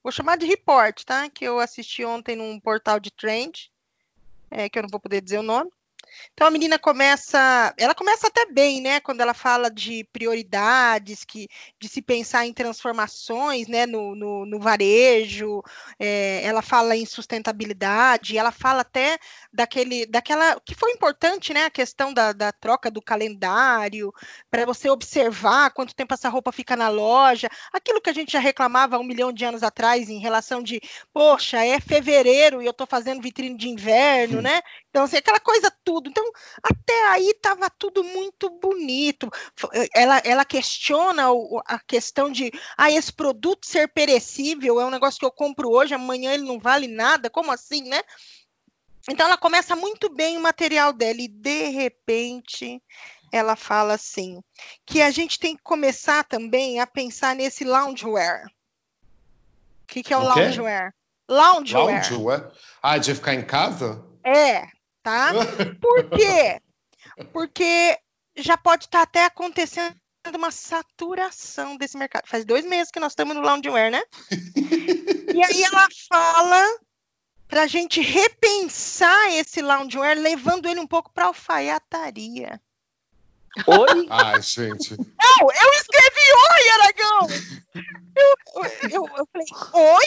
Vou 0.02 0.10
chamar 0.10 0.38
de 0.38 0.46
report, 0.46 1.04
tá? 1.04 1.28
Que 1.28 1.44
eu 1.44 1.60
assisti 1.60 2.06
ontem 2.06 2.36
num 2.36 2.58
portal 2.58 2.98
de 2.98 3.10
trend, 3.10 3.70
é, 4.50 4.66
que 4.66 4.78
eu 4.78 4.82
não 4.82 4.88
vou 4.90 4.98
poder 4.98 5.20
dizer 5.20 5.40
o 5.40 5.42
nome. 5.42 5.70
Então 6.32 6.46
a 6.46 6.50
menina 6.50 6.78
começa, 6.78 7.74
ela 7.76 7.94
começa 7.94 8.28
até 8.28 8.46
bem, 8.46 8.80
né? 8.80 9.00
Quando 9.00 9.20
ela 9.20 9.34
fala 9.34 9.70
de 9.70 10.04
prioridades, 10.12 11.24
que, 11.24 11.48
de 11.80 11.88
se 11.88 12.00
pensar 12.00 12.46
em 12.46 12.52
transformações, 12.52 13.66
né? 13.66 13.86
No, 13.86 14.14
no, 14.14 14.46
no 14.46 14.58
varejo, 14.60 15.62
é, 15.98 16.42
ela 16.44 16.62
fala 16.62 16.96
em 16.96 17.04
sustentabilidade, 17.06 18.38
ela 18.38 18.52
fala 18.52 18.82
até 18.82 19.18
daquele, 19.52 20.06
daquela 20.06 20.60
que 20.60 20.74
foi 20.74 20.92
importante, 20.92 21.52
né? 21.52 21.64
A 21.64 21.70
questão 21.70 22.12
da, 22.12 22.32
da 22.32 22.52
troca 22.52 22.90
do 22.90 23.02
calendário 23.02 24.12
para 24.50 24.64
você 24.64 24.88
observar 24.88 25.70
quanto 25.70 25.94
tempo 25.94 26.14
essa 26.14 26.28
roupa 26.28 26.52
fica 26.52 26.76
na 26.76 26.88
loja, 26.88 27.48
aquilo 27.72 28.00
que 28.00 28.10
a 28.10 28.12
gente 28.12 28.32
já 28.32 28.40
reclamava 28.40 28.98
um 28.98 29.04
milhão 29.04 29.32
de 29.32 29.44
anos 29.44 29.62
atrás 29.62 30.08
em 30.08 30.18
relação 30.18 30.62
de, 30.62 30.80
poxa, 31.12 31.64
é 31.64 31.80
fevereiro 31.80 32.62
e 32.62 32.66
eu 32.66 32.70
estou 32.70 32.86
fazendo 32.86 33.22
vitrine 33.22 33.56
de 33.56 33.68
inverno, 33.68 34.40
né? 34.40 34.60
Então 34.90 35.04
assim, 35.04 35.16
aquela 35.16 35.40
coisa 35.40 35.70
tudo. 35.84 35.97
Então, 36.06 36.24
até 36.62 37.08
aí 37.08 37.30
estava 37.30 37.68
tudo 37.70 38.04
muito 38.04 38.48
bonito. 38.50 39.28
Ela, 39.94 40.18
ela 40.24 40.44
questiona 40.44 41.24
a 41.66 41.78
questão 41.80 42.30
de 42.30 42.52
ah, 42.76 42.90
esse 42.90 43.12
produto 43.12 43.66
ser 43.66 43.88
perecível 43.88 44.80
é 44.80 44.84
um 44.84 44.90
negócio 44.90 45.18
que 45.18 45.26
eu 45.26 45.30
compro 45.30 45.70
hoje, 45.70 45.94
amanhã 45.94 46.32
ele 46.32 46.44
não 46.44 46.58
vale 46.58 46.86
nada. 46.86 47.30
Como 47.30 47.50
assim, 47.50 47.82
né? 47.82 48.00
Então 49.08 49.26
ela 49.26 49.38
começa 49.38 49.74
muito 49.74 50.14
bem 50.14 50.36
o 50.36 50.40
material 50.40 50.92
dela 50.92 51.20
e 51.20 51.28
de 51.28 51.68
repente 51.68 52.82
ela 53.32 53.56
fala 53.56 53.94
assim 53.94 54.42
que 54.84 55.00
a 55.00 55.10
gente 55.10 55.38
tem 55.38 55.56
que 55.56 55.62
começar 55.62 56.24
também 56.24 56.80
a 56.80 56.86
pensar 56.86 57.34
nesse 57.34 57.64
loungewear. 57.64 58.46
O 58.46 59.86
que, 59.86 60.02
que 60.02 60.12
é 60.12 60.16
o, 60.16 60.20
o 60.20 60.24
loungewear? 60.24 60.94
Loungewear. 61.28 61.86
Loungewear? 61.86 62.52
Ah, 62.82 62.98
de 62.98 63.14
ficar 63.14 63.34
em 63.34 63.44
casa? 63.44 64.04
É, 64.24 64.66
tá? 65.08 65.32
Por 65.80 66.10
quê? 66.10 66.60
Porque 67.32 67.98
já 68.36 68.58
pode 68.58 68.84
estar 68.84 68.98
tá 68.98 69.02
até 69.04 69.24
acontecendo 69.24 69.96
uma 70.34 70.50
saturação 70.50 71.78
desse 71.78 71.96
mercado. 71.96 72.26
Faz 72.26 72.44
dois 72.44 72.66
meses 72.66 72.90
que 72.90 73.00
nós 73.00 73.12
estamos 73.12 73.34
no 73.34 73.40
loungewear, 73.40 73.90
né? 73.90 74.02
e 75.34 75.42
aí 75.42 75.62
ela 75.62 75.88
fala 76.06 76.62
para 77.48 77.62
a 77.62 77.66
gente 77.66 78.02
repensar 78.02 79.32
esse 79.32 79.62
loungewear, 79.62 80.18
levando 80.18 80.68
ele 80.68 80.80
um 80.80 80.86
pouco 80.86 81.10
para 81.10 81.24
alfaiataria. 81.24 82.60
Oi? 83.66 84.06
Ai, 84.10 84.42
gente. 84.42 84.94
Não, 84.98 85.40
eu 85.40 85.72
escrevi 85.72 86.26
oi, 86.52 86.68
Aragão! 86.68 87.28
Eu, 88.14 88.90
eu, 88.90 89.08
eu, 89.16 89.28
falei, 89.32 89.46
oi? 89.72 90.06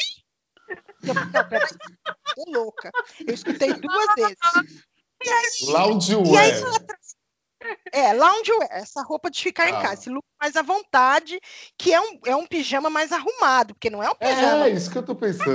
Eu, 1.02 1.14
não, 1.16 1.32
peraí, 1.50 1.68
tô 2.36 2.52
louca. 2.52 2.92
Eu 3.26 3.34
escutei 3.34 3.74
duas 3.74 4.16
vezes. 4.16 4.86
Loungewear. 5.68 6.62
É, 7.94 8.14
loungewear, 8.14 8.70
essa 8.72 9.04
roupa 9.04 9.30
de 9.30 9.40
ficar 9.40 9.66
ah. 9.66 9.70
em 9.70 9.74
casa, 9.74 9.94
esse 9.94 10.10
look 10.10 10.26
mais 10.42 10.56
à 10.56 10.64
vontade, 10.64 11.39
que 11.78 11.93
é 11.93 12.02
um, 12.02 12.20
é 12.26 12.36
um 12.36 12.48
pijama 12.48 12.89
mais 12.89 13.12
arrumado, 13.12 13.76
porque 13.76 13.89
não 13.89 14.02
é 14.02 14.10
um 14.10 14.16
pijama. 14.16 14.68
É, 14.68 14.70
isso 14.70 14.89
que 14.89 14.98
eu 14.98 15.04
tô 15.04 15.14
pensando. 15.14 15.52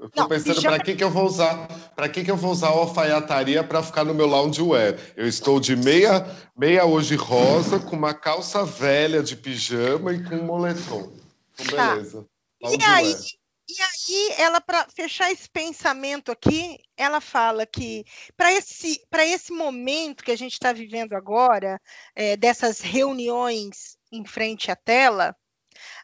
Eu 0.00 0.10
tô 0.10 0.20
não, 0.20 0.28
pensando 0.28 0.56
pijama... 0.56 0.76
para 0.76 0.84
que 0.84 0.94
que 0.94 1.02
eu 1.02 1.10
vou 1.10 1.24
usar, 1.24 1.66
para 1.96 2.08
que 2.08 2.22
que 2.22 2.30
eu 2.30 2.36
vou 2.36 2.52
usar 2.52 2.68
a 2.68 2.72
alfaiataria 2.72 3.64
para 3.64 3.82
ficar 3.82 4.04
no 4.04 4.12
meu 4.12 4.26
loungewear? 4.26 4.98
Eu 5.16 5.26
estou 5.26 5.58
de 5.58 5.74
meia, 5.74 6.26
meia 6.54 6.84
hoje 6.84 7.16
rosa, 7.16 7.78
com 7.78 7.96
uma 7.96 8.12
calça 8.12 8.62
velha 8.64 9.22
de 9.22 9.36
pijama 9.36 10.12
e 10.12 10.22
com 10.22 10.34
um 10.34 10.44
moletom. 10.44 11.10
Então, 11.58 11.76
tá. 11.76 11.94
beleza. 11.94 12.26
Tá. 12.60 12.70
E 12.70 12.84
aí, 12.84 13.16
e 13.70 13.82
aí, 13.82 14.32
ela, 14.38 14.60
para 14.60 14.88
fechar 14.88 15.30
esse 15.30 15.48
pensamento 15.48 16.32
aqui, 16.32 16.76
ela 16.96 17.20
fala 17.20 17.64
que 17.64 18.04
para 18.36 18.52
esse, 18.52 19.00
esse 19.12 19.52
momento 19.52 20.24
que 20.24 20.32
a 20.32 20.36
gente 20.36 20.54
está 20.54 20.72
vivendo 20.72 21.12
agora, 21.12 21.80
é, 22.16 22.36
dessas 22.36 22.80
reuniões 22.80 23.96
em 24.10 24.24
frente 24.24 24.72
à 24.72 24.76
tela, 24.76 25.36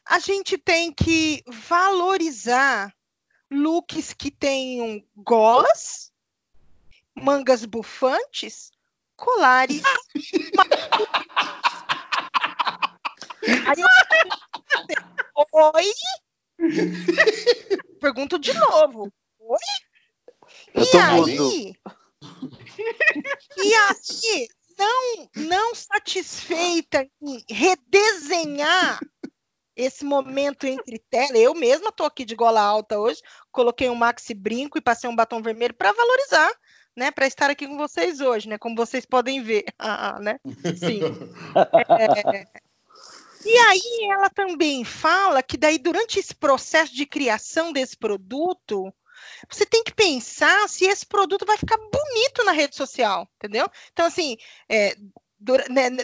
a 0.05 0.21
gente 0.21 0.57
tem 0.57 0.93
que 0.93 1.43
valorizar 1.47 2.95
looks 3.51 4.12
que 4.12 4.31
tenham 4.31 5.05
golas, 5.17 6.12
mangas 7.17 7.64
bufantes, 7.64 8.71
colares. 9.17 9.83
aí 13.67 13.81
eu... 13.81 13.89
Oi? 15.53 15.93
Pergunto 18.01 18.39
de 18.39 18.53
novo. 18.55 19.13
Oi? 19.39 19.59
E 20.75 20.97
aí? 20.97 21.75
e 23.59 23.75
aí, 23.75 24.49
não, 24.79 25.29
não 25.37 25.75
satisfeita 25.75 27.09
em 27.23 27.45
redesenhar 27.49 29.01
esse 29.77 30.05
momento 30.05 30.67
entre 30.67 30.99
tela, 31.11 31.37
eu 31.37 31.55
mesma 31.55 31.91
estou 31.91 32.07
aqui 32.07 32.25
de 32.25 32.35
gola 32.35 32.63
alta 32.63 32.99
hoje, 32.99 33.21
coloquei 33.53 33.91
um 33.91 33.95
maxi 33.95 34.33
brinco 34.33 34.79
e 34.79 34.81
passei 34.81 35.09
um 35.09 35.15
batom 35.15 35.43
vermelho 35.43 35.75
para 35.75 35.93
valorizar, 35.93 36.51
né, 36.97 37.11
para 37.11 37.27
estar 37.27 37.51
aqui 37.51 37.67
com 37.67 37.77
vocês 37.77 38.21
hoje, 38.21 38.49
né, 38.49 38.57
como 38.57 38.75
vocês 38.75 39.05
podem 39.05 39.43
ver, 39.43 39.65
ah, 39.79 40.19
né, 40.19 40.41
sim. 40.79 41.01
É, 42.35 42.47
e 43.47 43.59
aí 43.59 44.11
ela 44.11 44.28
também 44.28 44.84
fala 44.84 45.42
que 45.42 45.57
daí 45.57 45.78
durante 45.78 46.18
esse 46.18 46.34
processo 46.34 46.94
de 46.94 47.07
criação 47.07 47.72
desse 47.72 47.97
produto, 47.97 48.92
você 49.49 49.64
tem 49.64 49.82
que 49.84 49.94
pensar 49.94 50.68
se 50.68 50.84
esse 50.84 51.07
produto 51.07 51.47
vai 51.47 51.57
ficar 51.57 51.76
bonito 51.76 52.44
na 52.44 52.53
rede 52.53 52.76
social, 52.76 53.28
entendeu? 53.36 53.68
Então, 53.92 54.07
assim, 54.07 54.36
é, 54.68 54.97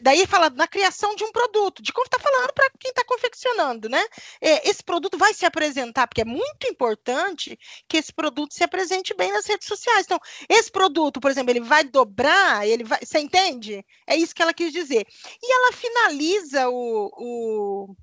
daí 0.02 0.26
fala 0.26 0.50
na 0.50 0.68
criação 0.68 1.14
de 1.14 1.24
um 1.24 1.32
produto, 1.32 1.82
de 1.82 1.92
como 1.92 2.04
está 2.04 2.18
falando 2.18 2.52
para 2.52 2.70
quem 2.78 2.90
está 2.90 3.02
confeccionando, 3.04 3.88
né? 3.88 4.04
É, 4.40 4.68
esse 4.68 4.82
produto 4.82 5.16
vai 5.16 5.32
se 5.32 5.46
apresentar, 5.46 6.06
porque 6.06 6.20
é 6.20 6.24
muito 6.24 6.66
importante 6.68 7.58
que 7.88 7.96
esse 7.96 8.12
produto 8.12 8.52
se 8.52 8.62
apresente 8.62 9.14
bem 9.14 9.32
nas 9.32 9.46
redes 9.46 9.66
sociais. 9.66 10.04
Então, 10.04 10.20
esse 10.48 10.70
produto, 10.70 11.20
por 11.20 11.30
exemplo, 11.30 11.50
ele 11.50 11.60
vai 11.60 11.84
dobrar, 11.84 12.66
ele 12.68 12.84
vai. 12.84 13.00
Você 13.02 13.18
entende? 13.20 13.84
É 14.06 14.14
isso 14.16 14.34
que 14.34 14.42
ela 14.42 14.52
quis 14.52 14.72
dizer. 14.72 15.06
E 15.42 15.52
ela 15.52 15.72
finaliza 15.72 16.68
o, 16.68 17.10
o 17.16 17.96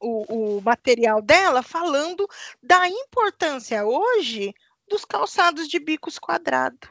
o, 0.00 0.58
o, 0.58 0.62
material 0.62 1.20
dela 1.20 1.60
falando 1.60 2.28
da 2.62 2.88
importância 2.88 3.84
hoje 3.84 4.54
dos 4.88 5.04
calçados 5.04 5.68
de 5.68 5.80
bicos 5.80 6.20
quadrados. 6.20 6.88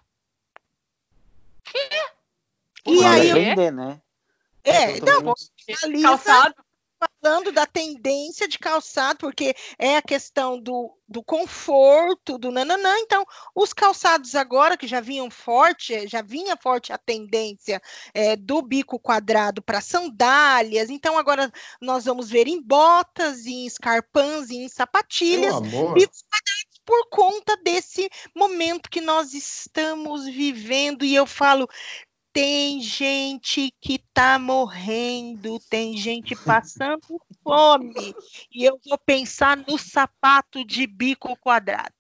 E 2.88 3.06
aí, 3.06 3.34
vender, 3.34 3.72
né? 3.72 4.02
É, 4.64 5.00
não, 5.00 5.34
calçado. 6.02 6.56
falando 7.22 7.52
da 7.52 7.66
tendência 7.66 8.48
de 8.48 8.60
calçado, 8.60 9.20
porque 9.20 9.56
é 9.80 9.96
a 9.96 10.02
questão 10.02 10.60
do, 10.60 10.94
do 11.08 11.24
conforto, 11.24 12.38
do 12.38 12.52
nananã. 12.52 12.98
Então, 13.00 13.26
os 13.56 13.72
calçados 13.72 14.36
agora, 14.36 14.76
que 14.76 14.88
já 14.88 15.00
vinham 15.00 15.30
forte, 15.30 16.08
já 16.08 16.22
vinha 16.22 16.58
forte 16.58 16.92
a 16.92 16.98
tendência 16.98 17.82
é, 18.14 18.36
do 18.36 18.62
bico 18.62 19.00
quadrado 19.00 19.62
para 19.62 19.80
sandálias. 19.80 20.90
Então, 20.90 21.18
agora 21.18 21.52
nós 21.82 22.06
vamos 22.06 22.30
ver 22.30 22.48
em 22.48 22.62
botas, 22.62 23.46
em 23.46 23.66
escarpãs, 23.66 24.50
em 24.50 24.68
sapatilhas, 24.68 25.60
bicos 25.62 26.24
quadrados 26.24 26.78
por 26.88 27.10
conta 27.10 27.58
desse 27.58 28.10
momento 28.34 28.90
que 28.90 29.02
nós 29.02 29.34
estamos 29.34 30.24
vivendo. 30.26 31.04
E 31.04 31.14
eu 31.14 31.26
falo, 31.26 31.68
tem 32.38 32.80
gente 32.80 33.74
que 33.82 33.98
tá 34.14 34.38
morrendo, 34.38 35.60
tem 35.72 35.98
gente 35.98 36.36
passando 36.36 37.20
fome. 37.44 38.14
E 38.54 38.64
eu 38.64 38.80
vou 38.88 38.96
pensar 38.96 39.58
no 39.58 39.76
sapato 39.76 40.64
de 40.64 40.86
bico 40.86 41.36
quadrado. 41.38 41.97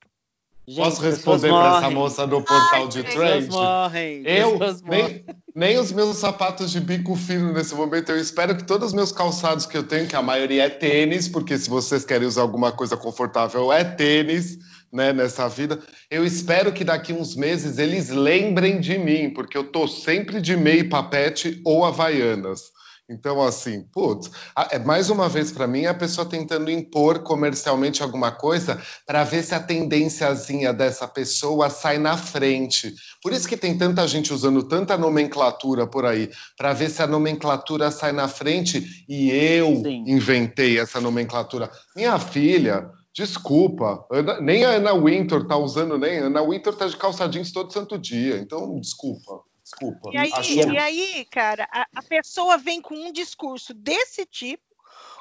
Gente, 0.70 0.84
Posso 0.84 1.02
responder 1.02 1.48
para 1.48 1.78
essa 1.78 1.90
moça 1.90 2.28
do 2.28 2.42
portal 2.42 2.84
Ai, 2.84 2.88
de 2.90 3.04
trade? 3.04 3.48
Morrem, 3.48 4.24
eu 4.26 4.60
nem, 4.84 5.26
nem 5.56 5.80
os 5.80 5.94
meus 5.94 6.18
sapatos 6.18 6.72
de 6.72 6.82
bico 6.82 7.16
fino 7.16 7.54
nesse 7.54 7.74
momento. 7.74 8.12
Eu 8.12 8.20
espero 8.20 8.54
que 8.54 8.66
todos 8.66 8.90
os 8.90 8.94
meus 8.94 9.14
calçados 9.14 9.66
que 9.66 9.78
eu 9.78 9.84
tenho, 9.84 10.08
que 10.08 10.16
a 10.18 10.22
maioria 10.22 10.66
é 10.66 10.70
tênis, 10.70 11.30
porque 11.30 11.58
se 11.58 11.70
vocês 11.70 12.04
querem 12.04 12.28
usar 12.28 12.42
alguma 12.42 12.74
coisa 12.74 12.98
confortável, 12.98 13.72
é 13.72 13.86
tênis 13.86 14.58
né, 14.92 15.14
nessa 15.14 15.48
vida. 15.48 15.80
Eu 16.12 16.26
espero 16.26 16.74
que 16.74 16.84
daqui 16.84 17.14
uns 17.14 17.34
meses 17.34 17.78
eles 17.78 18.10
lembrem 18.10 18.82
de 18.82 18.98
mim, 18.98 19.30
porque 19.30 19.58
eu 19.58 19.72
tô 19.72 19.88
sempre 19.88 20.42
de 20.42 20.58
meio 20.58 20.90
papete 20.90 21.62
ou 21.64 21.86
havaianas. 21.86 22.76
Então, 23.10 23.42
assim, 23.42 23.84
putz, 23.94 24.30
é 24.70 24.78
mais 24.78 25.10
uma 25.10 25.30
vez 25.30 25.50
para 25.50 25.66
mim 25.66 25.86
a 25.86 25.94
pessoa 25.94 26.28
tentando 26.28 26.70
impor 26.70 27.20
comercialmente 27.24 28.04
alguma 28.04 28.32
coisa 28.32 28.82
para 29.06 29.24
ver 29.24 29.44
se 29.44 29.56
a 29.56 29.62
tendênciazinha 29.62 30.74
dessa 30.74 31.08
pessoa 31.08 31.70
sai 31.70 31.98
na 31.98 32.18
frente. 32.18 32.94
Por 33.24 33.32
isso 33.32 33.48
que 33.48 33.56
tem 33.56 33.78
tanta 33.78 34.06
gente 34.08 34.34
usando 34.34 34.62
tanta 34.64 34.98
nomenclatura 34.98 35.88
por 35.88 36.06
aí, 36.06 36.30
para 36.58 36.74
ver 36.74 36.90
se 36.90 37.02
a 37.02 37.08
nomenclatura 37.08 37.92
sai 37.92 38.12
na 38.12 38.28
frente 38.28 39.06
e 39.08 39.32
eu 39.32 39.78
Sim. 39.78 40.04
inventei 40.06 40.78
essa 40.78 41.00
nomenclatura. 41.00 41.72
Minha 41.96 42.20
filha, 42.20 42.92
Desculpa, 43.18 44.06
Ana, 44.12 44.40
nem 44.40 44.64
a 44.64 44.74
Ana 44.74 44.94
Winter 44.94 45.48
tá 45.48 45.58
usando, 45.58 45.98
nem 45.98 46.20
a 46.20 46.26
Ana 46.26 46.44
Winter 46.44 46.72
tá 46.72 46.86
de 46.86 46.96
calça 46.96 47.28
jeans 47.28 47.52
todo 47.52 47.74
santo 47.74 47.98
dia, 47.98 48.38
então 48.38 48.80
desculpa. 48.80 49.42
Desculpa. 49.68 50.12
E 50.14 50.18
aí, 50.18 50.32
e 50.72 50.78
aí 50.78 51.26
cara, 51.26 51.68
a, 51.70 51.86
a 51.96 52.02
pessoa 52.04 52.58
vem 52.58 52.82
com 52.82 52.96
um 52.96 53.12
discurso 53.12 53.74
desse 53.74 54.26
tipo, 54.26 54.64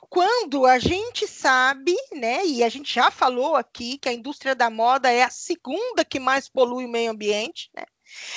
quando 0.08 0.64
a 0.64 0.78
gente 0.78 1.26
sabe, 1.26 1.96
né, 2.12 2.46
e 2.46 2.62
a 2.62 2.68
gente 2.68 2.94
já 2.94 3.10
falou 3.10 3.56
aqui 3.56 3.98
que 3.98 4.08
a 4.08 4.12
indústria 4.12 4.54
da 4.54 4.70
moda 4.70 5.10
é 5.10 5.24
a 5.24 5.30
segunda 5.30 6.04
que 6.04 6.20
mais 6.20 6.48
polui 6.48 6.84
o 6.84 6.88
meio 6.88 7.10
ambiente, 7.10 7.70
né? 7.74 7.84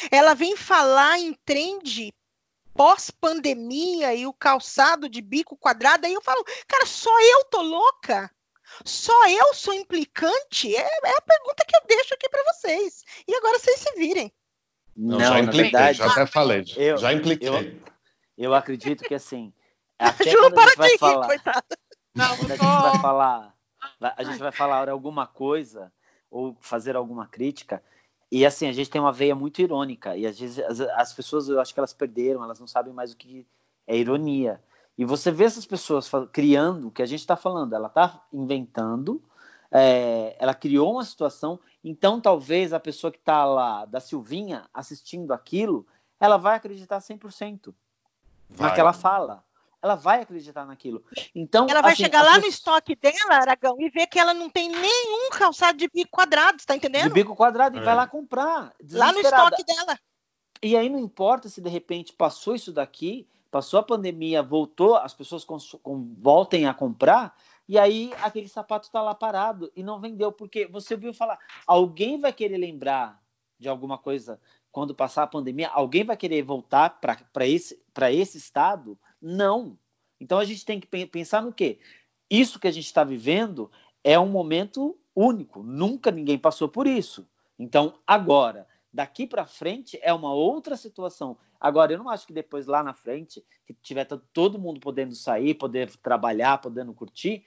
Ela 0.09 0.33
vem 0.33 0.55
falar 0.55 1.19
em 1.19 1.33
trend 1.45 2.11
pós-pandemia 2.73 4.15
e 4.15 4.25
o 4.25 4.33
calçado 4.33 5.07
de 5.07 5.21
bico 5.21 5.55
quadrado, 5.57 6.07
aí 6.07 6.13
eu 6.13 6.23
falo, 6.23 6.43
cara, 6.67 6.87
só 6.87 7.21
eu 7.21 7.45
tô 7.45 7.61
louca? 7.61 8.31
Só 8.83 9.27
eu 9.27 9.53
sou 9.53 9.73
implicante? 9.73 10.75
É, 10.75 10.81
é 10.81 11.17
a 11.17 11.21
pergunta 11.21 11.65
que 11.67 11.75
eu 11.75 11.81
deixo 11.87 12.13
aqui 12.15 12.29
para 12.29 12.43
vocês. 12.53 13.03
E 13.27 13.35
agora 13.35 13.59
vocês 13.59 13.79
se 13.79 13.93
virem. 13.95 14.33
Não, 15.01 15.17
já 15.17 15.39
impliquei, 15.39 15.71
verdade, 15.71 15.97
já 15.97 16.11
até 16.11 16.25
falei. 16.25 16.65
Eu, 16.75 16.97
já 16.97 17.13
impliquei. 17.13 17.47
Eu, 17.47 17.79
eu 18.37 18.53
acredito 18.53 19.05
que 19.05 19.15
assim. 19.15 19.53
Até 19.97 20.31
Ju, 20.31 20.51
para 20.51 20.75
de 20.75 20.91
rir, 20.91 20.97
falar, 20.97 21.27
coitada. 21.27 21.77
Não, 22.15 22.25
a 22.25 22.35
gente 22.35 22.57
vai 22.57 22.99
falar, 22.99 23.53
a 24.01 24.23
gente 24.23 24.39
vai 24.39 24.51
falar 24.51 24.89
alguma 24.89 25.27
coisa 25.27 25.91
ou 26.29 26.55
fazer 26.59 26.95
alguma 26.95 27.27
crítica. 27.27 27.81
E 28.31 28.45
assim, 28.45 28.67
a 28.67 28.71
gente 28.71 28.89
tem 28.89 28.99
uma 28.99 29.11
veia 29.11 29.35
muito 29.35 29.61
irônica. 29.61 30.15
E 30.15 30.25
às 30.25 30.39
vezes 30.39 30.59
as, 30.59 30.79
as 30.81 31.13
pessoas, 31.13 31.49
eu 31.49 31.59
acho 31.59 31.73
que 31.73 31.79
elas 31.79 31.93
perderam, 31.93 32.43
elas 32.43 32.59
não 32.59 32.67
sabem 32.67 32.93
mais 32.93 33.11
o 33.11 33.17
que 33.17 33.45
é 33.87 33.97
ironia. 33.97 34.61
E 34.97 35.05
você 35.05 35.31
vê 35.31 35.45
essas 35.45 35.65
pessoas 35.65 36.09
criando 36.31 36.87
o 36.87 36.91
que 36.91 37.01
a 37.01 37.05
gente 37.05 37.21
está 37.21 37.35
falando, 37.35 37.73
ela 37.73 37.87
está 37.87 38.21
inventando, 38.33 39.23
é, 39.71 40.35
ela 40.39 40.53
criou 40.53 40.93
uma 40.93 41.05
situação, 41.05 41.59
então 41.83 42.19
talvez 42.19 42.73
a 42.73 42.79
pessoa 42.79 43.11
que 43.11 43.19
está 43.19 43.45
lá, 43.45 43.85
da 43.85 43.99
Silvinha, 43.99 44.67
assistindo 44.73 45.31
aquilo, 45.31 45.85
ela 46.19 46.37
vai 46.37 46.55
acreditar 46.55 46.99
100% 46.99 47.73
vai. 48.49 48.69
naquela 48.69 48.93
fala. 48.93 49.43
Ela 49.81 49.95
vai 49.95 50.21
acreditar 50.21 50.65
naquilo. 50.65 51.01
Então, 51.33 51.65
ela 51.69 51.81
vai 51.81 51.93
assim, 51.93 52.03
chegar 52.03 52.21
lá 52.21 52.31
pessoa... 52.31 52.41
no 52.41 52.47
estoque 52.47 52.95
dela, 52.97 53.35
Aragão, 53.35 53.77
e 53.79 53.89
ver 53.89 54.07
que 54.07 54.19
ela 54.19 54.33
não 54.33 54.49
tem 54.49 54.67
nenhum 54.67 55.29
calçado 55.31 55.77
de 55.77 55.87
bico 55.87 56.11
quadrado, 56.11 56.57
está 56.57 56.75
entendendo? 56.75 57.03
De 57.03 57.13
bico 57.13 57.33
quadrado, 57.33 57.77
é. 57.77 57.81
e 57.81 57.83
vai 57.85 57.95
lá 57.95 58.05
comprar. 58.05 58.73
Lá 58.91 59.13
no 59.13 59.19
estoque 59.19 59.63
dela. 59.63 59.97
E 60.61 60.75
aí 60.75 60.89
não 60.89 60.99
importa 60.99 61.47
se 61.47 61.61
de 61.61 61.69
repente 61.69 62.11
passou 62.11 62.55
isso 62.55 62.73
daqui, 62.73 63.25
passou 63.49 63.79
a 63.79 63.83
pandemia, 63.83 64.43
voltou, 64.43 64.97
as 64.97 65.13
pessoas 65.13 65.45
voltem 66.17 66.67
a 66.67 66.73
comprar, 66.73 67.33
e 67.69 67.77
aí 67.77 68.11
aquele 68.23 68.47
sapato 68.47 68.87
está 68.87 68.99
lá 68.99 69.13
parado 69.13 69.71
e 69.75 69.83
não 69.83 70.01
vendeu, 70.01 70.31
porque 70.31 70.65
você 70.65 70.95
ouviu 70.95 71.13
falar, 71.13 71.37
alguém 71.67 72.19
vai 72.19 72.33
querer 72.33 72.57
lembrar 72.57 73.21
de 73.59 73.69
alguma 73.69 73.95
coisa 73.95 74.41
quando 74.71 74.95
passar 74.95 75.21
a 75.21 75.27
pandemia? 75.27 75.69
Alguém 75.69 76.03
vai 76.03 76.17
querer 76.17 76.41
voltar 76.41 76.99
para 76.99 77.47
esse, 77.47 77.79
esse 78.11 78.39
estado? 78.39 78.97
Não. 79.21 79.77
Então 80.19 80.39
a 80.39 80.45
gente 80.45 80.65
tem 80.65 80.79
que 80.79 81.05
pensar 81.05 81.43
no 81.43 81.53
quê? 81.53 81.79
Isso 82.27 82.59
que 82.59 82.67
a 82.67 82.71
gente 82.71 82.87
está 82.87 83.03
vivendo 83.03 83.69
é 84.03 84.17
um 84.19 84.29
momento 84.29 84.97
único, 85.15 85.61
nunca 85.61 86.09
ninguém 86.09 86.39
passou 86.39 86.69
por 86.69 86.87
isso. 86.87 87.29
Então, 87.59 87.99
agora, 88.07 88.67
daqui 88.91 89.27
para 89.27 89.45
frente 89.45 89.99
é 90.01 90.11
uma 90.11 90.33
outra 90.33 90.75
situação. 90.75 91.37
Agora, 91.59 91.91
eu 91.91 91.99
não 91.99 92.09
acho 92.09 92.25
que 92.25 92.33
depois 92.33 92.65
lá 92.65 92.81
na 92.81 92.93
frente, 92.93 93.45
que 93.67 93.73
tiver 93.73 94.05
todo 94.05 94.57
mundo 94.57 94.79
podendo 94.79 95.13
sair, 95.13 95.53
poder 95.53 95.95
trabalhar, 95.97 96.57
podendo 96.59 96.93
curtir, 96.93 97.43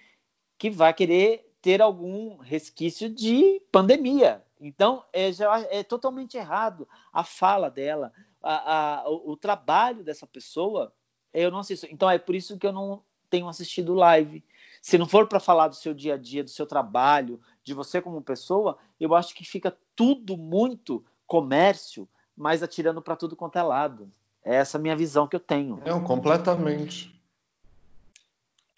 que 0.63 0.71
vai 0.71 0.95
querer 0.95 1.53
ter 1.61 1.83
algum 1.83 2.37
resquício 2.37 3.11
de 3.11 3.61
pandemia. 3.73 4.45
Então, 4.61 5.03
é, 5.13 5.33
já, 5.33 5.59
é 5.63 5.83
totalmente 5.83 6.37
errado 6.37 6.87
a 7.13 7.25
fala 7.25 7.69
dela, 7.69 8.13
a, 8.41 9.01
a, 9.01 9.11
o, 9.11 9.33
o, 9.33 9.37
trabalho 9.37 10.05
dessa 10.05 10.25
pessoa. 10.25 10.93
Eu 11.35 11.51
não 11.51 11.59
assisto. 11.59 11.89
Então, 11.91 12.09
é 12.09 12.17
por 12.17 12.37
isso 12.37 12.57
que 12.57 12.65
eu 12.65 12.71
não 12.71 13.03
tenho 13.29 13.49
assistido 13.49 13.93
live. 13.93 14.45
Se 14.81 14.97
não 14.97 15.09
for 15.09 15.27
para 15.27 15.41
falar 15.41 15.67
do 15.67 15.75
seu 15.75 15.93
dia 15.93 16.15
a 16.15 16.17
dia, 16.17 16.45
do 16.45 16.51
seu 16.51 16.65
trabalho, 16.65 17.41
de 17.65 17.75
você 17.75 18.01
como 18.01 18.23
pessoa, 18.23 18.79
eu 19.01 19.17
acho 19.17 19.35
que 19.35 19.45
fica 19.45 19.77
tudo 19.97 20.37
muito 20.37 21.05
comércio, 21.27 22.09
mas 22.37 22.63
atirando 22.63 23.03
para 23.03 23.17
tudo 23.17 23.35
quanto 23.35 23.59
é 23.59 23.63
lado. 23.65 24.09
É 24.45 24.55
essa 24.55 24.79
minha 24.79 24.95
visão 24.95 25.27
que 25.27 25.35
eu 25.35 25.41
tenho. 25.41 25.83
Não, 25.85 26.05
completamente. 26.05 27.21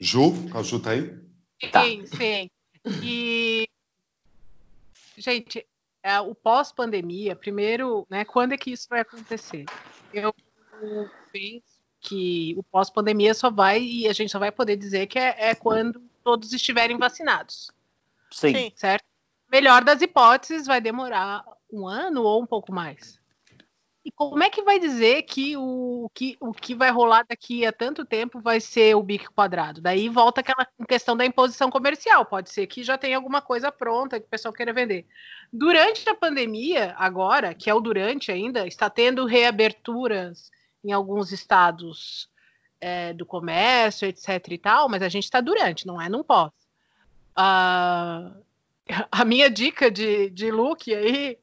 Ju, 0.01 0.33
a 0.55 0.63
Ju 0.63 0.81
tá? 1.71 1.85
Sim, 1.85 2.07
sim. 2.07 2.51
E, 3.03 3.69
gente, 5.17 5.67
é, 6.03 6.21
o 6.21 6.35
pós-pandemia, 6.35 7.35
primeiro, 7.35 8.07
né, 8.11 8.25
quando 8.25 8.53
é 8.53 8.59
que 8.59 8.71
isso 8.71 8.89
vai 8.89 9.01
acontecer? 9.01 9.65
Eu 10.13 10.35
penso 11.33 11.81
que 12.01 12.55
o 12.59 12.63
pós-pandemia 12.63 13.33
só 13.33 13.51
vai, 13.51 13.83
e 13.83 14.07
a 14.07 14.13
gente 14.13 14.31
só 14.31 14.39
vai 14.39 14.53
poder 14.53 14.77
dizer 14.77 15.07
que 15.07 15.19
é, 15.19 15.51
é 15.51 15.55
quando 15.55 16.03
todos 16.23 16.53
estiverem 16.53 16.99
vacinados. 16.99 17.71
Sim. 18.31 18.71
Certo? 18.77 19.05
Melhor 19.51 19.83
das 19.83 20.03
hipóteses, 20.03 20.67
vai 20.67 20.81
demorar 20.81 21.45
um 21.73 21.87
ano 21.87 22.23
ou 22.23 22.43
um 22.43 22.47
pouco 22.47 22.73
mais. 22.73 23.19
E 24.05 24.11
como 24.11 24.43
é 24.43 24.51
que 24.51 24.63
vai 24.63 24.79
dizer 24.79 25.23
que 25.23 25.57
o 25.57 26.11
que, 26.13 26.37
o 26.39 26.53
que 26.53 26.75
vai 26.75 26.91
rolar 26.91 27.25
daqui 27.27 27.65
a 27.65 27.73
tanto 27.73 28.05
tempo 28.05 28.39
vai 28.39 28.61
ser 28.61 28.95
o 28.95 29.03
bico 29.03 29.33
quadrado? 29.33 29.81
Daí 29.81 30.11
volta 30.11 30.43
aquela 30.43 30.69
questão 30.87 31.17
da 31.17 31.25
imposição 31.25 31.71
comercial. 31.71 32.27
Pode 32.27 32.51
ser 32.51 32.67
que 32.67 32.83
já 32.83 32.99
tenha 32.99 33.17
alguma 33.17 33.41
coisa 33.41 33.73
pronta 33.73 34.21
que 34.21 34.27
o 34.27 34.29
pessoal 34.29 34.53
queira 34.53 34.75
vender. 34.75 35.07
Durante 35.51 36.07
a 36.07 36.15
pandemia, 36.15 36.95
agora, 36.99 37.55
que 37.55 37.71
é 37.71 37.75
o 37.75 37.81
durante 37.81 38.31
ainda, 38.31 38.67
está 38.67 38.91
tendo 38.91 39.25
reaberturas 39.25 40.53
em 40.85 40.93
alguns 40.93 41.33
estados 41.33 42.29
é, 42.79 43.15
do 43.15 43.25
comércio, 43.25 44.07
etc 44.07 44.29
e 44.51 44.59
tal, 44.59 44.87
mas 44.87 45.01
a 45.01 45.09
gente 45.09 45.25
está 45.25 45.41
durante, 45.41 45.87
não 45.87 46.01
é 46.01 46.09
não 46.11 46.23
pós. 46.23 46.53
Uh, 47.37 48.31
a 49.11 49.25
minha 49.25 49.51
dica 49.51 49.91
de, 49.91 50.31
de 50.31 50.53
look 50.53 50.95
aí, 50.95 51.37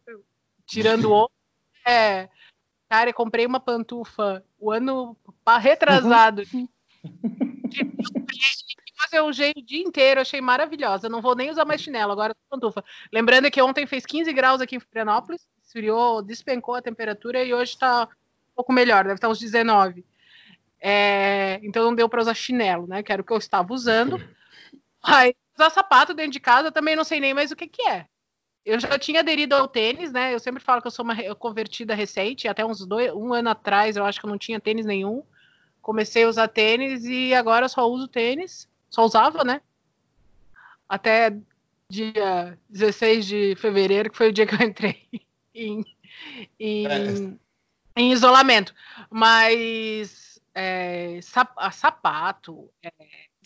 tirando 0.66 1.12
o 1.12 1.30
é 1.86 2.30
Cara, 2.91 3.09
eu 3.09 3.13
comprei 3.13 3.45
uma 3.45 3.61
pantufa 3.61 4.43
o 4.59 4.69
ano 4.69 5.15
retrasado. 5.61 6.43
eu 9.13 9.27
usei 9.27 9.53
o 9.55 9.65
dia 9.65 9.81
inteiro, 9.81 10.19
achei 10.19 10.41
maravilhosa. 10.41 11.07
Não 11.07 11.21
vou 11.21 11.33
nem 11.33 11.49
usar 11.49 11.63
mais 11.63 11.79
chinelo, 11.79 12.11
agora 12.11 12.35
pantufa. 12.49 12.83
Lembrando 13.09 13.49
que 13.49 13.61
ontem 13.61 13.85
fez 13.85 14.05
15 14.05 14.33
graus 14.33 14.59
aqui 14.59 14.75
em 14.75 14.79
Florianópolis, 14.81 15.47
esfriou, 15.63 16.21
despencou 16.21 16.75
a 16.75 16.81
temperatura 16.81 17.41
e 17.41 17.53
hoje 17.53 17.71
está 17.71 18.03
um 18.03 18.55
pouco 18.57 18.73
melhor, 18.73 19.05
deve 19.05 19.15
estar 19.15 19.29
uns 19.29 19.39
19. 19.39 20.05
É, 20.77 21.61
então 21.63 21.85
não 21.85 21.95
deu 21.95 22.09
para 22.09 22.19
usar 22.19 22.33
chinelo, 22.33 22.87
né? 22.87 23.01
Que 23.01 23.13
era 23.13 23.21
o 23.21 23.25
que 23.25 23.31
eu 23.31 23.37
estava 23.37 23.73
usando. 23.73 24.19
Aí, 25.01 25.33
usar 25.55 25.69
sapato 25.69 26.13
dentro 26.13 26.33
de 26.33 26.41
casa 26.41 26.73
também 26.73 26.97
não 26.97 27.05
sei 27.05 27.21
nem 27.21 27.33
mais 27.33 27.51
o 27.51 27.55
que, 27.55 27.69
que 27.69 27.87
é 27.87 28.05
eu 28.66 28.80
já 28.80 28.97
tinha 28.99 29.22
aderido 29.22 29.55
ao 29.55 29.68
tênis, 29.68 30.12
né? 30.12 30.34
Eu 30.34 30.39
sempre 30.39 30.62
falo 30.62 30.82
que 30.82 30.88
eu 30.88 30.91
sou 30.91 31.03
uma 31.03 31.16
convertida 31.36 31.95
recente, 31.95 32.47
até 32.47 32.66
uns 32.66 32.86
dois, 32.86 33.12
um 33.14 33.34
ano 33.34 33.49
atrás 33.49 33.95
eu 33.95 34.05
acho 34.05 34.20
que 34.20 34.26
eu 34.26 34.30
não 34.30 34.38
tinha 34.38 34.59
tênis 34.59 34.86
nenhum. 34.86 35.24
Comecei 35.82 36.24
a 36.24 36.30
usar 36.30 36.47
tênis 36.47 37.05
e 37.05 37.34
agora 37.34 37.66
eu 37.66 37.70
só 37.70 37.88
uso 37.88 38.07
tênis. 38.07 38.70
Só 38.89 39.03
usava, 39.03 39.43
né? 39.43 39.62
Até 40.88 41.36
dia 41.89 42.57
16 42.70 43.26
de 43.26 43.55
fevereiro, 43.55 44.12
que 44.12 44.18
foi 44.18 44.30
o 44.30 44.34
dia 44.34 44.45
que 44.45 44.53
eu 44.53 44.68
entrei 44.68 45.07
em, 45.55 45.84
em, 46.59 46.88
é. 46.88 47.38
em 47.95 48.12
isolamento. 48.12 48.76
Mas 49.09 50.39
é, 50.53 51.20
sapato, 51.72 52.70
é, 52.84 52.91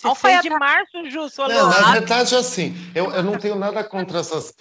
16 0.02 0.42
de 0.42 0.50
março, 0.50 1.10
Ju, 1.10 1.28
não, 1.38 1.70
Na 1.70 1.94
verdade, 1.94 2.36
assim, 2.36 2.76
eu, 2.94 3.12
eu 3.12 3.24
não 3.24 3.38
tenho 3.38 3.56
nada 3.56 3.84
contra 3.84 4.20
essas. 4.20 4.54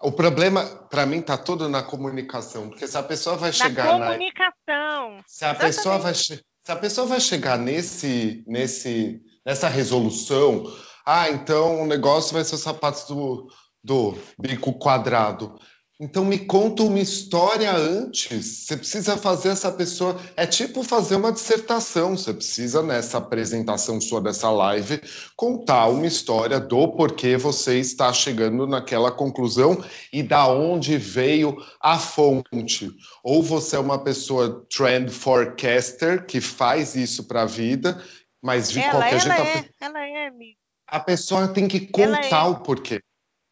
o 0.00 0.12
problema, 0.12 0.64
para 0.90 1.04
mim, 1.04 1.18
está 1.18 1.36
todo 1.36 1.68
na 1.68 1.82
comunicação, 1.82 2.70
porque 2.70 2.88
se 2.88 2.96
a 2.96 3.02
pessoa 3.02 3.36
vai 3.36 3.52
chegar 3.52 3.98
na 3.98 4.06
comunicação. 4.06 5.16
Na, 5.16 5.22
se 5.26 5.44
a 5.44 5.54
pessoa 5.54 5.98
vai 5.98 6.14
se 6.14 6.72
a 6.72 6.76
pessoa 6.76 7.06
vai 7.06 7.20
chegar 7.20 7.58
nesse, 7.58 8.44
nesse, 8.46 9.20
nessa 9.44 9.68
resolução, 9.68 10.64
ah, 11.06 11.30
então 11.30 11.82
o 11.82 11.86
negócio 11.86 12.34
vai 12.34 12.44
ser 12.44 12.54
os 12.54 12.60
sapatos 12.60 13.04
do, 13.04 13.48
do 13.82 14.16
bico 14.38 14.78
quadrado. 14.78 15.58
Então 16.02 16.24
me 16.24 16.38
conta 16.38 16.82
uma 16.82 16.98
história 16.98 17.70
antes. 17.70 18.64
Você 18.64 18.74
precisa 18.74 19.18
fazer 19.18 19.50
essa 19.50 19.70
pessoa. 19.70 20.18
É 20.34 20.46
tipo 20.46 20.82
fazer 20.82 21.16
uma 21.16 21.30
dissertação. 21.30 22.16
Você 22.16 22.32
precisa, 22.32 22.82
nessa 22.82 23.18
apresentação 23.18 24.00
sua 24.00 24.18
dessa 24.18 24.50
live, 24.50 24.98
contar 25.36 25.88
uma 25.88 26.06
história 26.06 26.58
do 26.58 26.88
porquê 26.88 27.36
você 27.36 27.78
está 27.78 28.10
chegando 28.14 28.66
naquela 28.66 29.12
conclusão 29.12 29.84
e 30.10 30.22
da 30.22 30.48
onde 30.48 30.96
veio 30.96 31.54
a 31.78 31.98
fonte. 31.98 32.90
Ou 33.22 33.42
você 33.42 33.76
é 33.76 33.78
uma 33.78 34.02
pessoa 34.02 34.66
trend 34.74 35.10
forecaster 35.10 36.24
que 36.24 36.40
faz 36.40 36.94
isso 36.94 37.24
para 37.24 37.42
a 37.42 37.46
vida, 37.46 38.02
mas 38.42 38.70
de 38.70 38.80
ela, 38.80 38.90
qualquer 38.90 39.20
ela 39.20 39.20
jeito. 39.20 39.68
É, 39.82 39.84
a... 39.84 39.86
Ela 39.86 40.06
é, 40.06 40.28
amiga. 40.28 40.58
A 40.86 40.98
pessoa 40.98 41.46
tem 41.46 41.68
que 41.68 41.80
contar 41.80 42.46
é. 42.46 42.48
o 42.48 42.60
porquê. 42.60 43.02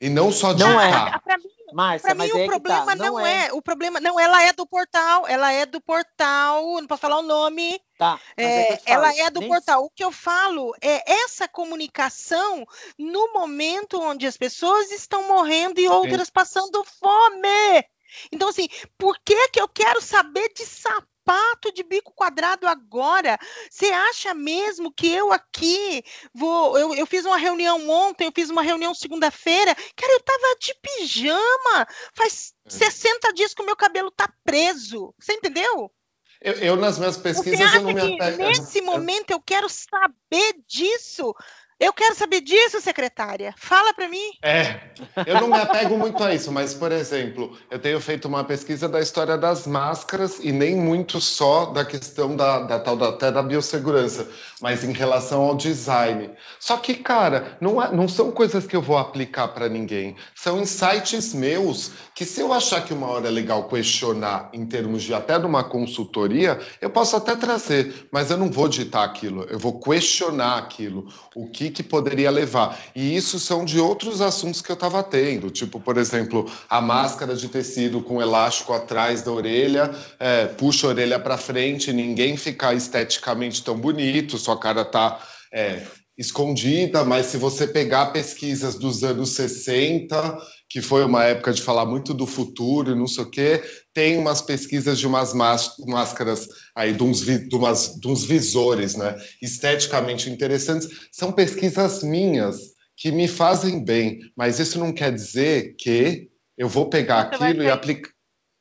E 0.01 0.09
não 0.09 0.30
só 0.30 0.53
ditar. 0.53 0.72
Não 0.72 0.80
é. 0.80 1.18
Pra 1.18 1.38
mim, 1.38 1.51
Márcia, 1.72 2.14
para 2.14 2.24
mim 2.24 2.30
o 2.30 2.46
problema 2.46 2.86
tá. 2.86 2.94
não, 2.94 3.12
não 3.14 3.26
é. 3.26 3.46
é. 3.46 3.53
o 3.53 3.61
problema 3.61 4.01
não, 4.01 4.18
ela 4.18 4.42
é 4.42 4.53
do 4.53 4.66
portal, 4.66 5.26
ela 5.26 5.53
é 5.53 5.66
do 5.66 5.80
portal, 5.80 6.80
não 6.80 6.86
posso 6.86 7.01
falar 7.01 7.18
o 7.18 7.22
nome. 7.22 7.80
Tá. 7.99 8.18
É, 8.36 8.74
é 8.74 8.80
ela 8.86 9.12
é 9.14 9.28
do 9.28 9.40
Nem... 9.40 9.49
portal. 9.49 9.84
O 9.84 9.90
que 9.90 10.05
eu 10.05 10.12
falo 10.12 10.72
é 10.80 11.12
essa 11.22 11.49
comunicação 11.49 12.64
no 12.96 13.32
momento 13.32 14.01
onde 14.01 14.26
as 14.26 14.36
pessoas 14.36 14.90
estão 14.92 15.26
morrendo 15.26 15.80
e 15.80 15.88
outras 15.88 16.30
passando 16.30 16.84
fome. 16.84 17.84
Então, 18.32 18.49
assim, 18.49 18.68
por 18.96 19.18
que, 19.24 19.49
que 19.49 19.61
eu 19.61 19.68
quero 19.68 20.01
saber 20.01 20.51
de 20.55 20.64
sapato? 20.64 21.09
Sapato 21.29 21.70
de 21.72 21.83
bico 21.83 22.12
quadrado 22.14 22.66
agora. 22.66 23.39
Você 23.70 23.87
acha 23.87 24.33
mesmo 24.33 24.91
que 24.91 25.09
eu 25.09 25.31
aqui 25.31 26.03
vou. 26.35 26.79
Eu, 26.79 26.95
eu 26.95 27.07
fiz 27.07 27.24
uma 27.26 27.37
reunião 27.37 27.89
ontem, 27.89 28.26
eu 28.26 28.33
fiz 28.35 28.49
uma 28.49 28.62
reunião 28.62 28.95
segunda-feira. 28.95 29.74
Cara, 29.74 30.12
eu 30.12 30.20
tava 30.20 30.57
de 30.61 30.74
pijama. 30.81 31.87
Faz 32.14 32.55
60 32.66 33.29
é. 33.29 33.33
dias 33.33 33.53
que 33.53 33.62
o 33.62 33.66
meu 33.66 33.76
cabelo 33.76 34.11
tá 34.11 34.33
preso. 34.45 35.14
Você 35.18 35.35
entendeu? 35.35 35.93
Eu, 36.41 36.53
eu, 36.55 36.76
nas 36.76 36.99
minhas 36.99 37.16
pesquisas 37.16 37.74
eu 37.74 37.83
não 37.83 37.93
me 37.93 38.14
apego. 38.14 38.39
Nesse 38.39 38.81
momento 38.83 39.31
eu 39.31 39.41
quero 39.41 39.68
saber 39.68 40.55
disso. 40.66 41.35
Eu 41.81 41.93
quero 41.93 42.12
saber 42.16 42.41
disso, 42.41 42.81
secretária. 42.81 43.55
Fala 43.57 43.95
para 43.95 44.09
mim. 44.09 44.33
É, 44.43 44.81
eu 45.24 45.41
não 45.41 45.47
me 45.47 45.59
apego 45.61 45.97
muito 45.97 46.24
a 46.24 46.35
isso, 46.35 46.51
mas, 46.51 46.74
por 46.74 46.91
exemplo, 46.91 47.57
eu 47.70 47.79
tenho 47.79 48.01
feito 48.01 48.26
uma 48.26 48.43
pesquisa 48.43 48.89
da 48.89 48.99
história 48.99 49.39
das 49.39 49.64
máscaras 49.64 50.41
e 50.43 50.51
nem 50.51 50.74
muito 50.74 51.20
só 51.20 51.66
da 51.66 51.85
questão 51.85 52.35
da, 52.35 52.59
da 52.64 52.81
tal 52.81 52.97
da, 52.97 53.11
até 53.11 53.31
da 53.31 53.45
biossegurança, 53.45 54.29
mas 54.61 54.83
em 54.83 54.93
relação 54.93 55.43
ao 55.43 55.55
design. 55.55 56.31
Só 56.59 56.79
que, 56.79 56.95
cara, 56.95 57.57
não, 57.61 57.81
é, 57.81 57.95
não 57.95 58.09
são 58.09 58.33
coisas 58.33 58.66
que 58.66 58.74
eu 58.74 58.83
vou 58.83 58.99
aplicar 58.99 59.47
para 59.47 59.68
ninguém. 59.68 60.16
São 60.35 60.61
insights 60.61 61.33
meus 61.33 61.93
que, 62.12 62.24
se 62.24 62.41
eu 62.41 62.53
achar 62.53 62.85
que 62.85 62.93
uma 62.93 63.07
hora 63.07 63.29
é 63.29 63.31
legal 63.31 63.68
questionar 63.68 64.51
em 64.53 64.66
termos 64.66 65.05
de 65.05 65.14
até 65.14 65.39
de 65.39 65.47
uma 65.47 65.62
consultoria, 65.62 66.59
eu 66.81 66.91
posso 66.91 67.14
até 67.14 67.37
trazer, 67.37 68.09
mas 68.11 68.33
eu 68.33 68.37
não 68.37 68.51
vou 68.51 68.68
ditar 68.68 69.05
aquilo, 69.05 69.45
eu 69.45 69.61
vou 69.61 69.79
questionar 69.79 70.59
aquilo. 70.59 71.07
O 71.37 71.49
que 71.49 71.68
que 71.71 71.83
poderia 71.83 72.31
levar. 72.31 72.79
E 72.95 73.16
isso 73.16 73.39
são 73.39 73.64
de 73.64 73.79
outros 73.79 74.21
assuntos 74.21 74.61
que 74.61 74.71
eu 74.71 74.75
estava 74.75 75.03
tendo, 75.03 75.51
tipo, 75.51 75.81
por 75.81 75.97
exemplo, 75.97 76.51
a 76.69 76.81
máscara 76.81 77.35
de 77.35 77.49
tecido 77.49 78.01
com 78.03 78.21
elástico 78.21 78.73
atrás 78.73 79.23
da 79.23 79.33
orelha, 79.33 79.91
é, 80.19 80.47
puxa 80.47 80.87
a 80.87 80.91
orelha 80.91 81.19
para 81.19 81.37
frente, 81.37 81.93
ninguém 81.93 82.37
fica 82.37 82.73
esteticamente 82.75 83.62
tão 83.62 83.77
bonito, 83.79 84.39
sua 84.39 84.59
cara 84.59 84.85
tá 84.85 85.21
é, 85.53 85.83
escondida, 86.16 87.05
mas 87.05 87.27
se 87.27 87.37
você 87.37 87.66
pegar 87.66 88.07
pesquisas 88.07 88.75
dos 88.75 89.05
anos 89.05 89.31
60 89.31 90.39
que 90.69 90.83
foi 90.83 91.05
uma 91.05 91.25
época 91.25 91.53
de 91.53 91.62
falar 91.62 91.87
muito 91.87 92.12
do 92.12 92.27
futuro 92.27 92.91
e 92.91 92.95
não 92.95 93.07
sei 93.07 93.25
o 93.25 93.31
quê, 93.31 93.62
tem 93.95 94.19
umas 94.19 94.43
pesquisas 94.43 94.99
de 94.99 95.07
umas 95.07 95.33
máscaras 95.33 96.47
aí, 96.75 96.93
de 96.93 97.03
uns, 97.03 97.21
de, 97.21 97.57
umas, 97.57 97.95
de 97.99 98.07
uns 98.07 98.25
visores, 98.25 98.95
né? 98.95 99.16
Esteticamente 99.41 100.29
interessantes. 100.29 100.89
São 101.11 101.33
pesquisas 101.33 102.03
minhas 102.03 102.59
que 102.97 103.11
me 103.11 103.29
fazem 103.29 103.83
bem, 103.83 104.19
mas 104.37 104.59
isso 104.59 104.79
não 104.79 104.93
quer 104.93 105.12
dizer 105.12 105.75
que 105.79 106.29
eu 106.57 106.69
vou 106.69 106.91
pegar 106.91 107.29
Você 107.29 107.45
aquilo 107.45 107.62
e 107.62 107.71
aplicar. 107.71 108.11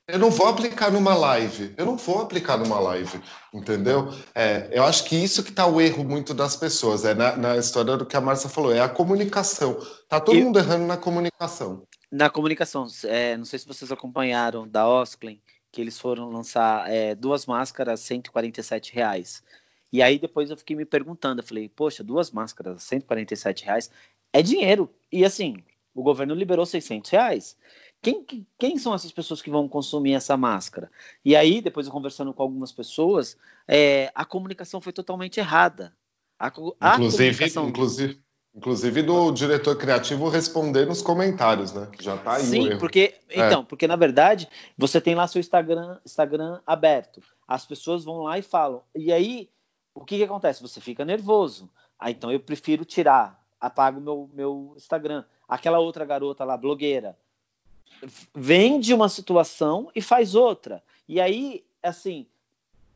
Eu 0.08 0.20
não 0.20 0.32
vou 0.32 0.48
aplicar 0.48 0.90
numa 0.90 1.14
live. 1.14 1.74
Eu 1.76 1.86
não 1.86 1.98
vou 1.98 2.22
aplicar 2.22 2.58
numa 2.58 2.80
live, 2.80 3.20
entendeu? 3.54 4.10
É, 4.34 4.70
eu 4.72 4.86
acho 4.86 5.04
que 5.04 5.18
isso 5.18 5.44
que 5.44 5.50
está 5.50 5.68
o 5.68 5.82
erro 5.82 6.06
muito 6.06 6.34
das 6.34 6.56
pessoas. 6.56 7.04
É 7.04 7.14
na, 7.14 7.36
na, 7.36 7.58
história 7.58 7.98
do 7.98 8.06
que 8.06 8.16
a 8.16 8.22
Marcia 8.22 8.50
falou, 8.50 8.74
é 8.74 8.80
a 8.80 8.88
comunicação. 8.88 9.78
Tá 10.08 10.22
todo 10.22 10.38
eu... 10.38 10.46
mundo 10.46 10.60
errando 10.60 10.86
na 10.86 10.96
comunicação. 10.96 11.84
Na 12.12 12.30
comunicação, 12.30 12.88
é, 13.04 13.36
não 13.36 13.46
sei 13.46 13.60
se 13.60 13.68
vocês 13.68 13.92
acompanharam 13.92 14.68
da 14.68 14.88
Osklin, 14.88 15.42
que 15.72 15.82
eles 15.82 16.00
foram 16.00 16.30
lançar 16.30 16.90
é, 16.90 17.14
duas 17.14 17.46
máscaras 17.46 18.00
147 18.00 18.94
reais. 18.94 19.44
E 19.92 20.02
aí 20.02 20.18
depois 20.18 20.50
eu 20.50 20.58
fiquei 20.58 20.76
me 20.76 20.86
perguntando, 20.86 21.42
eu 21.42 21.46
falei, 21.46 21.70
poxa, 21.70 22.04
duas 22.04 22.32
máscaras 22.32 22.84
147 22.84 23.66
reais 23.66 23.92
é 24.32 24.42
dinheiro. 24.42 24.90
E 25.12 25.26
assim, 25.26 25.64
o 25.94 26.04
governo 26.04 26.34
liberou 26.34 26.66
600 26.66 27.10
reais. 27.10 27.58
Quem, 28.02 28.26
quem 28.58 28.78
são 28.78 28.94
essas 28.94 29.12
pessoas 29.12 29.42
que 29.42 29.50
vão 29.50 29.68
consumir 29.68 30.14
essa 30.14 30.38
máscara? 30.38 30.92
E 31.26 31.36
aí, 31.36 31.62
depois 31.62 31.88
eu 31.88 31.92
conversando 31.92 32.34
com 32.34 32.44
algumas 32.44 32.72
pessoas, 32.72 33.36
é, 33.68 34.12
a 34.14 34.24
comunicação 34.24 34.80
foi 34.80 34.94
totalmente 34.94 35.40
errada. 35.40 35.94
A, 36.40 36.48
a 36.80 36.96
inclusive, 36.96 37.32
comunicação... 37.32 37.70
inclusive, 37.70 38.22
inclusive 38.58 39.04
do 39.04 39.32
diretor 39.32 39.78
criativo 39.78 40.28
responder 40.28 40.88
nos 40.88 41.04
comentários, 41.04 41.72
né? 41.72 41.88
Já 42.00 42.16
está 42.16 42.34
aí. 42.34 42.44
Sim, 42.44 42.78
porque 42.80 43.14
é. 43.30 43.46
então, 43.46 43.64
porque 43.64 43.88
na 43.88 43.96
verdade 43.96 44.50
você 44.76 45.00
tem 45.00 45.14
lá 45.14 45.28
seu 45.28 45.40
Instagram, 45.40 46.00
Instagram 46.04 46.60
aberto. 46.66 47.22
As 47.48 47.66
pessoas 47.66 48.04
vão 48.04 48.24
lá 48.24 48.40
e 48.40 48.42
falam. 48.42 48.82
E 48.96 49.14
aí, 49.14 49.48
o 49.94 50.04
que, 50.04 50.18
que 50.18 50.24
acontece? 50.24 50.62
Você 50.62 50.82
fica 50.82 51.06
nervoso. 51.06 51.70
Ah, 52.00 52.10
então 52.10 52.32
eu 52.32 52.40
prefiro 52.40 52.84
tirar, 52.84 53.42
apago 53.62 54.02
meu 54.02 54.30
meu 54.34 54.74
Instagram. 54.76 55.24
Aquela 55.48 55.80
outra 55.80 56.04
garota 56.04 56.44
lá, 56.44 56.58
blogueira, 56.58 57.16
vende 58.36 58.94
uma 58.94 59.08
situação 59.08 59.90
e 59.96 60.02
faz 60.02 60.34
outra. 60.34 60.84
E 61.08 61.22
aí, 61.22 61.64
assim, 61.82 62.26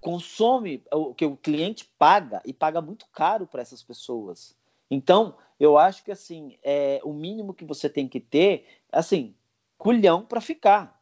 consome 0.02 0.84
o 0.92 1.14
que 1.14 1.26
o 1.26 1.38
cliente 1.38 1.86
paga 1.98 2.42
e 2.44 2.52
paga 2.52 2.82
muito 2.82 3.06
caro 3.14 3.46
para 3.46 3.62
essas 3.62 3.84
pessoas. 3.84 4.60
Então, 4.92 5.38
eu 5.58 5.78
acho 5.78 6.04
que 6.04 6.12
assim, 6.12 6.58
é 6.62 7.00
o 7.06 7.14
mínimo 7.14 7.54
que 7.54 7.64
você 7.64 7.90
tem 7.90 8.10
que 8.10 8.20
ter, 8.20 8.68
assim, 8.92 9.34
culhão 9.78 10.24
para 10.24 10.42
ficar. 10.42 11.00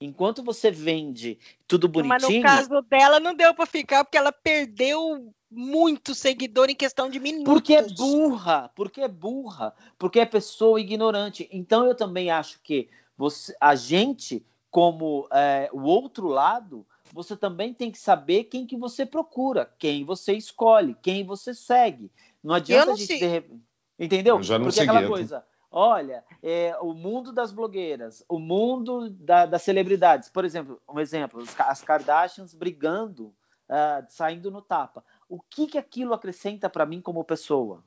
Enquanto 0.00 0.42
você 0.42 0.70
vende 0.70 1.38
tudo 1.66 1.88
bonitinho. 1.88 2.42
Mas 2.42 2.66
no 2.68 2.68
caso 2.70 2.82
dela 2.88 3.20
não 3.20 3.34
deu 3.34 3.54
para 3.54 3.66
ficar 3.66 4.04
porque 4.04 4.18
ela 4.18 4.32
perdeu 4.32 5.32
muito 5.50 6.14
seguidor 6.14 6.70
em 6.70 6.74
questão 6.74 7.08
de 7.08 7.20
minutos. 7.20 7.52
Porque 7.52 7.74
é 7.74 7.82
burra, 7.82 8.70
porque 8.74 9.00
é 9.00 9.08
burra, 9.08 9.74
porque 9.98 10.18
é 10.18 10.26
pessoa 10.26 10.80
ignorante. 10.80 11.48
Então 11.52 11.86
eu 11.86 11.94
também 11.94 12.30
acho 12.30 12.60
que 12.62 12.88
você, 13.16 13.54
a 13.60 13.74
gente, 13.74 14.44
como 14.70 15.28
é, 15.30 15.68
o 15.72 15.82
outro 15.82 16.26
lado, 16.26 16.84
você 17.12 17.36
também 17.36 17.74
tem 17.74 17.90
que 17.90 17.98
saber 17.98 18.44
quem 18.44 18.66
que 18.66 18.76
você 18.76 19.04
procura, 19.04 19.70
quem 19.78 20.04
você 20.04 20.32
escolhe, 20.32 20.96
quem 21.02 21.24
você 21.24 21.54
segue. 21.54 22.10
Não 22.42 22.54
adianta 22.54 22.86
não 22.86 22.94
a 22.94 22.96
gente 22.96 23.18
ter... 23.18 23.50
entendeu? 23.98 24.36
Eu 24.36 24.42
já 24.42 24.58
não 24.58 24.66
Porque 24.66 24.80
segui, 24.80 24.90
aquela 24.90 25.08
coisa, 25.08 25.44
olha, 25.70 26.24
é, 26.42 26.76
o 26.80 26.92
mundo 26.92 27.32
das 27.32 27.52
blogueiras, 27.52 28.24
o 28.28 28.38
mundo 28.38 29.10
da, 29.10 29.46
das 29.46 29.62
celebridades, 29.62 30.28
por 30.28 30.44
exemplo, 30.44 30.80
um 30.88 30.98
exemplo, 30.98 31.44
as 31.58 31.82
Kardashians 31.82 32.54
brigando, 32.54 33.34
uh, 33.68 34.04
saindo 34.08 34.50
no 34.50 34.60
tapa. 34.60 35.04
O 35.28 35.40
que 35.40 35.66
que 35.66 35.78
aquilo 35.78 36.12
acrescenta 36.12 36.68
para 36.68 36.84
mim 36.84 37.00
como 37.00 37.24
pessoa? 37.24 37.82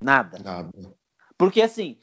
Nada. 0.00 0.38
Nada. 0.38 0.70
Porque 1.36 1.62
assim, 1.62 1.98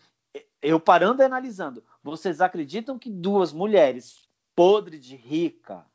eu 0.62 0.80
parando 0.80 1.22
e 1.22 1.26
analisando, 1.26 1.84
vocês 2.04 2.42
acreditam 2.42 3.00
que 3.00 3.10
duas 3.10 3.54
mulheres 3.54 4.28
podres 4.56 5.06
de 5.06 5.16
rica 5.16 5.86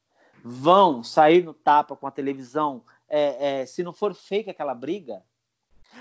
vão 0.45 1.03
sair 1.03 1.45
no 1.45 1.55
tapa 1.55 1.97
com 1.97 2.07
a 2.07 2.11
televisão 2.11 2.85
é, 3.09 3.61
é, 3.61 3.67
se 3.67 3.83
não 3.83 3.93
for 3.93 4.15
fake 4.15 4.51
aquela 4.51 4.75
briga? 4.75 5.23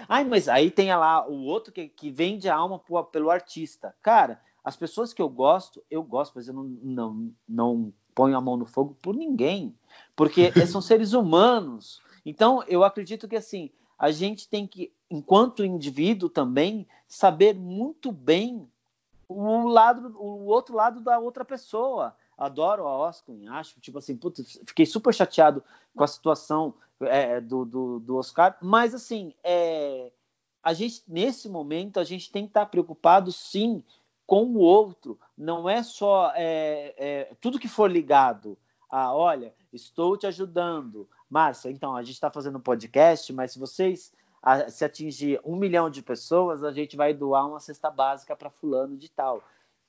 Ai, 0.08 0.24
mas 0.24 0.48
aí 0.50 0.72
tem 0.72 0.94
lá 0.96 1.28
o 1.28 1.44
outro 1.46 1.72
que, 1.72 1.88
que 1.88 2.10
vende 2.10 2.50
a 2.50 2.56
alma 2.56 2.80
pro, 2.80 3.04
pelo 3.06 3.30
artista. 3.30 3.96
Cara, 4.02 4.42
as 4.64 4.76
pessoas 4.76 5.14
que 5.14 5.22
eu 5.22 5.30
gosto, 5.30 5.84
eu 5.90 6.04
gosto, 6.04 6.34
mas 6.36 6.48
eu 6.48 6.54
não, 6.54 6.64
não, 6.64 7.34
não 7.48 7.94
ponho 8.14 8.38
a 8.38 8.42
mão 8.42 8.58
no 8.58 8.66
fogo 8.66 8.96
por 9.02 9.16
ninguém. 9.16 9.76
Porque 10.16 10.52
são 10.68 10.82
seres 10.82 11.14
humanos. 11.14 12.02
Então, 12.26 12.64
eu 12.68 12.84
acredito 12.84 13.28
que 13.28 13.36
assim, 13.36 13.72
a 13.98 14.12
gente 14.12 14.48
tem 14.48 14.68
que, 14.68 14.94
enquanto 15.10 15.66
indivíduo 15.66 16.30
também, 16.30 16.88
saber 17.08 17.56
muito 17.56 18.12
bem 18.12 18.68
o 19.28 19.68
lado, 19.68 20.16
o 20.18 20.46
outro 20.46 20.76
lado 20.76 21.02
da 21.02 21.20
outra 21.20 21.46
pessoa. 21.46 22.16
Adoro 22.38 22.88
a 22.88 22.98
Oscar, 22.98 23.36
acho, 23.52 23.80
tipo 23.80 23.98
assim, 23.98 24.18
putz, 24.18 24.60
fiquei 24.66 24.86
super 24.86 25.14
chateado 25.14 25.64
com 25.96 26.04
a 26.04 26.08
situação 26.08 26.74
é, 27.02 27.40
do, 27.40 27.66
do, 27.66 28.00
do, 28.00 28.18
Oscar, 28.18 28.58
mas 28.62 28.96
assim, 28.96 29.34
é, 29.44 30.12
a 30.64 30.74
gente, 30.74 31.04
nesse 31.08 31.50
momento, 31.50 32.00
a 32.00 32.04
gente 32.04 32.32
tem 32.32 32.44
que 32.44 32.50
estar 32.50 32.66
preocupado 32.66 33.32
sim 33.32 33.84
com 34.26 34.46
o 34.46 34.58
outro, 34.58 35.20
não 35.38 35.70
é 35.70 35.84
só 35.84 36.32
é, 36.36 36.96
é 36.98 37.36
tudo 37.42 37.60
que 37.60 37.68
for 37.68 37.92
ligado 37.92 38.58
a, 38.90 39.14
olha, 39.14 39.54
estou 39.72 40.18
te 40.18 40.28
ajudando, 40.28 41.08
Márcia, 41.30 41.70
então, 41.70 41.96
a 41.96 42.02
gente 42.02 42.16
está 42.16 42.30
fazendo 42.30 42.58
um 42.58 42.62
podcast, 42.62 43.32
mas 43.34 43.54
se 43.54 43.60
vocês 43.60 44.12
a, 44.42 44.70
se 44.70 44.84
atingir 44.84 45.40
um 45.46 45.56
milhão 45.56 45.90
de 45.90 46.02
pessoas, 46.02 46.64
a 46.64 46.72
gente 46.72 46.98
vai 46.98 47.14
doar 47.14 47.48
uma 47.48 47.60
cesta 47.60 47.90
básica 47.92 48.36
para 48.36 48.50
fulano 48.50 48.98
de 48.98 49.10
tal. 49.10 49.44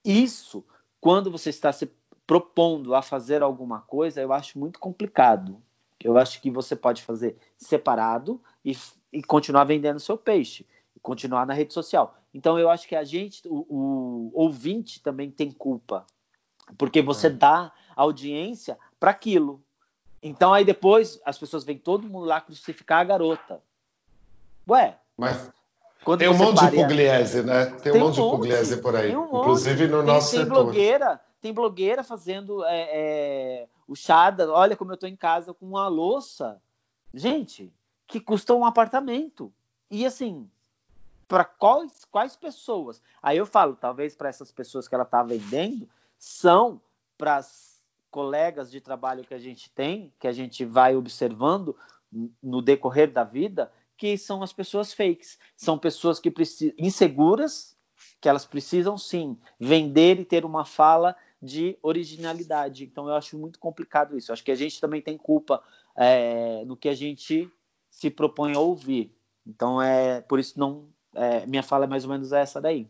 Isso, 0.04 0.64
quando 1.00 1.30
você 1.30 1.50
está 1.50 1.72
se 1.72 1.90
propondo 2.26 2.94
a 2.94 3.02
fazer 3.02 3.42
alguma 3.42 3.80
coisa, 3.80 4.20
eu 4.20 4.32
acho 4.32 4.58
muito 4.58 4.78
complicado. 4.78 5.60
Eu 6.02 6.18
acho 6.18 6.40
que 6.40 6.50
você 6.50 6.74
pode 6.74 7.02
fazer 7.02 7.36
separado 7.56 8.40
e, 8.64 8.76
e 9.12 9.22
continuar 9.22 9.64
vendendo 9.64 10.00
seu 10.00 10.16
peixe, 10.16 10.66
e 10.96 11.00
continuar 11.00 11.46
na 11.46 11.54
rede 11.54 11.72
social. 11.72 12.16
Então, 12.34 12.58
eu 12.58 12.70
acho 12.70 12.88
que 12.88 12.96
a 12.96 13.04
gente, 13.04 13.46
o, 13.46 13.66
o 13.68 14.30
ouvinte 14.34 15.00
também 15.00 15.30
tem 15.30 15.50
culpa, 15.50 16.04
porque 16.76 17.02
você 17.02 17.28
é. 17.28 17.30
dá 17.30 17.72
audiência 17.94 18.78
para 18.98 19.10
aquilo. 19.10 19.62
Então 20.22 20.54
aí 20.54 20.64
depois 20.64 21.20
as 21.24 21.36
pessoas 21.36 21.64
vêm 21.64 21.76
todo 21.76 22.06
mundo 22.06 22.26
lá 22.26 22.40
crucificar 22.40 23.00
a 23.00 23.04
garota. 23.04 23.60
Ué. 24.68 24.96
Mas 25.16 25.50
tem 26.18 26.28
um 26.28 26.36
monte 26.36 26.64
de 26.64 26.76
pugliese, 26.76 27.42
né? 27.42 27.66
Tem, 27.66 27.92
tem 27.92 28.02
um 28.02 28.06
monte 28.06 28.14
de 28.14 28.20
pugliese 28.20 28.76
por 28.76 28.94
aí. 28.94 29.14
Um 29.16 29.40
Inclusive 29.40 29.88
no 29.88 29.98
tem, 29.98 30.06
nosso 30.06 30.30
tem 30.30 30.40
setor. 30.44 30.64
Blogueira, 30.64 31.20
tem 31.42 31.52
blogueira 31.52 32.04
fazendo 32.04 32.64
é, 32.64 32.88
é, 32.92 33.68
o 33.86 33.96
chada. 33.96 34.50
Olha 34.50 34.76
como 34.76 34.92
eu 34.92 34.94
estou 34.94 35.08
em 35.08 35.16
casa 35.16 35.52
com 35.52 35.66
uma 35.66 35.88
louça. 35.88 36.62
Gente, 37.12 37.70
que 38.06 38.20
custa 38.20 38.54
um 38.54 38.64
apartamento. 38.64 39.52
E 39.90 40.06
assim, 40.06 40.48
para 41.26 41.44
quais, 41.44 42.04
quais 42.04 42.36
pessoas? 42.36 43.02
Aí 43.20 43.36
eu 43.36 43.44
falo, 43.44 43.74
talvez 43.74 44.14
para 44.14 44.28
essas 44.28 44.52
pessoas 44.52 44.86
que 44.86 44.94
ela 44.94 45.02
está 45.02 45.22
vendendo, 45.22 45.88
são 46.16 46.80
para 47.18 47.36
as 47.36 47.82
colegas 48.08 48.70
de 48.70 48.80
trabalho 48.80 49.24
que 49.24 49.34
a 49.34 49.38
gente 49.38 49.68
tem, 49.70 50.12
que 50.20 50.28
a 50.28 50.32
gente 50.32 50.64
vai 50.64 50.94
observando 50.94 51.76
no 52.42 52.62
decorrer 52.62 53.10
da 53.10 53.24
vida, 53.24 53.72
que 53.96 54.16
são 54.16 54.42
as 54.42 54.52
pessoas 54.52 54.92
fakes. 54.92 55.38
São 55.56 55.76
pessoas 55.76 56.20
que 56.20 56.30
precisam 56.30 56.74
inseguras, 56.78 57.76
que 58.20 58.28
elas 58.28 58.44
precisam 58.44 58.96
sim 58.96 59.36
vender 59.58 60.20
e 60.20 60.24
ter 60.24 60.44
uma 60.44 60.64
fala 60.64 61.16
de 61.42 61.76
originalidade. 61.82 62.84
Então 62.84 63.08
eu 63.08 63.14
acho 63.14 63.36
muito 63.36 63.58
complicado 63.58 64.16
isso. 64.16 64.30
Eu 64.30 64.34
acho 64.34 64.44
que 64.44 64.52
a 64.52 64.56
gente 64.56 64.80
também 64.80 65.02
tem 65.02 65.18
culpa 65.18 65.62
é, 65.96 66.64
no 66.64 66.76
que 66.76 66.88
a 66.88 66.94
gente 66.94 67.50
se 67.90 68.08
propõe 68.08 68.54
a 68.54 68.60
ouvir. 68.60 69.12
Então 69.46 69.82
é 69.82 70.20
por 70.20 70.38
isso 70.38 70.58
não 70.58 70.84
é, 71.14 71.44
minha 71.46 71.62
fala 71.62 71.84
é 71.84 71.88
mais 71.88 72.04
ou 72.04 72.10
menos 72.10 72.32
essa 72.32 72.60
daí. 72.60 72.86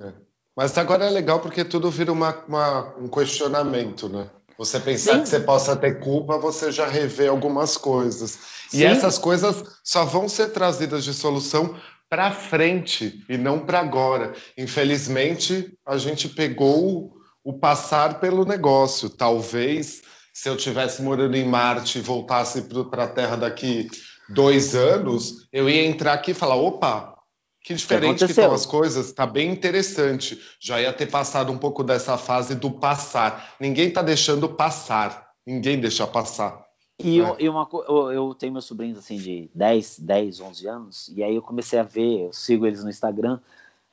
É. 0.00 0.12
Mas 0.54 0.76
agora 0.76 1.06
é 1.06 1.10
legal 1.10 1.40
porque 1.40 1.64
tudo 1.64 1.90
vira 1.90 2.12
uma, 2.12 2.34
uma, 2.46 2.94
um 2.96 3.08
questionamento, 3.08 4.08
né? 4.08 4.28
Você 4.58 4.80
pensar 4.80 5.14
Sim. 5.14 5.22
que 5.22 5.28
você 5.28 5.40
possa 5.40 5.76
ter 5.76 6.00
culpa, 6.00 6.36
você 6.36 6.72
já 6.72 6.86
revê 6.86 7.28
algumas 7.28 7.76
coisas. 7.76 8.38
Sim. 8.68 8.78
E 8.78 8.84
essas 8.84 9.16
coisas 9.16 9.62
só 9.84 10.04
vão 10.04 10.28
ser 10.28 10.48
trazidas 10.48 11.04
de 11.04 11.14
solução 11.14 11.76
para 12.10 12.32
frente 12.32 13.24
e 13.28 13.38
não 13.38 13.60
para 13.60 13.78
agora. 13.78 14.34
Infelizmente, 14.56 15.78
a 15.86 15.96
gente 15.96 16.28
pegou 16.28 17.17
o 17.42 17.58
passar 17.58 18.20
pelo 18.20 18.44
negócio. 18.44 19.08
Talvez, 19.08 20.02
se 20.32 20.48
eu 20.48 20.56
tivesse 20.56 21.02
morando 21.02 21.36
em 21.36 21.44
Marte 21.44 21.98
e 21.98 22.02
voltasse 22.02 22.62
para 22.90 23.04
a 23.04 23.08
Terra 23.08 23.36
daqui 23.36 23.88
dois 24.28 24.74
anos, 24.74 25.48
eu 25.52 25.68
ia 25.68 25.84
entrar 25.84 26.12
aqui 26.14 26.32
e 26.32 26.34
falar: 26.34 26.56
opa, 26.56 27.16
Que 27.62 27.74
diferente 27.74 28.24
que 28.24 28.30
estão 28.30 28.52
as 28.52 28.66
coisas, 28.66 29.12
tá 29.12 29.26
bem 29.26 29.50
interessante. 29.50 30.38
Já 30.60 30.80
ia 30.80 30.92
ter 30.92 31.06
passado 31.06 31.52
um 31.52 31.58
pouco 31.58 31.82
dessa 31.82 32.16
fase 32.18 32.54
do 32.54 32.70
passar. 32.70 33.54
Ninguém 33.60 33.90
tá 33.90 34.02
deixando 34.02 34.48
passar. 34.48 35.28
Ninguém 35.46 35.80
deixa 35.80 36.06
passar. 36.06 36.68
E, 37.00 37.18
eu, 37.18 37.36
e 37.38 37.48
uma, 37.48 37.66
eu, 37.88 38.12
eu, 38.12 38.34
tenho 38.34 38.52
meus 38.52 38.64
sobrinhos 38.64 38.98
assim 38.98 39.16
de 39.16 39.48
10, 39.54 40.00
10, 40.00 40.40
11 40.40 40.66
anos, 40.66 41.08
e 41.14 41.22
aí 41.22 41.36
eu 41.36 41.42
comecei 41.42 41.78
a 41.78 41.84
ver, 41.84 42.26
eu 42.26 42.32
sigo 42.32 42.66
eles 42.66 42.82
no 42.82 42.90
Instagram, 42.90 43.38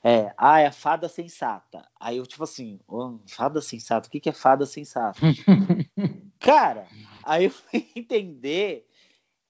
é, 0.02 0.32
ah, 0.36 0.60
é 0.60 0.66
a 0.66 0.72
fada 0.72 1.08
sensata. 1.08 1.86
Aí 1.98 2.16
eu, 2.18 2.26
tipo 2.26 2.44
assim, 2.44 2.80
oh, 2.86 3.18
fada 3.26 3.60
sensata, 3.60 4.08
o 4.08 4.10
que, 4.10 4.20
que 4.20 4.28
é 4.28 4.32
fada 4.32 4.66
sensata? 4.66 5.18
Cara, 6.38 6.86
aí 7.24 7.44
eu 7.44 7.50
fui 7.50 7.90
entender, 7.96 8.88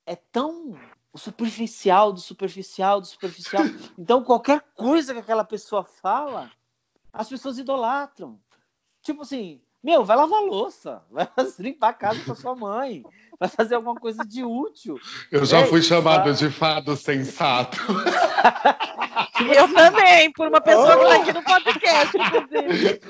é 0.06 0.16
tão 0.16 0.78
superficial 1.14 2.12
do 2.12 2.20
superficial 2.20 3.00
do 3.00 3.06
superficial. 3.06 3.64
Então, 3.98 4.22
qualquer 4.22 4.60
coisa 4.74 5.12
que 5.12 5.20
aquela 5.20 5.44
pessoa 5.44 5.84
fala, 5.84 6.50
as 7.12 7.28
pessoas 7.28 7.58
idolatram. 7.58 8.38
Tipo 9.02 9.22
assim, 9.22 9.60
meu, 9.82 10.04
vai 10.04 10.16
lavar 10.16 10.42
louça, 10.42 11.02
vai 11.10 11.28
limpar 11.58 11.90
a 11.90 11.94
casa 11.94 12.24
com 12.24 12.32
a 12.32 12.36
sua 12.36 12.54
mãe, 12.54 13.04
vai 13.38 13.48
fazer 13.48 13.74
alguma 13.74 13.94
coisa 13.94 14.24
de 14.24 14.42
útil. 14.44 14.98
Eu 15.30 15.44
já 15.44 15.60
Ei, 15.60 15.66
fui 15.66 15.82
chamado 15.82 16.32
de 16.32 16.50
fado 16.50 16.96
sensato. 16.96 17.78
Eu 19.54 19.72
também, 19.72 20.32
por 20.32 20.48
uma 20.48 20.60
pessoa 20.60 20.94
oh. 20.94 20.98
que 20.98 21.04
está 21.04 21.16
aqui 21.16 21.32
no 21.32 21.42
podcast, 21.42 22.16
inclusive. 22.18 23.00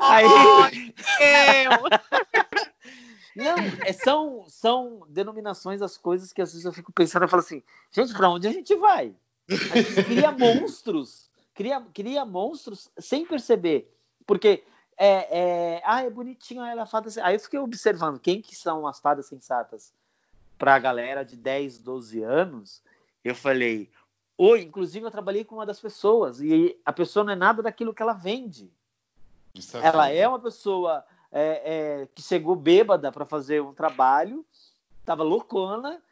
Aí, 0.00 0.94
eu. 1.64 1.70
Não, 3.36 3.56
é, 3.84 3.92
são, 3.92 4.44
são 4.48 5.02
denominações 5.08 5.80
das 5.80 5.96
coisas 5.96 6.32
que 6.32 6.42
às 6.42 6.50
vezes 6.50 6.64
eu 6.64 6.72
fico 6.72 6.92
pensando 6.92 7.24
e 7.24 7.28
falo 7.28 7.42
assim, 7.42 7.62
gente, 7.90 8.12
para 8.12 8.28
onde 8.28 8.48
a 8.48 8.52
gente 8.52 8.74
vai? 8.74 9.14
A 9.48 9.54
gente 9.54 10.04
cria 10.04 10.32
monstros, 10.32 11.30
cria, 11.54 11.80
cria 11.94 12.24
monstros 12.24 12.90
sem 12.98 13.24
perceber. 13.24 13.90
Porque 14.26 14.62
é, 15.02 15.38
é, 15.76 15.82
ah, 15.82 16.02
é 16.02 16.10
bonitinho, 16.10 16.62
ela 16.62 16.82
é 16.82 16.86
fada. 16.86 17.08
Aí 17.22 17.34
eu 17.34 17.40
fiquei 17.40 17.58
observando 17.58 18.20
quem 18.20 18.42
que 18.42 18.54
são 18.54 18.86
as 18.86 19.00
fadas 19.00 19.24
sensatas 19.24 19.94
para 20.58 20.74
a 20.74 20.78
galera 20.78 21.24
de 21.24 21.36
10, 21.36 21.78
12 21.78 22.22
anos. 22.22 22.82
Eu 23.24 23.34
falei, 23.34 23.90
oi, 24.36 24.60
inclusive 24.60 25.06
eu 25.06 25.10
trabalhei 25.10 25.42
com 25.42 25.54
uma 25.54 25.64
das 25.64 25.80
pessoas 25.80 26.42
e 26.42 26.78
a 26.84 26.92
pessoa 26.92 27.24
não 27.24 27.32
é 27.32 27.36
nada 27.36 27.62
daquilo 27.62 27.94
que 27.94 28.02
ela 28.02 28.12
vende. 28.12 28.70
É 29.56 29.86
ela 29.86 30.10
é 30.10 30.28
uma 30.28 30.38
pessoa 30.38 31.02
é, 31.32 32.02
é, 32.02 32.08
que 32.14 32.20
chegou 32.20 32.54
bêbada 32.54 33.10
para 33.10 33.24
fazer 33.24 33.62
um 33.62 33.72
trabalho, 33.72 34.44
estava 35.00 35.22
loucona, 35.22 36.02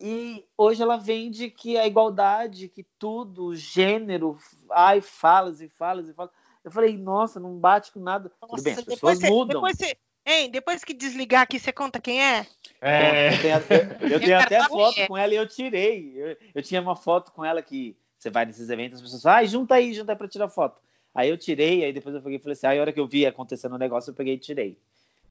e 0.00 0.46
hoje 0.56 0.80
ela 0.80 0.96
vende 0.96 1.50
que 1.50 1.76
a 1.76 1.88
igualdade, 1.88 2.68
que 2.68 2.84
tudo, 3.00 3.56
gênero, 3.56 4.38
ai, 4.70 5.00
falas 5.00 5.60
e 5.60 5.68
falas 5.68 6.08
e 6.08 6.12
falas. 6.12 6.32
Eu 6.64 6.70
falei, 6.70 6.96
nossa, 6.96 7.38
não 7.40 7.56
bate 7.56 7.92
com 7.92 8.00
nada. 8.00 8.30
Nossa, 8.42 8.56
Tudo 8.56 8.62
bem, 8.62 8.74
as 8.74 8.84
pessoas 8.84 9.18
você, 9.18 9.30
mudam. 9.30 9.60
Depois, 9.62 9.76
você, 9.76 9.96
hein, 10.26 10.50
depois 10.50 10.84
que 10.84 10.92
desligar 10.92 11.42
aqui, 11.42 11.58
você 11.58 11.72
conta 11.72 12.00
quem 12.00 12.22
é? 12.22 12.46
É. 12.80 13.34
Eu 13.34 13.38
tenho, 13.38 13.54
eu, 14.00 14.08
eu 14.08 14.20
tenho 14.20 14.38
até 14.38 14.62
foto 14.64 15.06
com 15.06 15.16
ela 15.16 15.32
e 15.32 15.36
eu 15.36 15.48
tirei. 15.48 16.12
Eu, 16.16 16.36
eu, 16.56 16.62
tinha 16.62 16.80
uma 16.80 16.96
foto 16.96 17.32
com 17.32 17.44
ela 17.44 17.62
que 17.62 17.96
você 18.18 18.30
vai 18.30 18.44
nesses 18.44 18.68
eventos, 18.68 18.98
as 18.98 19.02
pessoas 19.02 19.22
falam, 19.22 19.38
ah, 19.38 19.44
junta 19.44 19.74
aí, 19.76 19.94
junta 19.94 20.12
aí 20.12 20.18
pra 20.18 20.28
tirar 20.28 20.48
foto. 20.48 20.80
Aí 21.14 21.28
eu 21.28 21.38
tirei, 21.38 21.84
aí 21.84 21.92
depois 21.92 22.14
eu 22.14 22.22
peguei 22.22 22.38
e 22.38 22.40
falei 22.40 22.52
assim, 22.52 22.66
aí 22.66 22.78
a 22.78 22.80
hora 22.80 22.92
que 22.92 23.00
eu 23.00 23.06
vi 23.06 23.24
acontecendo 23.24 23.72
o 23.72 23.74
um 23.76 23.78
negócio, 23.78 24.10
eu 24.10 24.14
peguei 24.14 24.34
e 24.34 24.38
tirei. 24.38 24.78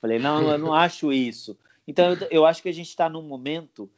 Falei, 0.01 0.19
não, 0.19 0.49
eu 0.49 0.57
não 0.57 0.73
acho 0.75 1.11
isso. 1.11 1.57
Então 1.88 2.13
eu, 2.13 2.28
eu 2.30 2.45
acho 2.45 2.61
que 2.61 2.69
a 2.69 2.73
gente 2.73 2.89
está 2.89 3.09
num 3.09 3.21
momento. 3.21 3.89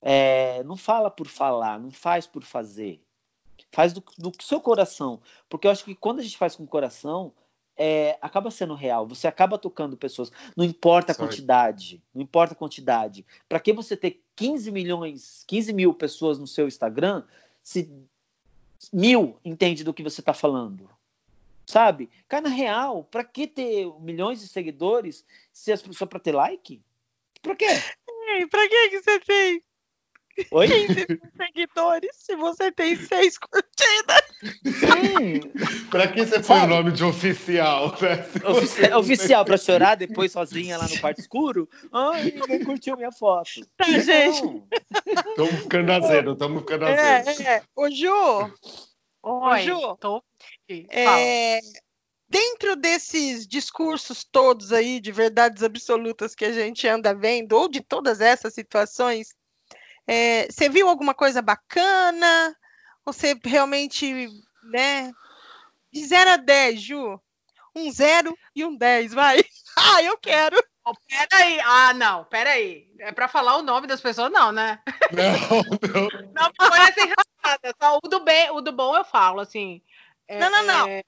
É, 0.00 0.64
não 0.64 0.76
fala 0.76 1.10
por 1.10 1.28
falar, 1.28 1.78
não 1.78 1.90
faz 1.90 2.26
por 2.26 2.42
fazer. 2.42 3.00
Faz 3.72 3.92
do, 3.92 4.04
do 4.18 4.32
seu 4.40 4.60
coração. 4.60 5.20
Porque 5.48 5.66
eu 5.66 5.70
acho 5.70 5.84
que 5.84 5.94
quando 5.94 6.20
a 6.20 6.22
gente 6.22 6.36
faz 6.36 6.54
com 6.54 6.64
o 6.64 6.68
coração, 6.68 7.32
é, 7.76 8.18
acaba 8.20 8.50
sendo 8.50 8.74
real. 8.74 9.06
Você 9.06 9.26
acaba 9.26 9.58
tocando 9.58 9.96
pessoas. 9.96 10.30
Não 10.56 10.64
importa 10.64 11.12
a 11.12 11.14
Sorry. 11.14 11.28
quantidade. 11.28 12.02
Não 12.14 12.22
importa 12.22 12.54
a 12.54 12.56
quantidade. 12.56 13.24
Para 13.48 13.58
que 13.58 13.72
você 13.72 13.96
ter 13.96 14.22
15 14.36 14.70
milhões, 14.70 15.44
15 15.46 15.72
mil 15.72 15.94
pessoas 15.94 16.38
no 16.38 16.46
seu 16.46 16.68
Instagram, 16.68 17.24
se 17.62 17.90
mil 18.92 19.38
entende 19.44 19.82
do 19.82 19.94
que 19.94 20.02
você 20.02 20.20
está 20.20 20.34
falando? 20.34 20.88
Sabe? 21.66 22.10
Cai 22.28 22.40
na 22.40 22.50
real. 22.50 23.04
Para 23.04 23.24
que 23.24 23.46
ter 23.46 23.90
milhões 24.00 24.40
de 24.40 24.48
seguidores 24.48 25.24
se 25.52 25.72
as 25.72 25.80
pessoas 25.80 26.08
para 26.08 26.20
ter 26.20 26.32
like? 26.32 26.80
Para 27.40 27.56
quê? 27.56 27.66
Para 28.50 28.68
que 28.68 28.88
que 28.90 29.02
você 29.02 29.20
fez? 29.20 29.71
Oi? 30.50 30.68
15 30.68 31.06
seguidores 31.36 32.10
se 32.16 32.36
você 32.36 32.72
tem 32.72 32.96
seis 32.96 33.38
curtidas. 33.38 34.22
Sim. 34.64 35.40
pra 35.90 36.08
que 36.08 36.24
você 36.24 36.42
foi 36.42 36.60
o 36.60 36.66
nome 36.66 36.92
de 36.92 37.04
oficial? 37.04 37.94
Né? 38.00 38.26
Ofici 38.48 38.92
oficial, 38.94 39.44
pra 39.44 39.56
chorar 39.56 39.94
depois 39.96 40.32
sozinha 40.32 40.78
lá 40.78 40.88
no 40.88 40.98
quarto 41.00 41.20
escuro? 41.20 41.68
Ai, 41.92 42.32
ninguém 42.32 42.64
curtiu 42.64 42.96
minha 42.96 43.12
foto. 43.12 43.50
Tá, 43.76 43.84
gente. 43.84 44.62
Estamos 45.28 45.54
ficando 45.62 45.92
azedo, 45.92 46.32
estamos 46.32 46.60
ficando 46.60 46.86
azedo. 46.86 47.42
É, 47.42 47.56
é. 47.56 47.62
Ô, 47.76 47.90
Ju. 47.90 48.10
Oi, 48.10 48.50
Ô, 49.22 49.58
Ju. 49.58 49.96
Tô... 49.98 50.24
É, 50.90 51.60
dentro 52.28 52.74
desses 52.76 53.46
discursos 53.46 54.24
todos 54.24 54.72
aí 54.72 54.98
de 55.00 55.12
verdades 55.12 55.62
absolutas 55.62 56.34
que 56.34 56.46
a 56.46 56.52
gente 56.52 56.88
anda 56.88 57.14
vendo, 57.14 57.52
ou 57.52 57.68
de 57.68 57.82
todas 57.82 58.22
essas 58.22 58.54
situações, 58.54 59.34
é, 60.06 60.46
você 60.50 60.68
viu 60.68 60.88
alguma 60.88 61.14
coisa 61.14 61.40
bacana? 61.40 62.56
Você 63.04 63.38
realmente, 63.44 64.28
né? 64.64 65.12
De 65.92 66.04
0 66.04 66.30
a 66.30 66.36
10, 66.36 66.80
Ju. 66.80 67.20
Um 67.74 67.90
0 67.90 68.36
e 68.54 68.64
um 68.64 68.76
10, 68.76 69.12
vai. 69.14 69.42
Ah, 69.74 70.02
eu 70.02 70.18
quero. 70.18 70.62
Oh, 70.84 70.92
peraí. 71.08 71.58
Ah, 71.60 71.94
não, 71.94 72.24
peraí. 72.24 72.90
É 72.98 73.10
para 73.10 73.26
falar 73.26 73.56
o 73.56 73.62
nome 73.62 73.86
das 73.86 74.02
pessoas, 74.02 74.30
não, 74.30 74.52
né? 74.52 74.78
Não, 75.12 75.62
não. 75.92 76.08
Não, 76.34 76.50
não 76.58 76.76
é 76.76 76.88
assim, 76.88 77.10
só 77.80 77.98
o 78.02 78.08
do, 78.08 78.20
bem, 78.20 78.50
o 78.50 78.60
do 78.60 78.72
bom 78.72 78.94
eu 78.94 79.04
falo, 79.04 79.40
assim. 79.40 79.82
É, 80.28 80.38
não, 80.38 80.50
não, 80.50 80.62
não. 80.62 80.88
É, 80.88 81.02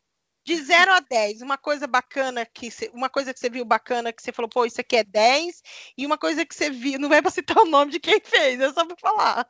de 0.44 0.56
0 0.56 0.92
a 0.92 1.00
10, 1.00 1.40
uma 1.40 1.56
coisa 1.56 1.86
bacana 1.86 2.44
que 2.44 2.70
você, 2.70 2.90
uma 2.92 3.08
coisa 3.08 3.32
que 3.32 3.40
você 3.40 3.48
viu 3.48 3.64
bacana 3.64 4.12
que 4.12 4.22
você 4.22 4.30
falou, 4.30 4.48
pô, 4.48 4.66
isso 4.66 4.80
aqui 4.80 4.96
é 4.96 5.04
10, 5.04 5.62
e 5.96 6.04
uma 6.04 6.18
coisa 6.18 6.44
que 6.44 6.54
você 6.54 6.70
viu, 6.70 6.98
não 6.98 7.08
vai 7.08 7.22
para 7.22 7.30
citar 7.30 7.56
o 7.56 7.64
nome 7.64 7.92
de 7.92 7.98
quem 7.98 8.20
fez, 8.20 8.60
é 8.60 8.72
só 8.72 8.84
para 8.84 8.96
falar. 8.96 9.48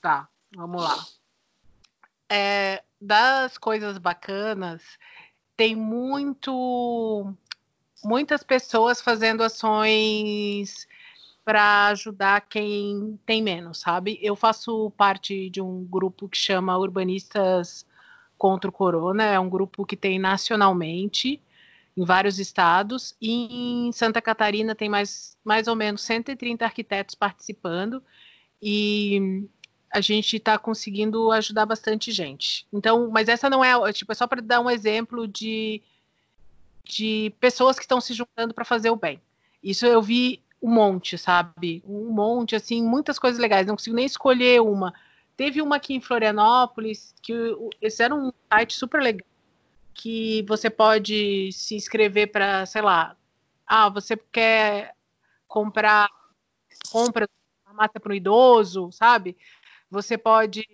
Tá, 0.00 0.28
vamos 0.54 0.82
lá. 0.82 1.06
É, 2.30 2.84
das 3.00 3.58
coisas 3.58 3.98
bacanas, 3.98 4.82
tem 5.56 5.74
muito 5.74 7.34
muitas 8.04 8.44
pessoas 8.44 9.00
fazendo 9.00 9.42
ações 9.42 10.86
para 11.44 11.86
ajudar 11.88 12.42
quem 12.42 13.18
tem 13.26 13.42
menos, 13.42 13.80
sabe? 13.80 14.18
Eu 14.22 14.36
faço 14.36 14.92
parte 14.96 15.50
de 15.50 15.60
um 15.60 15.84
grupo 15.84 16.28
que 16.28 16.36
chama 16.36 16.78
Urbanistas 16.78 17.86
contra 18.38 18.70
o 18.70 18.72
corona. 18.72 19.24
É 19.24 19.38
um 19.38 19.50
grupo 19.50 19.84
que 19.84 19.96
tem 19.96 20.18
nacionalmente 20.18 21.42
em 21.96 22.04
vários 22.04 22.38
estados 22.38 23.16
e 23.20 23.88
em 23.88 23.92
Santa 23.92 24.22
Catarina 24.22 24.74
tem 24.74 24.88
mais, 24.88 25.36
mais 25.44 25.66
ou 25.66 25.74
menos 25.74 26.00
130 26.02 26.64
arquitetos 26.64 27.16
participando 27.16 28.02
e 28.62 29.48
a 29.90 30.00
gente 30.00 30.36
está 30.36 30.58
conseguindo 30.58 31.32
ajudar 31.32 31.66
bastante 31.66 32.12
gente. 32.12 32.66
Então, 32.72 33.10
mas 33.10 33.28
essa 33.28 33.50
não 33.50 33.64
é, 33.64 33.92
tipo, 33.92 34.12
é 34.12 34.14
só 34.14 34.26
para 34.26 34.40
dar 34.40 34.60
um 34.60 34.70
exemplo 34.70 35.26
de, 35.26 35.82
de 36.84 37.34
pessoas 37.40 37.76
que 37.76 37.84
estão 37.84 38.00
se 38.00 38.14
juntando 38.14 38.54
para 38.54 38.64
fazer 38.64 38.90
o 38.90 38.96
bem. 38.96 39.20
Isso 39.62 39.86
eu 39.86 40.00
vi 40.00 40.42
um 40.62 40.70
monte, 40.70 41.16
sabe? 41.16 41.82
Um 41.86 42.10
monte, 42.12 42.54
assim, 42.54 42.82
muitas 42.82 43.18
coisas 43.18 43.40
legais. 43.40 43.66
Não 43.66 43.76
consigo 43.76 43.96
nem 43.96 44.06
escolher 44.06 44.60
uma. 44.60 44.92
Teve 45.38 45.62
uma 45.62 45.76
aqui 45.76 45.94
em 45.94 46.00
Florianópolis, 46.00 47.14
que 47.22 47.32
esse 47.80 48.02
era 48.02 48.12
um 48.12 48.32
site 48.52 48.74
super 48.74 49.00
legal, 49.00 49.24
que 49.94 50.44
você 50.48 50.68
pode 50.68 51.52
se 51.52 51.76
inscrever 51.76 52.32
para, 52.32 52.66
sei 52.66 52.82
lá, 52.82 53.16
ah, 53.64 53.88
você 53.88 54.16
quer 54.16 54.96
comprar 55.46 56.10
compra 56.90 57.28
farmácia 57.64 58.00
para 58.00 58.10
o 58.10 58.16
idoso, 58.16 58.90
sabe? 58.90 59.36
Você 59.88 60.18
pode, 60.18 60.66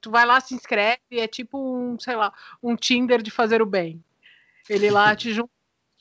tu 0.00 0.10
vai 0.10 0.24
lá, 0.24 0.40
se 0.40 0.54
inscreve, 0.54 1.00
é 1.10 1.28
tipo 1.28 1.58
um, 1.58 2.00
sei 2.00 2.16
lá, 2.16 2.32
um 2.62 2.74
Tinder 2.76 3.20
de 3.20 3.30
fazer 3.30 3.60
o 3.60 3.66
bem. 3.66 4.02
Ele 4.70 4.90
lá 4.90 5.14
te 5.16 5.34
junta 5.34 5.52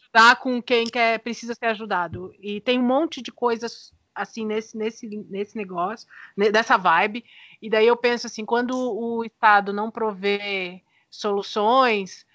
ajudar 0.01 0.37
com 0.37 0.61
quem 0.61 0.85
quer 0.85 1.19
precisa 1.19 1.53
ser 1.53 1.65
ajudado. 1.65 2.33
E 2.39 2.61
tem 2.61 2.79
um 2.79 2.87
monte 2.87 3.21
de 3.21 3.33
coisas 3.33 3.93
assim 4.18 4.45
nesse, 4.45 4.78
nesse, 4.78 5.07
nesse 5.30 5.55
negócio, 5.55 6.07
dessa 6.51 6.78
vibe. 6.78 7.24
E 7.61 7.70
daí 7.70 7.88
eu 7.88 7.95
penso 7.95 8.28
assim, 8.28 8.43
quando 8.45 8.76
o 8.76 9.24
Estado 9.24 9.72
não 9.72 9.91
provê 9.91 10.82
soluções, 11.09 12.26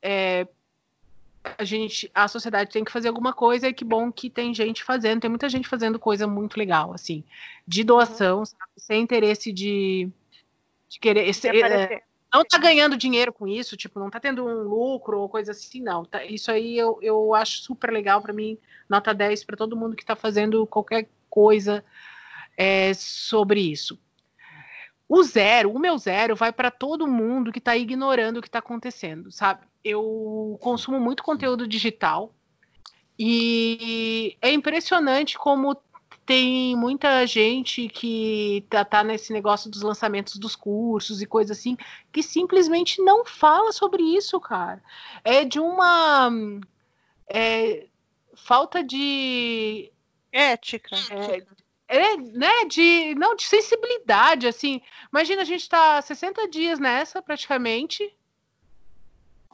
é, 0.00 0.46
a 1.58 1.64
gente, 1.64 2.10
a 2.14 2.28
sociedade 2.28 2.70
tem 2.70 2.84
que 2.84 2.92
fazer 2.92 3.08
alguma 3.08 3.32
coisa 3.32 3.68
e 3.68 3.74
que 3.74 3.84
bom 3.84 4.10
que 4.12 4.30
tem 4.30 4.54
gente 4.54 4.84
fazendo, 4.84 5.20
tem 5.20 5.30
muita 5.30 5.48
gente 5.48 5.68
fazendo 5.68 5.98
coisa 5.98 6.26
muito 6.26 6.56
legal, 6.56 6.92
assim, 6.92 7.24
de 7.66 7.82
doação, 7.82 8.40
uhum. 8.40 8.44
sabe, 8.44 8.72
sem 8.76 9.02
interesse 9.02 9.52
de, 9.52 10.08
De 10.88 10.98
querer. 11.00 11.28
Esse, 11.28 11.48
é, 11.48 12.02
não 12.32 12.44
tá 12.44 12.56
ganhando 12.58 12.96
dinheiro 12.96 13.32
com 13.32 13.46
isso, 13.46 13.76
tipo, 13.76 14.00
não 14.00 14.08
tá 14.08 14.18
tendo 14.18 14.44
um 14.44 14.62
lucro 14.62 15.20
ou 15.20 15.28
coisa 15.28 15.52
assim, 15.52 15.82
não. 15.82 16.04
Tá, 16.04 16.24
isso 16.24 16.50
aí 16.50 16.78
eu, 16.78 16.98
eu 17.02 17.34
acho 17.34 17.62
super 17.62 17.92
legal 17.92 18.22
para 18.22 18.32
mim, 18.32 18.56
nota 18.88 19.12
10 19.12 19.44
para 19.44 19.56
todo 19.56 19.76
mundo 19.76 19.96
que 19.96 20.04
tá 20.04 20.16
fazendo 20.16 20.66
qualquer 20.66 21.08
coisa 21.32 21.82
é, 22.58 22.92
sobre 22.92 23.60
isso. 23.60 23.98
O 25.08 25.22
zero, 25.22 25.72
o 25.72 25.78
meu 25.78 25.96
zero, 25.96 26.36
vai 26.36 26.52
para 26.52 26.70
todo 26.70 27.08
mundo 27.08 27.50
que 27.50 27.58
está 27.58 27.74
ignorando 27.74 28.36
o 28.36 28.42
que 28.42 28.48
está 28.48 28.58
acontecendo, 28.58 29.32
sabe? 29.32 29.66
Eu 29.82 30.58
consumo 30.60 31.00
muito 31.00 31.22
conteúdo 31.22 31.66
digital 31.66 32.34
e 33.18 34.36
é 34.42 34.52
impressionante 34.52 35.38
como 35.38 35.74
tem 36.26 36.76
muita 36.76 37.26
gente 37.26 37.88
que 37.88 38.64
tá, 38.70 38.84
tá, 38.84 39.02
nesse 39.02 39.32
negócio 39.32 39.70
dos 39.70 39.82
lançamentos 39.82 40.36
dos 40.38 40.54
cursos 40.54 41.20
e 41.20 41.26
coisa 41.26 41.52
assim, 41.52 41.76
que 42.12 42.22
simplesmente 42.22 43.02
não 43.02 43.24
fala 43.24 43.72
sobre 43.72 44.02
isso, 44.02 44.38
cara. 44.40 44.82
É 45.24 45.44
de 45.44 45.58
uma 45.58 46.30
é, 47.28 47.86
falta 48.34 48.82
de 48.82 49.91
ética. 50.32 50.96
É, 51.88 51.96
é, 51.96 52.16
né, 52.16 52.64
de, 52.64 53.14
não, 53.14 53.36
de 53.36 53.44
sensibilidade, 53.44 54.46
assim. 54.46 54.80
Imagina, 55.12 55.42
a 55.42 55.44
gente 55.44 55.60
está 55.60 56.00
60 56.00 56.48
dias 56.48 56.78
nessa, 56.78 57.20
praticamente, 57.20 58.10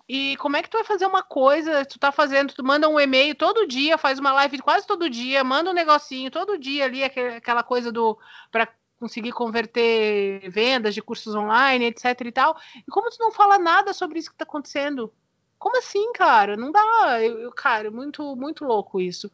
e 0.08 0.38
como 0.38 0.56
é 0.56 0.62
que 0.62 0.70
tu 0.70 0.78
vai 0.78 0.84
fazer 0.84 1.04
uma 1.04 1.22
coisa, 1.22 1.84
tu 1.84 1.98
tá 1.98 2.10
fazendo, 2.10 2.54
tu 2.54 2.64
manda 2.64 2.88
um 2.88 2.98
e-mail 2.98 3.34
todo 3.34 3.66
dia, 3.66 3.98
faz 3.98 4.18
uma 4.18 4.32
live 4.32 4.58
quase 4.60 4.86
todo 4.86 5.10
dia, 5.10 5.44
manda 5.44 5.68
um 5.70 5.74
negocinho 5.74 6.30
todo 6.30 6.56
dia 6.56 6.86
ali, 6.86 7.04
aquela 7.04 7.62
coisa 7.62 7.92
do 7.92 8.18
para 8.50 8.66
conseguir 8.98 9.32
converter 9.32 10.48
vendas 10.48 10.94
de 10.94 11.02
cursos 11.02 11.34
online, 11.34 11.84
etc 11.84 12.22
e 12.24 12.32
tal. 12.32 12.58
E 12.76 12.90
como 12.90 13.10
tu 13.10 13.18
não 13.20 13.30
fala 13.30 13.58
nada 13.58 13.92
sobre 13.92 14.18
isso 14.18 14.30
que 14.30 14.36
tá 14.36 14.44
acontecendo? 14.44 15.12
Como 15.58 15.76
assim, 15.76 16.12
cara? 16.12 16.56
Não 16.56 16.70
dá, 16.70 17.18
eu, 17.20 17.38
eu, 17.40 17.52
cara, 17.52 17.90
muito 17.90 18.36
muito 18.36 18.64
louco 18.64 19.00
isso. 19.00 19.30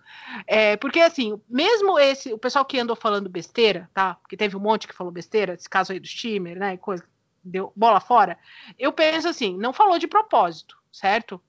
É, 0.46 0.76
porque 0.76 1.00
assim, 1.00 1.40
mesmo 1.48 1.98
esse, 1.98 2.32
o 2.32 2.38
pessoal 2.38 2.64
que 2.64 2.78
andou 2.78 2.96
falando 2.96 3.28
besteira, 3.28 3.90
tá? 3.92 4.14
Porque 4.14 4.36
teve 4.36 4.56
um 4.56 4.60
monte 4.60 4.88
que 4.88 4.94
falou 4.94 5.12
besteira, 5.12 5.54
esse 5.54 5.68
caso 5.68 5.92
aí 5.92 6.00
do 6.00 6.06
Steamer, 6.06 6.58
né, 6.58 6.76
coisa, 6.78 7.04
deu 7.44 7.72
bola 7.76 8.00
fora. 8.00 8.38
Eu 8.78 8.92
penso 8.92 9.28
assim, 9.28 9.56
não 9.58 9.72
falou 9.72 9.98
de 9.98 10.06
propósito, 10.06 10.78
certo? 10.90 11.40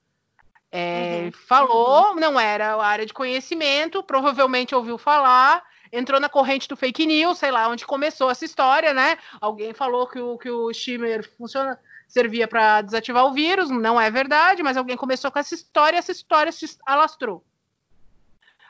É, 0.70 1.22
uhum. 1.24 1.32
Falou, 1.32 2.14
não 2.16 2.38
era 2.38 2.74
a 2.74 2.84
área 2.84 3.06
de 3.06 3.14
conhecimento, 3.14 4.02
provavelmente 4.02 4.74
ouviu 4.74 4.98
falar, 4.98 5.64
entrou 5.90 6.20
na 6.20 6.28
corrente 6.28 6.68
do 6.68 6.76
fake 6.76 7.06
news, 7.06 7.38
sei 7.38 7.50
lá 7.50 7.68
onde 7.68 7.86
começou 7.86 8.30
essa 8.30 8.44
história, 8.44 8.92
né? 8.92 9.16
Alguém 9.40 9.72
falou 9.72 10.06
que 10.06 10.18
o, 10.18 10.36
que 10.36 10.50
o 10.50 10.72
Steamer 10.74 11.26
funciona 11.38 11.80
servia 12.06 12.46
para 12.46 12.82
desativar 12.82 13.24
o 13.26 13.32
vírus, 13.32 13.70
não 13.70 14.00
é 14.00 14.10
verdade, 14.10 14.62
mas 14.62 14.76
alguém 14.76 14.96
começou 14.96 15.30
com 15.30 15.38
essa 15.38 15.54
história, 15.54 15.98
essa 15.98 16.12
história 16.12 16.52
se 16.52 16.78
alastrou. 16.86 17.44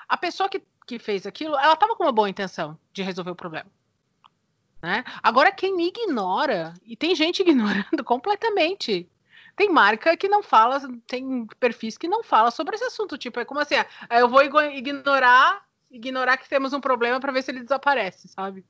A 0.08 0.16
pessoa 0.16 0.48
que, 0.48 0.62
que 0.86 0.98
fez 0.98 1.26
aquilo, 1.26 1.54
ela 1.56 1.74
estava 1.74 1.94
com 1.94 2.04
uma 2.04 2.12
boa 2.12 2.28
intenção 2.28 2.78
de 2.92 3.02
resolver 3.02 3.30
o 3.30 3.36
problema. 3.36 3.70
Né? 4.82 5.04
Agora, 5.22 5.50
quem 5.50 5.80
ignora, 5.80 6.74
e 6.84 6.96
tem 6.96 7.14
gente 7.14 7.42
ignorando 7.42 8.04
completamente. 8.04 9.08
Tem 9.56 9.70
marca 9.70 10.16
que 10.16 10.28
não 10.28 10.42
fala, 10.42 10.80
tem 11.06 11.46
perfis 11.58 11.96
que 11.96 12.06
não 12.06 12.22
fala 12.22 12.50
sobre 12.50 12.76
esse 12.76 12.84
assunto. 12.84 13.16
Tipo, 13.16 13.40
é 13.40 13.44
como 13.44 13.60
assim, 13.60 13.74
ah, 13.76 13.86
eu 14.20 14.28
vou 14.28 14.42
ignorar, 14.42 15.64
ignorar 15.90 16.36
que 16.36 16.48
temos 16.48 16.74
um 16.74 16.80
problema 16.80 17.18
para 17.18 17.32
ver 17.32 17.42
se 17.42 17.50
ele 17.50 17.62
desaparece, 17.62 18.28
sabe? 18.28 18.66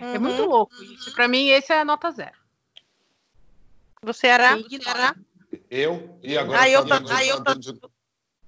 Uhum, 0.00 0.14
é 0.14 0.18
muito 0.18 0.42
uhum. 0.42 0.48
louco 0.48 0.74
uhum. 0.76 1.12
Para 1.14 1.26
mim, 1.26 1.48
esse 1.48 1.72
é 1.72 1.80
a 1.80 1.84
nota 1.84 2.10
zero. 2.12 2.41
Você 4.02 4.26
era? 4.26 4.58
Era? 4.86 5.16
Eu? 5.70 6.18
E 6.22 6.36
agora 6.36 6.60
aí 6.60 6.72
eu, 6.72 6.84
tô, 6.84 6.94
aí 7.10 7.28
eu 7.28 7.44
tô, 7.44 7.54
de... 7.54 7.80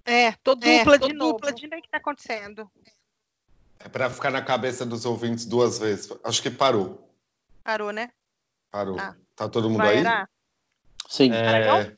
É, 0.04 0.32
tô 0.32 0.54
dupla 0.54 0.70
é, 0.70 0.84
tô 0.84 0.98
de 0.98 1.12
novo. 1.12 1.32
dupla 1.34 1.52
de 1.52 1.66
o 1.66 1.70
que 1.70 1.88
tá 1.88 1.98
acontecendo. 1.98 2.70
É 3.78 3.88
para 3.88 4.10
ficar 4.10 4.30
na 4.30 4.42
cabeça 4.42 4.84
dos 4.84 5.04
ouvintes 5.04 5.46
duas 5.46 5.78
vezes. 5.78 6.12
Acho 6.24 6.42
que 6.42 6.50
parou. 6.50 7.08
Parou, 7.62 7.92
né? 7.92 8.10
Parou. 8.70 8.98
Ah. 8.98 9.14
Tá 9.36 9.48
todo 9.48 9.70
mundo 9.70 9.82
vai, 9.82 9.94
aí? 9.94 10.00
Era? 10.00 10.28
Sim. 11.08 11.32
É... 11.32 11.96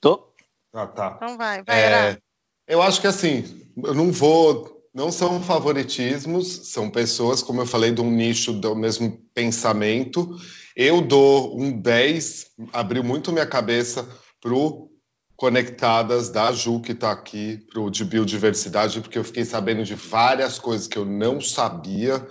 Tô? 0.00 0.32
Ah, 0.72 0.86
tá. 0.86 1.14
Então 1.16 1.36
vai, 1.36 1.62
vai, 1.62 1.78
é... 1.78 2.18
Eu 2.66 2.82
acho 2.82 3.00
que 3.00 3.06
assim, 3.06 3.70
eu 3.76 3.94
não 3.94 4.12
vou 4.12 4.77
não 4.98 5.12
são 5.12 5.40
favoritismos, 5.40 6.72
são 6.72 6.90
pessoas, 6.90 7.40
como 7.40 7.60
eu 7.60 7.66
falei, 7.66 7.92
de 7.92 8.00
um 8.00 8.10
nicho 8.10 8.52
do 8.52 8.74
mesmo 8.74 9.16
pensamento. 9.32 10.36
Eu 10.74 11.00
dou 11.00 11.56
um 11.56 11.70
10, 11.70 12.46
abriu 12.72 13.04
muito 13.04 13.30
minha 13.30 13.46
cabeça 13.46 14.08
para 14.40 14.52
o 14.52 14.90
Conectadas 15.36 16.30
da 16.30 16.50
Ju, 16.50 16.80
que 16.80 16.90
está 16.90 17.12
aqui, 17.12 17.64
para 17.70 17.80
o 17.80 17.88
de 17.88 18.04
biodiversidade, 18.04 19.00
porque 19.00 19.16
eu 19.16 19.22
fiquei 19.22 19.44
sabendo 19.44 19.84
de 19.84 19.94
várias 19.94 20.58
coisas 20.58 20.88
que 20.88 20.98
eu 20.98 21.04
não 21.04 21.40
sabia. 21.40 22.26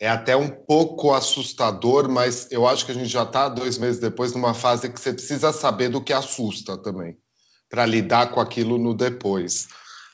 É 0.00 0.08
até 0.08 0.34
um 0.34 0.48
pouco 0.48 1.14
assustador, 1.14 2.08
mas 2.08 2.50
eu 2.50 2.66
acho 2.66 2.84
que 2.84 2.90
a 2.90 2.94
gente 2.94 3.06
já 3.08 3.22
está, 3.22 3.48
dois 3.48 3.78
meses 3.78 4.00
depois, 4.00 4.32
numa 4.32 4.52
fase 4.52 4.90
que 4.90 5.00
você 5.00 5.12
precisa 5.12 5.52
saber 5.52 5.90
do 5.90 6.00
que 6.00 6.12
assusta 6.12 6.76
também, 6.76 7.16
para 7.68 7.86
lidar 7.86 8.32
com 8.32 8.40
aquilo 8.40 8.78
no 8.78 8.94
depois 8.94 9.68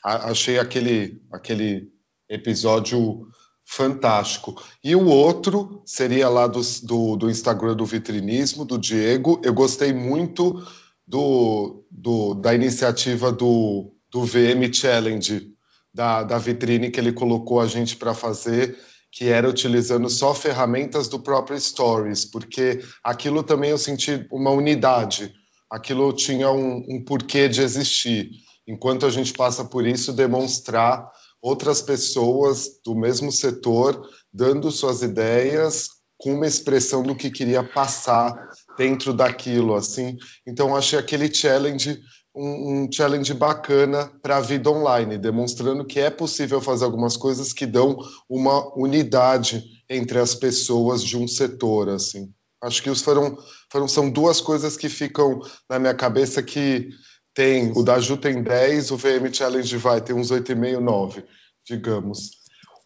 achei 0.07 0.57
aquele, 0.57 1.21
aquele 1.31 1.89
episódio 2.29 3.27
fantástico. 3.65 4.61
E 4.83 4.95
o 4.95 5.05
outro 5.05 5.81
seria 5.85 6.29
lá 6.29 6.47
do, 6.47 6.61
do, 6.83 7.15
do, 7.17 7.29
Instagram 7.29 7.75
do 7.75 7.85
Vitrinismo, 7.85 8.63
do 8.63 8.77
Diego. 8.77 9.41
Eu 9.43 9.53
gostei 9.53 9.93
muito 9.93 10.65
do, 11.05 11.85
do 11.91 12.33
da 12.35 12.55
iniciativa 12.55 13.31
do, 13.31 13.93
do 14.09 14.23
VM 14.23 14.73
Challenge, 14.73 15.51
da, 15.93 16.23
da 16.23 16.37
vitrine 16.37 16.89
que 16.89 16.99
ele 16.99 17.11
colocou 17.11 17.59
a 17.59 17.67
gente 17.67 17.97
para 17.97 18.13
fazer, 18.13 18.77
que 19.11 19.25
era 19.25 19.49
utilizando 19.49 20.09
só 20.09 20.33
ferramentas 20.33 21.09
do 21.09 21.19
próprio 21.19 21.59
Stories, 21.59 22.23
porque 22.23 22.81
aquilo 23.03 23.43
também 23.43 23.71
eu 23.71 23.77
senti 23.77 24.25
uma 24.31 24.51
unidade, 24.51 25.33
aquilo 25.69 26.13
tinha 26.13 26.51
um, 26.51 26.85
um 26.89 27.03
porquê 27.03 27.49
de 27.49 27.61
existir 27.61 28.29
enquanto 28.67 29.05
a 29.05 29.09
gente 29.09 29.33
passa 29.33 29.63
por 29.63 29.87
isso, 29.87 30.11
demonstrar 30.11 31.09
outras 31.41 31.81
pessoas 31.81 32.79
do 32.83 32.95
mesmo 32.95 33.31
setor 33.31 34.07
dando 34.33 34.69
suas 34.71 35.01
ideias 35.01 35.89
com 36.19 36.33
uma 36.33 36.47
expressão 36.47 37.03
do 37.03 37.15
que 37.15 37.29
queria 37.29 37.63
passar 37.63 38.33
dentro 38.77 39.13
daquilo, 39.13 39.75
assim. 39.75 40.17
Então 40.45 40.75
achei 40.75 40.97
aquele 40.97 41.33
challenge 41.33 42.01
um, 42.37 42.83
um 42.83 42.91
challenge 42.91 43.33
bacana 43.33 44.11
para 44.21 44.37
a 44.37 44.41
vida 44.41 44.69
online, 44.69 45.17
demonstrando 45.17 45.85
que 45.85 45.99
é 45.99 46.09
possível 46.09 46.61
fazer 46.61 46.85
algumas 46.85 47.17
coisas 47.17 47.51
que 47.51 47.65
dão 47.65 47.97
uma 48.29 48.71
unidade 48.77 49.63
entre 49.89 50.19
as 50.19 50.35
pessoas 50.35 51.03
de 51.03 51.17
um 51.17 51.27
setor, 51.27 51.89
assim. 51.89 52.31
Acho 52.61 52.81
que 52.81 52.89
os 52.89 53.01
foram, 53.01 53.37
foram 53.71 53.87
são 53.87 54.09
duas 54.09 54.39
coisas 54.39 54.77
que 54.77 54.89
ficam 54.89 55.39
na 55.69 55.79
minha 55.79 55.93
cabeça 55.93 56.41
que 56.41 56.89
tem, 57.37 57.71
o 57.75 57.83
da 57.83 57.99
Ju 57.99 58.17
tem 58.17 58.41
10, 58.41 58.89
o 58.89 58.97
VM 58.97 59.31
Challenge 59.31 59.77
vai 59.77 60.01
ter 60.01 60.11
uns 60.11 60.31
8,5, 60.31 60.79
9, 60.79 61.23
digamos. 61.63 62.31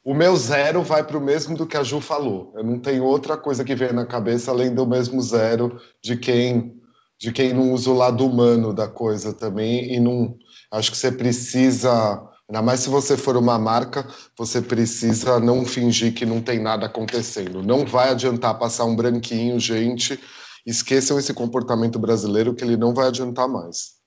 O 0.04 0.14
meu 0.14 0.36
zero 0.36 0.84
vai 0.84 1.06
para 1.06 1.18
o 1.18 1.22
mesmo 1.22 1.56
do 1.56 1.66
que 1.66 1.78
a 1.78 1.84
Ju 1.84 2.02
falou. 2.02 2.52
Eu 2.58 2.62
não 2.62 2.78
tenho 2.78 3.06
outra 3.06 3.38
coisa 3.38 3.64
que 3.64 3.74
vem 3.74 3.94
na 3.94 4.06
cabeça 4.06 4.52
além 4.52 4.76
do 4.76 4.86
mesmo 4.86 5.22
zero 5.22 5.80
de 6.04 6.18
quem 6.18 6.78
de 7.18 7.32
quem 7.32 7.54
não 7.54 7.72
usa 7.72 7.92
o 7.92 7.94
lado 7.94 8.26
humano 8.26 8.74
da 8.74 8.90
coisa 8.90 9.32
também 9.32 9.94
e 9.94 10.00
não 10.02 10.36
acho 10.72 10.92
que 10.92 10.98
você 10.98 11.12
precisa 11.12 12.20
ainda 12.50 12.64
mais 12.64 12.80
se 12.80 12.90
você 12.90 13.16
for 13.16 13.38
uma 13.38 13.60
marca 13.60 14.06
você 14.36 14.60
precisa 14.60 15.40
não 15.40 15.64
fingir 15.64 16.16
que 16.16 16.26
não 16.26 16.42
tem 16.42 16.60
nada 16.60 16.88
acontecendo 16.88 17.62
não 17.62 17.86
vai 17.86 18.10
adiantar 18.10 18.58
passar 18.58 18.86
um 18.86 18.96
branquinho 18.96 19.60
gente 19.60 20.20
esqueçam 20.66 21.20
esse 21.20 21.32
comportamento 21.32 22.00
brasileiro 22.00 22.56
que 22.56 22.64
ele 22.64 22.76
não 22.76 22.92
vai 22.92 23.10
adiantar 23.10 23.48
mais 23.48 24.01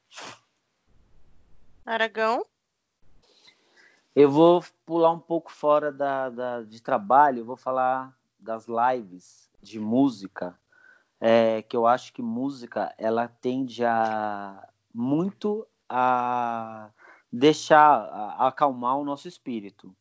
Aragão? 1.84 2.46
Eu 4.16 4.30
vou 4.30 4.64
pular 4.86 5.10
um 5.12 5.18
pouco 5.18 5.52
fora 5.52 5.92
da, 5.92 6.30
da 6.30 6.62
de 6.62 6.80
trabalho, 6.80 7.44
vou 7.44 7.56
falar 7.56 8.16
das 8.38 8.66
lives 8.66 9.50
de 9.60 9.78
música, 9.78 10.58
é, 11.20 11.62
que 11.62 11.76
eu 11.76 11.86
acho 11.86 12.12
que 12.12 12.22
música 12.22 12.94
ela 12.96 13.28
tende 13.28 13.84
a 13.84 14.68
muito 14.94 15.66
a 15.88 16.90
deixar, 17.30 17.80
a, 17.80 18.44
a 18.44 18.48
acalmar 18.48 18.96
o 18.96 19.04
nosso 19.04 19.26
espírito. 19.26 19.94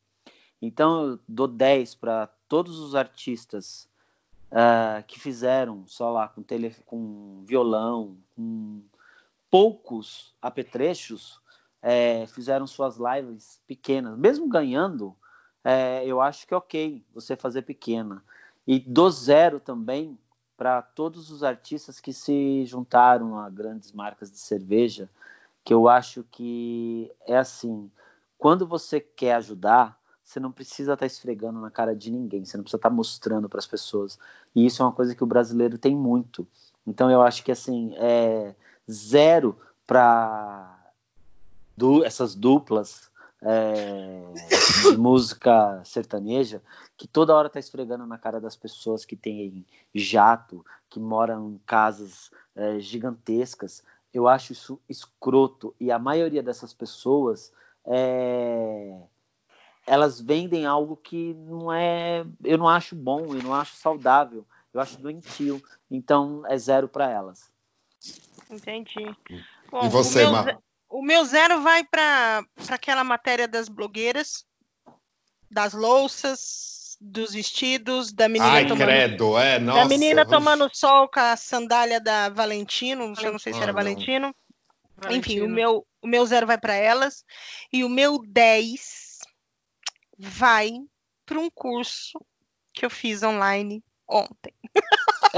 Então 0.62 1.10
eu 1.10 1.20
dou 1.28 1.48
10 1.48 1.96
para 1.96 2.28
todos 2.48 2.78
os 2.78 2.94
artistas 2.94 3.88
uh, 4.50 5.04
que 5.06 5.18
fizeram 5.20 5.86
só 5.86 6.10
lá 6.10 6.28
com, 6.28 6.42
tele, 6.42 6.74
com 6.86 7.42
violão, 7.44 8.16
com 8.34 8.82
poucos 9.50 10.34
apetrechos, 10.40 11.40
é, 11.86 12.26
fizeram 12.28 12.66
suas 12.66 12.96
lives 12.96 13.60
pequenas, 13.66 14.16
mesmo 14.16 14.48
ganhando, 14.48 15.14
é, 15.62 16.02
eu 16.06 16.18
acho 16.18 16.46
que 16.46 16.54
é 16.54 16.56
ok 16.56 17.04
você 17.12 17.36
fazer 17.36 17.60
pequena. 17.60 18.24
E 18.66 18.78
do 18.80 19.10
zero 19.10 19.60
também, 19.60 20.18
para 20.56 20.80
todos 20.80 21.30
os 21.30 21.44
artistas 21.44 22.00
que 22.00 22.10
se 22.10 22.64
juntaram 22.64 23.38
a 23.38 23.50
grandes 23.50 23.92
marcas 23.92 24.30
de 24.30 24.38
cerveja, 24.38 25.10
que 25.62 25.74
eu 25.74 25.86
acho 25.86 26.24
que 26.30 27.12
é 27.26 27.36
assim, 27.36 27.90
quando 28.38 28.66
você 28.66 28.98
quer 28.98 29.34
ajudar, 29.34 30.00
você 30.22 30.40
não 30.40 30.50
precisa 30.50 30.94
estar 30.94 31.02
tá 31.02 31.06
esfregando 31.06 31.60
na 31.60 31.70
cara 31.70 31.94
de 31.94 32.10
ninguém, 32.10 32.46
você 32.46 32.56
não 32.56 32.64
precisa 32.64 32.78
estar 32.78 32.88
tá 32.88 32.94
mostrando 32.94 33.46
para 33.46 33.58
as 33.58 33.66
pessoas. 33.66 34.18
E 34.56 34.64
isso 34.64 34.80
é 34.80 34.86
uma 34.86 34.92
coisa 34.92 35.14
que 35.14 35.22
o 35.22 35.26
brasileiro 35.26 35.76
tem 35.76 35.94
muito. 35.94 36.48
Então 36.86 37.10
eu 37.10 37.20
acho 37.20 37.44
que 37.44 37.52
assim, 37.52 37.94
é 37.98 38.54
zero 38.90 39.58
para 39.86 40.73
du 41.76 42.04
essas 42.04 42.34
duplas 42.34 43.10
é, 43.42 44.22
de 44.90 44.96
música 44.98 45.82
sertaneja 45.84 46.62
que 46.96 47.06
toda 47.06 47.34
hora 47.34 47.50
tá 47.50 47.58
esfregando 47.58 48.06
na 48.06 48.18
cara 48.18 48.40
das 48.40 48.56
pessoas 48.56 49.04
que 49.04 49.16
têm 49.16 49.64
jato, 49.94 50.64
que 50.88 50.98
moram 50.98 51.50
em 51.50 51.60
casas 51.66 52.30
é, 52.54 52.78
gigantescas. 52.78 53.82
Eu 54.12 54.28
acho 54.28 54.52
isso 54.52 54.80
escroto 54.88 55.74
e 55.78 55.90
a 55.90 55.98
maioria 55.98 56.42
dessas 56.42 56.72
pessoas 56.72 57.52
é, 57.84 58.96
elas 59.86 60.20
vendem 60.20 60.64
algo 60.64 60.96
que 60.96 61.34
não 61.34 61.72
é, 61.72 62.24
eu 62.42 62.56
não 62.56 62.68
acho 62.68 62.94
bom, 62.94 63.34
eu 63.34 63.42
não 63.42 63.52
acho 63.52 63.76
saudável, 63.76 64.46
eu 64.72 64.80
acho 64.80 65.00
doentio. 65.00 65.62
Então 65.90 66.42
é 66.46 66.56
zero 66.56 66.88
para 66.88 67.10
elas. 67.10 67.52
Entendi. 68.50 69.14
Bom, 69.70 69.84
e 69.84 69.88
você, 69.88 70.24
meu, 70.30 70.62
o 70.94 71.02
meu 71.02 71.24
zero 71.24 71.60
vai 71.60 71.82
para 71.82 72.46
aquela 72.68 73.02
matéria 73.02 73.48
das 73.48 73.68
blogueiras, 73.68 74.44
das 75.50 75.72
louças, 75.72 76.96
dos 77.00 77.32
vestidos, 77.34 78.12
da 78.12 78.28
menina 78.28 78.52
Ai, 78.52 78.66
tomando, 78.68 78.86
credo, 78.86 79.36
é, 79.36 79.58
nossa. 79.58 79.80
da 79.80 79.88
menina 79.88 80.24
tomando 80.24 80.70
sol 80.72 81.08
com 81.08 81.18
a 81.18 81.36
sandália 81.36 82.00
da 82.00 82.28
Valentino, 82.28 83.12
eu 83.20 83.32
não 83.32 83.40
sei 83.40 83.52
se 83.52 83.60
era 83.60 83.72
ah, 83.72 83.74
Valentino. 83.74 84.32
Valentino. 84.96 85.18
Enfim, 85.18 85.40
o 85.40 85.48
meu, 85.48 85.84
o 86.00 86.06
meu 86.06 86.24
zero 86.26 86.46
vai 86.46 86.58
para 86.58 86.74
elas 86.74 87.24
e 87.72 87.82
o 87.82 87.88
meu 87.88 88.20
10 88.24 89.18
vai 90.16 90.70
para 91.26 91.40
um 91.40 91.50
curso 91.50 92.24
que 92.72 92.86
eu 92.86 92.90
fiz 92.90 93.24
online 93.24 93.82
ontem. 94.08 94.54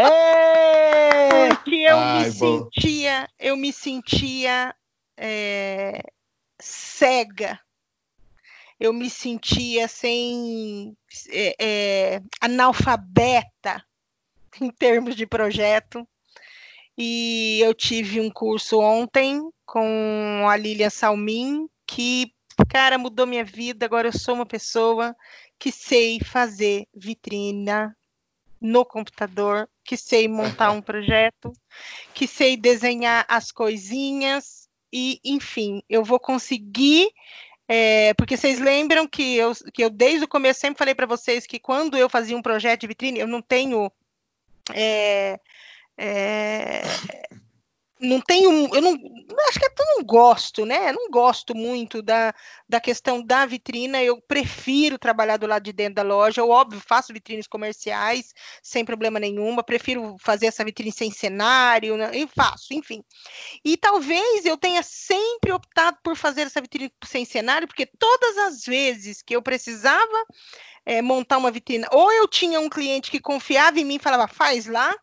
Porque 1.49 1.77
eu 1.77 1.97
Ai, 1.97 2.25
me 2.29 2.31
bom. 2.33 2.69
sentia, 2.75 3.27
eu 3.39 3.57
me 3.57 3.73
sentia 3.73 4.75
é, 5.17 6.03
cega. 6.61 7.59
Eu 8.79 8.93
me 8.93 9.09
sentia 9.09 9.89
sem 9.89 10.97
é, 11.31 11.57
é, 11.59 12.23
analfabeta 12.41 13.83
em 14.61 14.71
termos 14.71 15.17
de 15.17 15.27
projeto. 15.27 16.07
E 16.99 17.61
eu 17.61 17.75
tive 17.75 18.21
um 18.21 18.31
curso 18.31 18.81
ontem 18.81 19.43
com 19.67 20.47
a 20.49 20.57
Lilian 20.57 20.89
Salmin, 20.89 21.69
que, 21.87 22.33
cara, 22.71 22.97
mudou 22.97 23.27
minha 23.27 23.45
vida. 23.45 23.85
Agora 23.85 24.09
eu 24.09 24.13
sou 24.13 24.35
uma 24.35 24.47
pessoa 24.47 25.15
que 25.59 25.71
sei 25.71 26.21
fazer 26.21 26.87
vitrina 26.95 27.95
no 28.59 28.85
computador, 28.85 29.69
que 29.85 29.97
sei 29.97 30.27
montar 30.27 30.71
um 30.71 30.81
projeto, 30.83 31.53
que 32.15 32.27
sei 32.27 32.57
desenhar 32.57 33.27
as 33.29 33.53
coisinhas 33.53 34.66
e, 34.93 35.21
enfim, 35.25 35.83
eu 35.89 36.05
vou 36.05 36.19
conseguir. 36.19 37.09
É, 37.69 38.15
porque 38.15 38.37
vocês 38.37 38.61
lembram 38.61 39.09
que 39.09 39.37
eu, 39.37 39.53
que 39.75 39.83
eu 39.83 39.91
desde 39.91 40.25
o 40.25 40.29
começo 40.29 40.61
sempre 40.61 40.79
falei 40.79 40.95
para 40.95 41.07
vocês 41.07 41.47
que 41.47 41.59
quando 41.59 41.97
eu 41.97 42.09
fazia 42.09 42.37
um 42.37 42.43
projeto 42.43 42.83
de 42.83 42.87
vitrine, 42.87 43.19
eu 43.19 43.27
não 43.27 43.43
tenho 43.43 43.91
é, 44.73 45.41
é, 45.99 46.83
não 47.99 48.21
tenho, 48.21 48.51
eu 48.75 48.83
não, 48.83 48.93
acho 49.49 49.59
que 49.59 49.65
eu 49.65 49.97
não 49.97 50.05
gosto, 50.05 50.67
né? 50.67 50.91
Eu 50.91 50.93
não 50.93 51.11
gosto 51.11 51.55
muito 51.55 52.03
da, 52.03 52.35
da 52.69 52.79
questão 52.79 53.23
da 53.23 53.47
vitrina. 53.47 54.03
Eu 54.03 54.21
prefiro 54.21 54.99
trabalhar 54.99 55.39
do 55.39 55.47
lado 55.47 55.63
de 55.63 55.73
dentro 55.73 55.95
da 55.95 56.03
loja. 56.03 56.43
Eu, 56.43 56.51
óbvio, 56.51 56.81
faço 56.87 57.13
vitrines 57.13 57.47
comerciais 57.47 58.35
sem 58.63 58.85
problema 58.85 59.19
nenhuma. 59.19 59.63
Prefiro 59.63 60.17
fazer 60.21 60.47
essa 60.47 60.65
vitrine 60.65 60.93
sem 60.93 61.11
cenário, 61.11 61.97
né? 61.97 62.11
e 62.13 62.27
faço, 62.27 62.75
enfim. 62.75 63.03
E 63.65 63.79
talvez 63.79 64.45
eu 64.45 64.59
tenha 64.59 64.83
sempre 64.83 65.53
optado 65.53 65.97
por 66.03 66.17
fazer 66.17 66.43
essa 66.43 66.61
vitrine 66.61 66.93
sem 67.05 67.25
cenário, 67.25 67.67
porque 67.67 67.87
todas 67.87 68.37
as 68.39 68.65
vezes 68.65 69.23
que 69.23 69.35
eu 69.35 69.41
precisava 69.41 70.25
é, 70.85 71.01
montar 71.01 71.39
uma 71.39 71.51
vitrine, 71.51 71.87
ou 71.91 72.13
eu 72.13 72.29
tinha 72.29 72.61
um 72.61 72.69
cliente 72.69 73.11
que 73.11 73.21
confiava 73.21 73.81
em 73.81 73.85
mim 73.85 73.97
e 73.97 74.03
falava, 74.03 74.29
faz 74.29 74.67
lá, 74.67 74.95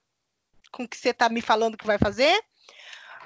com 0.71 0.83
o 0.83 0.87
que 0.87 0.97
você 0.97 1.09
está 1.09 1.27
me 1.27 1.41
falando 1.41 1.77
que 1.77 1.87
vai 1.87 1.97
fazer 1.97 2.39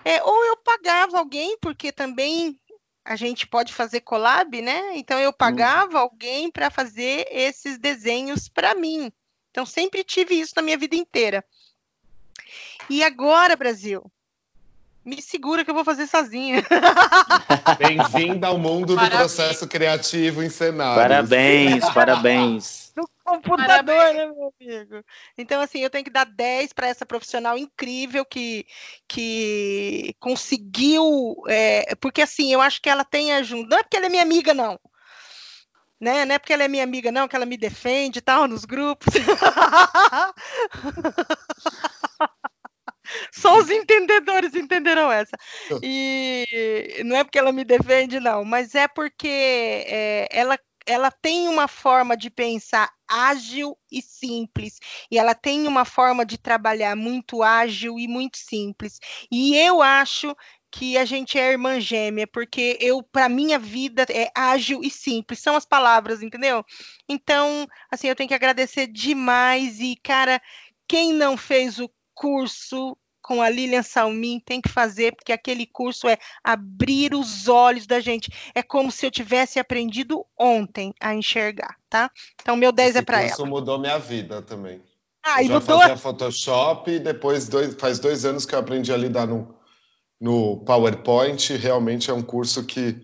é, 0.07 0.23
ou 0.23 0.45
eu 0.45 0.55
pagava 0.55 1.19
alguém, 1.19 1.57
porque 1.59 1.91
também 1.91 2.57
a 3.03 3.17
gente 3.17 3.45
pode 3.45 3.73
fazer 3.73 3.99
collab, 3.99 4.61
né? 4.61 4.95
Então 4.95 5.19
eu 5.19 5.33
pagava 5.33 5.99
alguém 5.99 6.49
para 6.49 6.69
fazer 6.69 7.27
esses 7.29 7.77
desenhos 7.77 8.47
para 8.47 8.73
mim. 8.73 9.11
Então 9.51 9.65
sempre 9.65 10.05
tive 10.05 10.35
isso 10.35 10.53
na 10.55 10.61
minha 10.61 10.77
vida 10.77 10.95
inteira. 10.95 11.43
E 12.89 13.03
agora, 13.03 13.57
Brasil, 13.57 14.09
me 15.03 15.21
segura 15.21 15.65
que 15.65 15.71
eu 15.71 15.75
vou 15.75 15.83
fazer 15.83 16.07
sozinha. 16.07 16.63
Bem-vinda 17.77 18.47
ao 18.47 18.57
mundo 18.57 18.95
parabéns. 18.95 19.11
do 19.11 19.17
processo 19.17 19.67
criativo 19.67 20.41
em 20.41 20.49
cenário. 20.49 21.01
Parabéns, 21.01 21.89
parabéns 21.89 22.87
no 22.95 23.07
computador, 23.27 23.67
Parabéns. 23.67 24.15
né, 24.15 24.25
meu 24.25 24.53
amigo? 24.59 25.03
Então, 25.37 25.59
assim, 25.61 25.79
eu 25.79 25.89
tenho 25.89 26.05
que 26.05 26.09
dar 26.09 26.25
10 26.25 26.71
para 26.71 26.87
essa 26.87 27.05
profissional 27.05 27.57
incrível 27.57 28.23
que, 28.25 28.65
que 29.07 30.15
conseguiu. 30.19 31.35
É, 31.47 31.93
porque, 31.95 32.21
assim, 32.21 32.53
eu 32.53 32.61
acho 32.61 32.81
que 32.81 32.89
ela 32.89 33.03
tem 33.03 33.33
ajuda. 33.33 33.67
Não 33.69 33.77
é 33.79 33.83
porque 33.83 33.97
ela 33.97 34.05
é 34.05 34.09
minha 34.09 34.23
amiga, 34.23 34.53
não. 34.53 34.79
Né? 35.99 36.23
Não 36.25 36.35
é 36.35 36.39
porque 36.39 36.53
ela 36.53 36.63
é 36.63 36.67
minha 36.67 36.83
amiga, 36.83 37.11
não, 37.11 37.27
que 37.27 37.35
ela 37.35 37.45
me 37.45 37.57
defende 37.57 38.19
e 38.19 38.21
tal, 38.21 38.47
nos 38.47 38.63
grupos. 38.63 39.13
Só 43.31 43.57
os 43.57 43.69
entendedores 43.69 44.53
entenderão 44.53 45.11
essa. 45.11 45.35
E 45.81 47.01
não 47.05 47.15
é 47.15 47.23
porque 47.23 47.39
ela 47.39 47.51
me 47.51 47.63
defende, 47.63 48.19
não, 48.19 48.45
mas 48.45 48.75
é 48.75 48.87
porque 48.87 49.27
é, 49.27 50.27
ela 50.31 50.57
ela 50.87 51.11
tem 51.11 51.49
uma 51.49 51.67
forma 51.67 52.15
de 52.15 52.29
pensar 52.29 52.89
ágil 53.07 53.77
e 53.91 54.01
simples, 54.01 54.79
e 55.09 55.17
ela 55.17 55.33
tem 55.33 55.67
uma 55.67 55.85
forma 55.85 56.25
de 56.25 56.37
trabalhar 56.37 56.95
muito 56.95 57.41
ágil 57.43 57.97
e 57.97 58.07
muito 58.07 58.37
simples. 58.37 58.99
E 59.31 59.55
eu 59.55 59.81
acho 59.81 60.35
que 60.69 60.97
a 60.97 61.05
gente 61.05 61.39
é 61.39 61.51
irmã 61.51 61.79
gêmea, 61.79 62.27
porque 62.27 62.77
eu, 62.81 63.01
para 63.01 63.29
minha 63.29 63.57
vida, 63.57 64.05
é 64.09 64.29
ágil 64.35 64.81
e 64.83 64.89
simples, 64.89 65.39
são 65.39 65.55
as 65.55 65.65
palavras, 65.65 66.21
entendeu? 66.21 66.63
Então, 67.07 67.67
assim, 67.89 68.07
eu 68.07 68.15
tenho 68.15 68.27
que 68.27 68.35
agradecer 68.35 68.87
demais, 68.87 69.79
e, 69.79 69.95
cara, 69.95 70.41
quem 70.87 71.13
não 71.13 71.37
fez 71.37 71.79
o 71.79 71.89
curso 72.13 72.97
com 73.21 73.41
a 73.41 73.49
Lilian 73.49 73.83
Salmin 73.83 74.39
tem 74.39 74.61
que 74.61 74.69
fazer, 74.69 75.15
porque 75.15 75.31
aquele 75.31 75.65
curso 75.65 76.07
é 76.07 76.17
abrir 76.43 77.13
os 77.13 77.47
olhos 77.47 77.85
da 77.85 77.99
gente. 77.99 78.31
É 78.55 78.63
como 78.63 78.91
se 78.91 79.05
eu 79.05 79.11
tivesse 79.11 79.59
aprendido 79.59 80.25
ontem 80.37 80.93
a 80.99 81.13
enxergar, 81.13 81.75
tá? 81.89 82.09
Então, 82.41 82.55
meu 82.55 82.71
10 82.71 82.89
Esse 82.89 82.97
é 82.99 83.01
para 83.01 83.21
ela. 83.21 83.31
Isso 83.31 83.45
mudou 83.45 83.79
minha 83.79 83.97
vida 83.97 84.41
também. 84.41 84.81
Ah, 85.23 85.43
eu 85.43 85.47
já 85.47 85.59
mudou... 85.59 85.79
fazia 85.79 85.97
Photoshop 85.97 86.91
e 86.91 86.99
depois 86.99 87.47
dois, 87.49 87.75
faz 87.75 87.99
dois 87.99 88.23
anos 88.23 88.45
que 88.45 88.55
eu 88.55 88.59
aprendi 88.59 88.93
a 88.93 88.97
lidar 88.97 89.27
no, 89.27 89.53
no 90.19 90.63
PowerPoint. 90.63 91.55
Realmente 91.57 92.09
é 92.09 92.13
um 92.13 92.23
curso 92.23 92.65
que, 92.65 92.97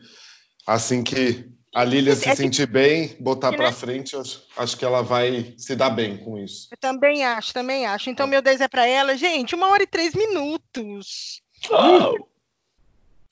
assim 0.65 1.03
que 1.03 1.52
a 1.73 1.83
Lília 1.83 2.15
se 2.15 2.29
é 2.29 2.35
sentir 2.35 2.67
bem, 2.67 3.15
botar 3.19 3.51
para 3.51 3.71
frente, 3.71 4.15
acho 4.55 4.77
que 4.77 4.85
ela 4.85 5.01
vai 5.01 5.55
se 5.57 5.75
dar 5.75 5.89
bem 5.89 6.17
com 6.17 6.37
isso. 6.37 6.67
Eu 6.69 6.77
também 6.77 7.25
acho, 7.25 7.51
também 7.51 7.85
acho. 7.87 8.09
Então, 8.09 8.27
meu 8.27 8.41
10 8.41 8.61
é 8.61 8.67
para 8.67 8.85
ela. 8.85 9.17
Gente, 9.17 9.55
uma 9.55 9.67
hora 9.69 9.81
e 9.81 9.87
três 9.87 10.13
minutos. 10.13 11.41
Oh. 11.71 12.27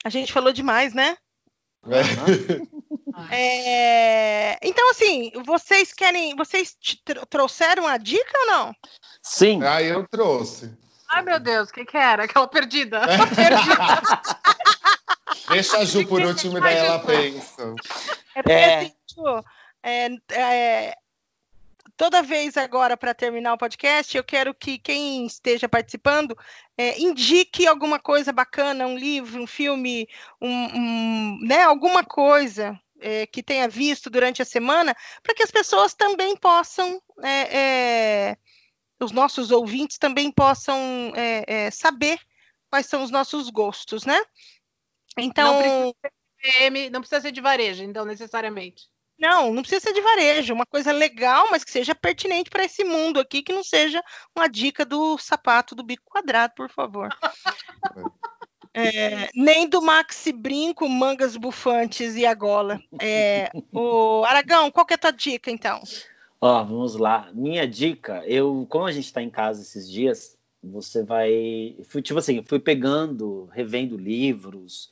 A 0.04 0.08
gente 0.08 0.32
falou 0.32 0.52
demais, 0.52 0.92
né? 0.92 1.16
É. 1.88 3.30
é... 3.36 4.58
Então, 4.60 4.90
assim, 4.90 5.30
vocês 5.44 5.92
querem. 5.92 6.34
Vocês 6.34 6.76
trouxeram 7.30 7.86
a 7.86 7.96
dica 7.96 8.38
ou 8.40 8.46
não? 8.46 8.74
Sim. 9.22 9.62
Ah, 9.62 9.80
eu 9.80 10.04
trouxe. 10.08 10.76
Ai, 11.08 11.22
meu 11.22 11.38
Deus, 11.38 11.68
o 11.68 11.72
que, 11.72 11.84
que 11.84 11.96
era? 11.96 12.24
Aquela 12.24 12.48
perdida. 12.48 13.00
perdida. 13.36 14.02
Deixa 15.48 15.78
a 15.78 15.84
Ju 15.84 16.06
por 16.06 16.22
último 16.22 16.58
e 16.58 16.60
daí 16.60 16.76
ela 16.76 16.98
pensa. 16.98 17.74
É 18.34 18.42
porque, 18.42 18.52
é. 18.52 18.78
Assim, 18.78 18.92
tipo, 19.06 19.44
é, 19.82 20.08
é, 20.32 20.94
toda 21.96 22.22
vez 22.22 22.56
agora, 22.56 22.96
para 22.96 23.14
terminar 23.14 23.54
o 23.54 23.58
podcast, 23.58 24.16
eu 24.16 24.24
quero 24.24 24.54
que 24.54 24.78
quem 24.78 25.26
esteja 25.26 25.68
participando 25.68 26.36
é, 26.76 26.98
indique 27.00 27.66
alguma 27.66 27.98
coisa 27.98 28.32
bacana, 28.32 28.86
um 28.86 28.96
livro, 28.96 29.42
um 29.42 29.46
filme, 29.46 30.08
um, 30.40 30.48
um 30.48 31.38
né, 31.42 31.62
alguma 31.62 32.04
coisa 32.04 32.78
é, 33.00 33.26
que 33.26 33.42
tenha 33.42 33.68
visto 33.68 34.08
durante 34.08 34.40
a 34.40 34.44
semana, 34.44 34.96
para 35.22 35.34
que 35.34 35.42
as 35.42 35.50
pessoas 35.50 35.94
também 35.94 36.36
possam 36.36 37.00
é, 37.22 37.58
é, 37.58 38.36
os 39.00 39.12
nossos 39.12 39.50
ouvintes 39.50 39.98
também 39.98 40.30
possam 40.30 40.76
é, 41.16 41.44
é, 41.46 41.70
saber 41.70 42.18
quais 42.70 42.86
são 42.86 43.02
os 43.02 43.10
nossos 43.10 43.50
gostos, 43.50 44.04
né? 44.04 44.18
Então. 45.18 45.54
Não 45.54 45.92
precisa, 45.92 46.12
ser, 46.40 46.90
não 46.90 47.00
precisa 47.00 47.20
ser 47.20 47.32
de 47.32 47.40
varejo, 47.40 47.82
então, 47.82 48.04
necessariamente. 48.04 48.90
Não, 49.18 49.52
não 49.52 49.62
precisa 49.62 49.80
ser 49.80 49.92
de 49.92 50.00
varejo, 50.00 50.52
uma 50.52 50.66
coisa 50.66 50.90
legal, 50.90 51.48
mas 51.50 51.62
que 51.62 51.70
seja 51.70 51.94
pertinente 51.94 52.50
para 52.50 52.64
esse 52.64 52.82
mundo 52.82 53.20
aqui, 53.20 53.42
que 53.42 53.52
não 53.52 53.62
seja 53.62 54.02
uma 54.34 54.48
dica 54.48 54.84
do 54.84 55.16
sapato 55.16 55.74
do 55.74 55.84
bico 55.84 56.02
quadrado, 56.06 56.54
por 56.56 56.68
favor. 56.68 57.08
É, 58.74 59.28
nem 59.34 59.68
do 59.68 59.82
maxi 59.82 60.32
brinco, 60.32 60.88
mangas 60.88 61.36
bufantes 61.36 62.16
e 62.16 62.24
a 62.24 62.32
gola. 62.32 62.80
É, 63.00 63.50
o 63.70 64.24
Aragão, 64.24 64.70
qual 64.70 64.86
que 64.86 64.94
é 64.94 64.96
a 64.96 64.98
tua 64.98 65.10
dica, 65.10 65.50
então? 65.50 65.82
Ó, 66.40 66.64
vamos 66.64 66.96
lá. 66.96 67.30
Minha 67.34 67.68
dica, 67.68 68.24
eu, 68.26 68.66
como 68.70 68.86
a 68.86 68.92
gente 68.92 69.04
está 69.04 69.22
em 69.22 69.28
casa 69.28 69.60
esses 69.60 69.90
dias, 69.90 70.38
você 70.62 71.04
vai, 71.04 71.76
fui, 71.84 72.00
tipo 72.00 72.18
assim, 72.18 72.42
fui 72.44 72.58
pegando, 72.58 73.44
revendo 73.52 73.96
livros, 73.96 74.90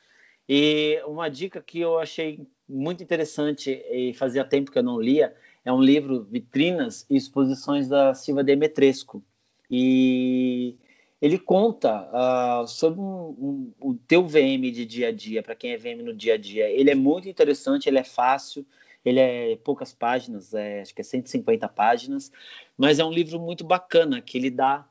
e 0.53 1.01
uma 1.07 1.31
dica 1.31 1.63
que 1.63 1.79
eu 1.79 2.01
achei 2.01 2.45
muito 2.69 3.05
interessante 3.05 3.71
e 3.89 4.13
fazia 4.15 4.45
tempo 4.45 4.73
que 4.73 4.79
eu 4.81 4.83
não 4.83 5.01
lia 5.01 5.33
é 5.65 5.73
um 5.73 5.81
livro 5.81 6.25
Vitrinas 6.25 7.07
e 7.09 7.17
Exposições 7.17 7.87
da 7.87 8.15
Silva 8.15 8.43
Demetresco. 8.43 9.23
E 9.71 10.77
ele 11.23 11.39
conta 11.39 12.11
uh, 12.11 12.67
sobre 12.67 12.99
um, 12.99 13.29
um, 13.39 13.73
o 13.81 13.95
teu 13.95 14.27
VM 14.27 14.73
de 14.73 14.85
dia 14.85 15.11
a 15.11 15.13
dia, 15.13 15.41
para 15.41 15.55
quem 15.55 15.71
é 15.71 15.77
VM 15.77 16.03
no 16.03 16.13
dia 16.13 16.35
a 16.35 16.37
dia. 16.37 16.69
Ele 16.69 16.91
é 16.91 16.97
muito 16.97 17.29
interessante, 17.29 17.89
ele 17.89 18.01
é 18.01 18.05
fácil, 18.05 18.67
ele 19.05 19.21
é 19.21 19.55
poucas 19.55 19.93
páginas, 19.93 20.53
é, 20.53 20.81
acho 20.81 20.93
que 20.93 21.01
é 21.01 21.05
150 21.05 21.69
páginas, 21.69 22.33
mas 22.77 22.99
é 22.99 23.05
um 23.05 23.13
livro 23.13 23.39
muito 23.39 23.63
bacana, 23.63 24.21
que 24.21 24.37
ele 24.37 24.51
dá 24.51 24.85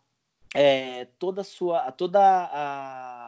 é, 0.55 1.05
toda 1.19 1.41
a 1.41 1.43
sua, 1.43 1.91
toda 1.91 2.21
a 2.21 3.18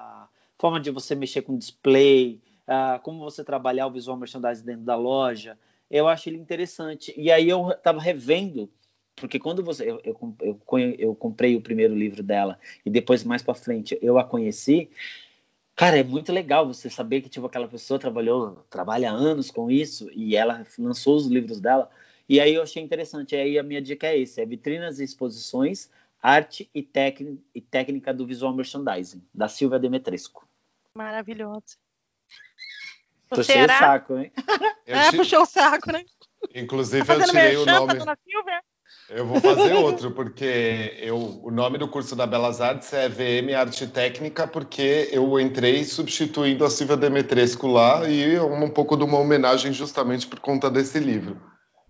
forma 0.62 0.80
de 0.80 0.92
você 0.92 1.16
mexer 1.16 1.42
com 1.42 1.58
display, 1.58 2.40
uh, 2.68 3.02
como 3.02 3.20
você 3.20 3.44
trabalhar 3.44 3.88
o 3.88 3.92
visual 3.92 4.16
merchandising 4.16 4.64
dentro 4.64 4.84
da 4.84 4.96
loja. 4.96 5.58
Eu 5.90 6.08
acho 6.08 6.30
ele 6.30 6.38
interessante. 6.38 7.12
E 7.18 7.32
aí 7.32 7.50
eu 7.50 7.72
estava 7.72 8.00
revendo 8.00 8.70
porque 9.16 9.40
quando 9.40 9.64
você 9.64 9.90
eu, 9.90 10.00
eu, 10.06 10.62
eu, 10.98 11.16
comprei 11.16 11.56
o 11.56 11.62
primeiro 11.62 11.94
livro 11.94 12.24
dela 12.24 12.58
e 12.86 12.90
depois 12.90 13.24
mais 13.24 13.42
para 13.42 13.54
frente 13.54 13.98
eu 14.02 14.18
a 14.18 14.24
conheci 14.24 14.90
cara 15.76 15.98
é 15.98 16.04
muito 16.04 16.32
legal 16.32 16.66
você 16.66 16.90
saber 16.90 17.22
que 17.22 17.30
tipo 17.30 17.46
aquela 17.46 17.68
pessoa 17.68 18.00
trabalhou 18.00 18.66
trabalha 18.70 19.12
anos 19.12 19.52
com 19.52 19.70
isso 19.70 20.10
e 20.14 20.36
ela 20.36 20.66
lançou 20.80 21.18
os 21.18 21.28
livros 21.28 21.60
dela 21.60 21.90
e 22.28 22.40
aí 22.40 22.56
eu 22.56 22.64
achei 22.64 22.82
interessante 22.82 23.36
e 23.36 23.38
aí 23.38 23.60
a 23.60 23.64
minha 23.64 23.82
dica 23.82 24.08
é 24.08 24.18
esse 24.18 24.42
é 24.42 24.46
vitrinas 24.46 25.00
e 25.00 25.04
exposições 25.04 25.90
arte 26.24 26.70
e, 26.74 26.88
e 27.54 27.62
técnica 27.62 28.14
do 28.14 28.26
visual 28.26 28.56
merchandising 28.56 29.22
da 29.34 29.50
Silvia 29.50 29.78
Demetresco 29.78 30.48
maravilhoso 30.96 31.78
Puxei 33.32 33.64
o 33.64 33.68
saco, 33.68 34.18
hein? 34.18 34.32
é, 34.86 35.10
te... 35.10 35.18
puxou 35.18 35.44
o 35.44 35.46
saco, 35.46 35.92
né? 35.92 36.04
Inclusive, 36.54 37.06
tá 37.06 37.14
eu 37.14 37.26
tirei 37.26 37.56
o 37.56 37.66
nome. 37.66 37.94
Eu 39.10 39.26
vou 39.26 39.40
fazer 39.40 39.74
outro, 39.74 40.12
porque 40.12 40.98
eu, 41.00 41.18
o 41.18 41.50
nome 41.50 41.78
do 41.78 41.88
curso 41.88 42.16
da 42.16 42.28
Belas 42.28 42.60
Artes 42.60 42.92
é 42.94 43.08
VM 43.08 43.54
Arte 43.58 43.88
Técnica, 43.88 44.48
porque 44.48 45.10
eu 45.12 45.40
entrei 45.40 45.84
substituindo 45.84 46.66
a 46.66 46.70
Silvia 46.70 46.98
Demetresco 46.98 47.68
lá 47.68 48.08
e 48.10 48.36
é 48.36 48.42
um 48.42 48.70
pouco 48.70 48.98
de 48.98 49.04
uma 49.04 49.18
homenagem 49.18 49.72
justamente 49.72 50.28
por 50.28 50.40
conta 50.40 50.70
desse 50.70 51.00
livro. 51.00 51.42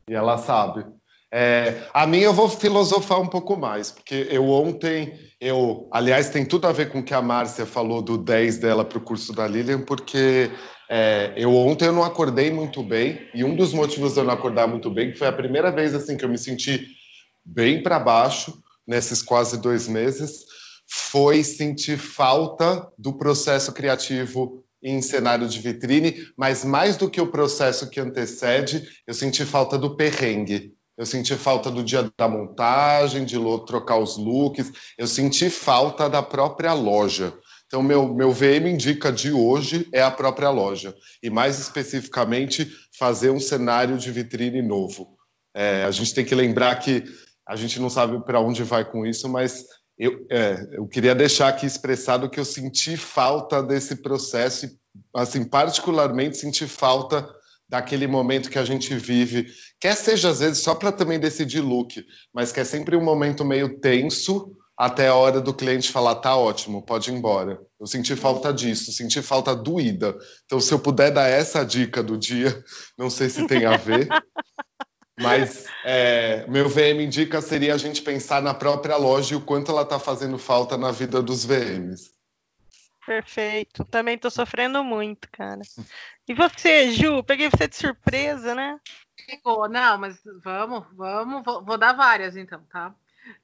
E 0.08 0.14
ela 0.14 0.38
sabe. 0.38 0.86
É, 1.34 1.84
a 1.94 2.06
minha 2.06 2.26
eu 2.26 2.34
vou 2.34 2.50
filosofar 2.50 3.22
um 3.22 3.28
pouco 3.28 3.56
mais, 3.56 3.90
porque 3.90 4.28
eu 4.30 4.50
ontem, 4.50 5.18
eu, 5.40 5.88
aliás, 5.92 6.30
tem 6.30 6.46
tudo 6.46 6.68
a 6.68 6.74
ver 6.74 6.92
com 6.92 7.00
o 7.00 7.04
que 7.04 7.14
a 7.14 7.22
Márcia 7.22 7.66
falou 7.66 8.02
do 8.02 8.18
10 8.18 8.58
dela 8.58 8.84
para 8.84 8.98
o 8.98 9.02
curso 9.02 9.32
da 9.32 9.48
Lilian, 9.48 9.82
porque 9.82 10.52
é, 10.90 11.34
eu 11.38 11.56
ontem 11.56 11.86
eu 11.86 11.94
não 11.94 12.04
acordei 12.04 12.52
muito 12.52 12.84
bem, 12.84 13.30
e 13.34 13.46
um 13.46 13.56
dos 13.56 13.74
motivos 13.74 14.14
de 14.14 14.20
eu 14.20 14.26
não 14.26 14.34
acordar 14.34 14.68
muito 14.68 14.90
bem 14.90 15.16
foi 15.16 15.28
a 15.28 15.32
primeira 15.32 15.72
vez 15.72 15.96
assim 15.96 16.18
que 16.18 16.26
eu 16.26 16.30
me 16.30 16.38
senti 16.38 16.86
bem 17.46 17.82
para 17.82 17.98
baixo 17.98 18.62
nesses 18.86 19.22
quase 19.22 19.58
dois 19.58 19.88
meses 19.88 20.44
foi 20.94 21.42
sentir 21.42 21.98
falta 21.98 22.86
do 22.98 23.14
processo 23.14 23.72
criativo 23.72 24.66
em 24.84 25.02
cenário 25.02 25.48
de 25.48 25.60
vitrine, 25.60 26.28
mas 26.36 26.66
mais 26.66 26.98
do 26.98 27.10
que 27.10 27.22
o 27.22 27.32
processo 27.32 27.90
que 27.90 28.00
antecede, 28.00 28.86
eu 29.08 29.14
senti 29.14 29.46
falta 29.46 29.78
do 29.78 29.96
perrengue. 29.96 30.74
Eu 30.98 31.06
senti 31.06 31.36
falta 31.36 31.72
do 31.72 31.84
dia 31.84 32.12
da 32.18 32.28
montagem, 32.28 33.26
de 33.26 33.38
trocar 33.66 33.98
os 33.98 34.18
looks. 34.18 34.72
Eu 34.98 35.08
senti 35.08 35.50
falta 35.50 36.10
da 36.10 36.22
própria 36.22 36.74
loja. 36.74 37.34
Então, 37.66 37.82
meu, 37.82 38.14
meu 38.14 38.32
VM 38.34 38.68
indica 38.68 39.12
de 39.12 39.32
hoje 39.32 39.88
é 39.94 40.02
a 40.02 40.12
própria 40.12 40.50
loja. 40.50 40.94
E 41.24 41.30
mais 41.30 41.58
especificamente, 41.58 42.70
fazer 43.00 43.30
um 43.30 43.40
cenário 43.40 43.98
de 43.98 44.12
vitrine 44.12 44.62
novo. 44.62 45.18
É, 45.56 45.84
a 45.84 45.92
gente 45.92 46.14
tem 46.14 46.26
que 46.26 46.36
lembrar 46.36 46.76
que 46.76 47.04
a 47.48 47.56
gente 47.56 47.80
não 47.80 47.90
sabe 47.90 48.24
para 48.26 48.42
onde 48.42 48.64
vai 48.64 48.84
com 48.84 49.06
isso, 49.06 49.28
mas 49.30 49.66
eu, 49.98 50.26
é, 50.30 50.68
eu 50.74 50.88
queria 50.88 51.16
deixar 51.16 51.48
aqui 51.48 51.66
expressado 51.66 52.30
que 52.30 52.40
eu 52.40 52.46
senti 52.46 52.98
falta 52.98 53.62
desse 53.62 53.98
processo, 53.98 54.66
e, 54.66 54.72
assim, 55.16 55.44
particularmente 55.44 56.38
senti 56.38 56.68
falta 56.68 57.28
daquele 57.72 58.06
momento 58.06 58.50
que 58.50 58.60
a 58.60 58.66
gente 58.66 58.94
vive, 58.96 59.48
quer 59.80 59.96
seja 59.96 60.30
às 60.30 60.42
vezes 60.42 60.62
só 60.62 60.76
para 60.76 60.92
também 60.92 61.18
decidir 61.18 61.62
look, 61.62 62.06
mas 62.34 62.52
que 62.52 62.60
é 62.60 62.66
sempre 62.66 62.98
um 62.98 63.04
momento 63.04 63.46
meio 63.46 63.80
tenso 63.80 64.54
até 64.78 65.08
a 65.08 65.16
hora 65.16 65.40
do 65.40 65.54
cliente 65.54 65.90
falar 65.90 66.16
tá 66.16 66.36
ótimo, 66.36 66.86
pode 66.86 67.10
ir 67.10 67.14
embora. 67.14 67.62
Eu 67.80 67.88
senti 67.88 68.16
falta 68.16 68.52
disso, 68.52 68.92
senti 68.92 69.22
falta 69.22 69.56
doída. 69.56 70.18
Então, 70.46 70.60
se 70.60 70.74
eu 70.74 70.80
puder 70.80 71.12
dar 71.12 71.28
essa 71.28 71.64
dica 71.64 72.04
do 72.04 72.18
dia, 72.18 72.64
não 72.98 73.10
sei 73.10 73.30
se 73.30 73.48
tem 73.48 73.66
a 73.66 73.78
ver, 73.78 74.08
Mas 75.20 75.66
é, 75.86 76.48
meu 76.48 76.68
VM 76.68 77.02
indica 77.02 77.42
seria 77.42 77.76
a 77.76 77.78
gente 77.78 78.02
pensar 78.02 78.42
na 78.42 78.56
própria 78.56 78.98
loja 78.98 79.34
e 79.34 79.38
o 79.38 79.42
quanto 79.42 79.72
ela 79.72 79.84
está 79.84 80.00
fazendo 80.00 80.38
falta 80.40 80.78
na 80.78 80.92
vida 80.92 81.22
dos 81.22 81.46
VMs. 81.46 82.10
Perfeito. 83.06 83.84
Também 83.86 84.16
estou 84.16 84.30
sofrendo 84.30 84.84
muito, 84.84 85.30
cara. 85.32 85.62
E 86.28 86.34
você, 86.34 86.92
Ju? 86.92 87.24
Peguei 87.24 87.50
você 87.50 87.68
de 87.68 87.76
surpresa, 87.76 88.54
né? 88.54 88.80
Pegou, 89.26 89.68
não, 89.68 89.98
mas 89.98 90.22
vamos, 90.44 90.86
vamos, 90.94 91.44
vou, 91.44 91.64
vou 91.64 91.78
dar 91.78 91.94
várias 91.94 92.36
então, 92.36 92.64
tá? 92.66 92.94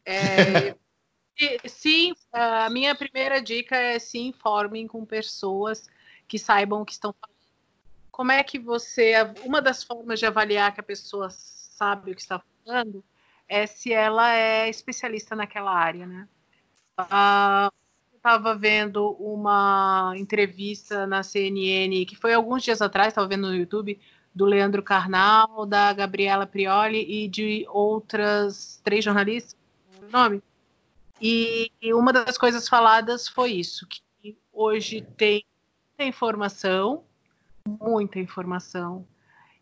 É, 0.06 0.76
sim, 1.68 2.14
a 2.32 2.70
minha 2.70 2.96
primeira 2.96 3.42
dica 3.42 3.76
é 3.76 4.00
se 4.00 4.20
informem 4.20 4.88
com 4.88 5.06
pessoas 5.06 5.90
que 6.28 6.38
saibam 6.38 6.82
o 6.82 6.86
que 6.86 6.94
estão 6.94 7.14
fazendo. 7.14 7.38
Como 8.12 8.32
é 8.32 8.44
que 8.44 8.58
você. 8.58 9.14
Uma 9.44 9.62
das 9.62 9.84
formas 9.84 10.20
de 10.20 10.26
avaliar 10.26 10.74
que 10.74 10.80
a 10.80 10.84
pessoa 10.84 11.30
sabe 11.30 12.12
o 12.12 12.16
que 12.16 12.22
está 12.22 12.42
falando 12.66 13.04
é 13.48 13.66
se 13.66 13.94
ela 13.94 14.34
é 14.34 14.70
especialista 14.70 15.36
naquela 15.36 15.72
área, 15.72 16.06
né? 16.06 16.28
Uh, 17.00 17.72
eu 17.72 17.87
estava 18.28 18.54
vendo 18.54 19.12
uma 19.12 20.14
entrevista 20.18 21.08
na 21.08 21.24
CNN, 21.24 22.06
que 22.06 22.16
foi 22.16 22.34
alguns 22.34 22.62
dias 22.62 22.82
atrás, 22.82 23.10
estava 23.10 23.26
vendo 23.26 23.48
no 23.48 23.56
YouTube, 23.56 23.98
do 24.36 24.44
Leandro 24.44 24.84
Carnal, 24.84 25.66
da 25.66 25.94
Gabriela 25.94 26.46
Prioli 26.46 27.06
e 27.10 27.30
de 27.30 27.66
outras 27.70 28.82
três 28.84 29.04
jornalistas, 29.06 29.56
o 30.04 30.12
nome. 30.12 30.44
E, 31.22 31.72
e 31.82 31.94
uma 31.94 32.12
das 32.12 32.38
coisas 32.38 32.68
faladas 32.68 33.30
foi 33.30 33.54
isso, 33.54 33.88
que 33.88 34.38
hoje 34.52 35.02
tem 35.16 35.46
muita 35.98 36.10
informação, 36.10 37.06
muita 37.66 38.20
informação, 38.20 39.08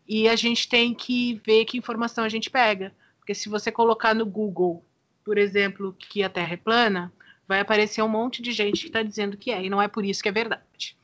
e 0.08 0.28
a 0.28 0.34
gente 0.34 0.68
tem 0.68 0.92
que 0.92 1.40
ver 1.46 1.64
que 1.66 1.78
informação 1.78 2.24
a 2.24 2.28
gente 2.28 2.50
pega. 2.50 2.92
Porque 3.20 3.32
se 3.32 3.48
você 3.48 3.70
colocar 3.70 4.12
no 4.12 4.26
Google, 4.26 4.84
por 5.24 5.38
exemplo, 5.38 5.94
que 5.96 6.24
a 6.24 6.28
Terra 6.28 6.54
é 6.54 6.56
plana, 6.56 7.12
vai 7.46 7.60
aparecer 7.60 8.02
um 8.02 8.08
monte 8.08 8.42
de 8.42 8.52
gente 8.52 8.80
que 8.80 8.86
está 8.86 9.02
dizendo 9.02 9.36
que 9.36 9.50
é, 9.50 9.64
e 9.64 9.70
não 9.70 9.80
é 9.80 9.88
por 9.88 10.04
isso 10.04 10.22
que 10.22 10.28
é 10.28 10.32
verdade. 10.32 10.96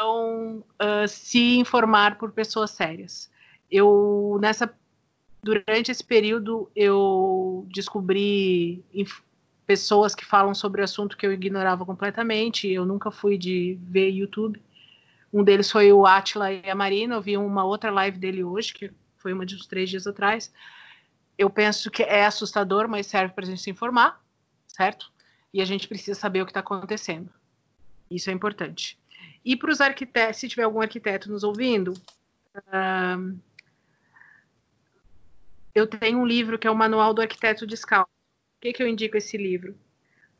Então, 0.00 0.64
uh, 0.80 1.06
se 1.06 1.58
informar 1.58 2.16
por 2.16 2.32
pessoas 2.32 2.70
sérias. 2.70 3.30
Eu, 3.70 4.38
nessa, 4.40 4.72
durante 5.42 5.90
esse 5.90 6.02
período, 6.02 6.70
eu 6.74 7.66
descobri 7.68 8.84
pessoas 9.66 10.14
que 10.14 10.24
falam 10.24 10.54
sobre 10.54 10.80
o 10.80 10.84
assunto 10.84 11.16
que 11.16 11.26
eu 11.26 11.32
ignorava 11.32 11.84
completamente. 11.84 12.66
Eu 12.66 12.84
nunca 12.84 13.10
fui 13.10 13.38
de 13.38 13.78
ver 13.82 14.10
YouTube. 14.10 14.60
Um 15.32 15.44
deles 15.44 15.70
foi 15.70 15.92
o 15.92 16.06
Atila 16.06 16.52
e 16.52 16.68
a 16.68 16.74
Marina. 16.74 17.14
Eu 17.14 17.22
vi 17.22 17.36
uma 17.36 17.64
outra 17.64 17.90
live 17.90 18.18
dele 18.18 18.42
hoje, 18.42 18.74
que 18.74 18.90
foi 19.16 19.32
uma 19.32 19.46
de 19.46 19.54
uns 19.54 19.66
três 19.66 19.88
dias 19.88 20.06
atrás. 20.06 20.52
Eu 21.38 21.48
penso 21.48 21.90
que 21.90 22.02
é 22.02 22.24
assustador, 22.24 22.88
mas 22.88 23.06
serve 23.06 23.32
para 23.34 23.44
a 23.44 23.48
gente 23.48 23.60
se 23.62 23.70
informar, 23.70 24.20
certo? 24.66 25.12
E 25.52 25.60
a 25.60 25.64
gente 25.64 25.88
precisa 25.88 26.18
saber 26.18 26.42
o 26.42 26.46
que 26.46 26.50
está 26.50 26.60
acontecendo. 26.60 27.30
Isso 28.10 28.30
é 28.30 28.32
importante. 28.32 28.98
E 29.44 29.56
para 29.56 29.70
os 29.70 29.80
arquitetos, 29.80 30.40
se 30.40 30.48
tiver 30.48 30.64
algum 30.64 30.80
arquiteto 30.80 31.30
nos 31.30 31.42
ouvindo, 31.42 31.94
eu 35.74 35.86
tenho 35.86 36.18
um 36.18 36.26
livro 36.26 36.58
que 36.58 36.66
é 36.66 36.70
o 36.70 36.76
Manual 36.76 37.14
do 37.14 37.22
Arquiteto 37.22 37.66
Descalço. 37.66 38.10
que, 38.60 38.72
que 38.72 38.82
eu 38.82 38.88
indico 38.88 39.16
esse 39.16 39.36
livro? 39.36 39.74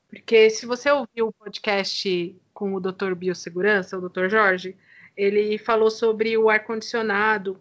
Porque 0.09 0.51
se 0.51 0.67
você 0.67 0.91
ouviu 0.91 1.29
o 1.29 1.33
podcast 1.33 2.37
com 2.53 2.75
o 2.75 2.81
Dr. 2.81 3.15
Biossegurança, 3.15 3.97
o 3.97 4.09
Dr. 4.09 4.29
Jorge, 4.29 4.77
ele 5.17 5.57
falou 5.57 5.91
sobre 5.91 6.37
o 6.37 6.51
ar-condicionado 6.51 7.59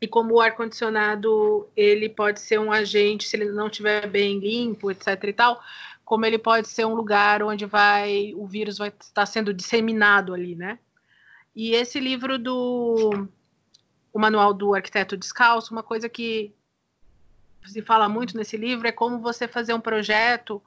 e 0.00 0.08
como 0.08 0.34
o 0.34 0.40
ar-condicionado 0.40 1.68
ele 1.76 2.08
pode 2.08 2.40
ser 2.40 2.58
um 2.58 2.72
agente, 2.72 3.28
se 3.28 3.36
ele 3.36 3.50
não 3.52 3.66
estiver 3.68 4.08
bem 4.08 4.38
limpo, 4.38 4.90
etc 4.90 5.22
e 5.24 5.32
tal, 5.32 5.62
como 6.06 6.24
ele 6.24 6.38
pode 6.38 6.68
ser 6.68 6.86
um 6.86 6.94
lugar 6.94 7.42
onde 7.42 7.66
vai 7.66 8.32
o 8.36 8.46
vírus 8.46 8.78
vai 8.78 8.88
estar 8.88 9.26
sendo 9.26 9.52
disseminado 9.52 10.32
ali, 10.32 10.54
né? 10.54 10.78
E 11.54 11.72
esse 11.74 11.98
livro 11.98 12.38
do 12.38 13.28
o 14.12 14.18
manual 14.18 14.54
do 14.54 14.72
arquiteto 14.72 15.16
descalço, 15.16 15.72
uma 15.74 15.82
coisa 15.82 16.08
que 16.08 16.54
se 17.66 17.82
fala 17.82 18.08
muito 18.08 18.36
nesse 18.36 18.56
livro 18.56 18.86
é 18.86 18.92
como 18.92 19.18
você 19.18 19.48
fazer 19.48 19.74
um 19.74 19.80
projeto 19.80 20.62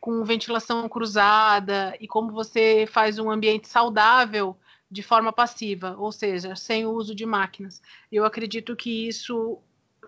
com 0.00 0.24
ventilação 0.24 0.88
cruzada 0.88 1.94
e 2.00 2.08
como 2.08 2.32
você 2.32 2.88
faz 2.90 3.18
um 3.18 3.30
ambiente 3.30 3.68
saudável 3.68 4.56
de 4.90 5.02
forma 5.02 5.30
passiva, 5.30 5.94
ou 5.98 6.10
seja, 6.10 6.56
sem 6.56 6.86
o 6.86 6.92
uso 6.92 7.14
de 7.14 7.26
máquinas. 7.26 7.82
Eu 8.10 8.24
acredito 8.24 8.74
que 8.74 9.06
isso 9.06 9.58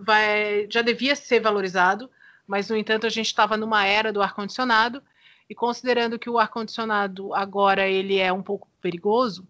vai, 0.00 0.66
já 0.70 0.80
devia 0.80 1.14
ser 1.14 1.40
valorizado, 1.40 2.10
mas 2.47 2.69
no 2.69 2.77
entanto 2.77 3.06
a 3.06 3.10
gente 3.10 3.27
estava 3.27 3.56
numa 3.56 3.85
era 3.85 4.12
do 4.12 4.23
ar 4.23 4.35
condicionado 4.35 5.02
e 5.48 5.55
considerando 5.55 6.19
que 6.19 6.31
o 6.31 6.39
ar 6.39 6.48
condicionado 6.48 7.35
agora 7.35 7.89
ele 7.89 8.19
é 8.19 8.32
um 8.32 8.43
pouco 8.43 8.69
perigoso, 8.81 9.47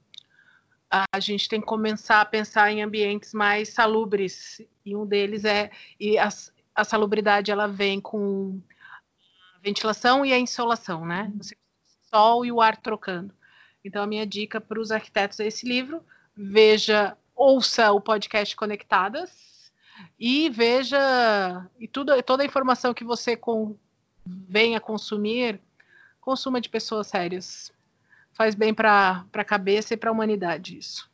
a 1.10 1.20
gente 1.20 1.48
tem 1.48 1.60
que 1.60 1.66
começar 1.66 2.20
a 2.20 2.24
pensar 2.24 2.70
em 2.70 2.82
ambientes 2.82 3.32
mais 3.32 3.70
salubres 3.70 4.60
e 4.84 4.94
um 4.94 5.06
deles 5.06 5.44
é 5.44 5.70
e 5.98 6.18
a, 6.18 6.28
a 6.74 6.84
salubridade 6.84 7.50
ela 7.50 7.66
vem 7.66 7.98
com 7.98 8.60
a 9.54 9.58
ventilação 9.62 10.24
e 10.24 10.32
a 10.32 10.38
insolação, 10.38 11.06
né? 11.06 11.32
O 11.34 12.14
sol 12.14 12.44
e 12.44 12.52
o 12.52 12.60
ar 12.60 12.76
trocando. 12.76 13.34
Então, 13.82 14.02
a 14.02 14.06
minha 14.06 14.26
dica 14.26 14.60
para 14.60 14.78
os 14.78 14.92
arquitetos 14.92 15.40
é 15.40 15.46
esse 15.46 15.66
livro. 15.66 16.04
Veja, 16.36 17.16
ouça 17.34 17.90
o 17.90 18.00
podcast 18.00 18.54
Conectadas 18.54 19.51
e 20.18 20.48
veja 20.48 21.68
e 21.78 21.88
tudo, 21.88 22.20
toda 22.22 22.42
a 22.42 22.46
informação 22.46 22.94
que 22.94 23.04
você 23.04 23.36
com, 23.36 23.76
venha 24.24 24.80
consumir, 24.80 25.60
consuma 26.20 26.60
de 26.60 26.68
pessoas 26.68 27.08
sérias. 27.08 27.72
Faz 28.32 28.54
bem 28.54 28.72
para 28.72 29.26
a 29.32 29.44
cabeça 29.44 29.94
e 29.94 29.96
para 29.96 30.10
a 30.10 30.12
humanidade 30.12 30.78
isso. 30.78 31.10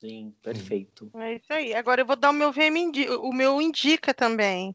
Sim, 0.00 0.32
perfeito. 0.42 1.10
É 1.14 1.34
isso 1.34 1.52
aí. 1.52 1.74
Agora 1.74 2.00
eu 2.00 2.06
vou 2.06 2.16
dar 2.16 2.30
o 2.30 2.34
meu 2.34 2.52
VM, 2.52 2.92
o 3.20 3.32
meu 3.32 3.60
indica 3.60 4.14
também. 4.14 4.74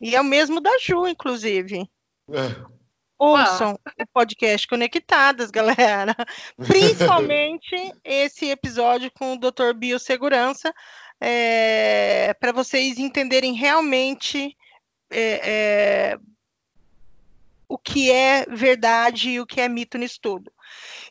E 0.00 0.14
é 0.14 0.20
o 0.20 0.24
mesmo 0.24 0.60
da 0.60 0.78
Ju, 0.78 1.06
inclusive. 1.06 1.88
É. 2.30 2.73
Ouçam 3.18 3.78
ah. 3.84 3.92
o 4.02 4.06
podcast 4.12 4.66
Conectadas, 4.66 5.50
galera. 5.50 6.14
Principalmente 6.66 7.74
esse 8.02 8.50
episódio 8.50 9.10
com 9.12 9.34
o 9.34 9.38
Dr. 9.38 9.72
Biossegurança, 9.74 10.74
é, 11.20 12.34
para 12.34 12.52
vocês 12.52 12.98
entenderem 12.98 13.54
realmente 13.54 14.56
é, 15.10 15.40
é, 15.42 16.18
o 17.68 17.78
que 17.78 18.10
é 18.10 18.46
verdade 18.46 19.30
e 19.30 19.40
o 19.40 19.46
que 19.46 19.60
é 19.60 19.68
mito 19.68 19.96
nisso 19.96 20.18
tudo. 20.20 20.52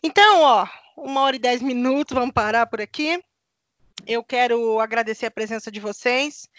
Então, 0.03 0.41
ó, 0.41 0.67
uma 0.97 1.21
hora 1.21 1.35
e 1.35 1.39
dez 1.39 1.61
minutos, 1.61 2.13
vamos 2.13 2.33
parar 2.33 2.65
por 2.67 2.81
aqui. 2.81 3.23
Eu 4.05 4.23
quero 4.23 4.79
agradecer 4.79 5.25
a 5.25 5.31
presença 5.31 5.71
de 5.71 5.79
vocês. 5.79 6.49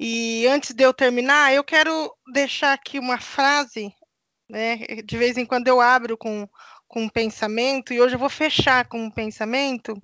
E 0.00 0.46
antes 0.46 0.74
de 0.74 0.82
eu 0.82 0.92
terminar, 0.92 1.54
eu 1.54 1.62
quero 1.62 2.14
deixar 2.32 2.72
aqui 2.72 2.98
uma 2.98 3.18
frase 3.18 3.94
né? 4.48 4.76
De 5.04 5.16
vez 5.16 5.36
em 5.36 5.44
quando 5.44 5.68
eu 5.68 5.80
abro 5.80 6.16
com, 6.16 6.48
com 6.86 7.02
um 7.02 7.08
pensamento, 7.08 7.92
e 7.92 8.00
hoje 8.00 8.14
eu 8.14 8.18
vou 8.18 8.28
fechar 8.28 8.86
com 8.86 9.02
um 9.02 9.10
pensamento 9.10 10.00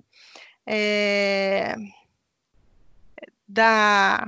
é, 0.65 1.75
da. 3.47 4.27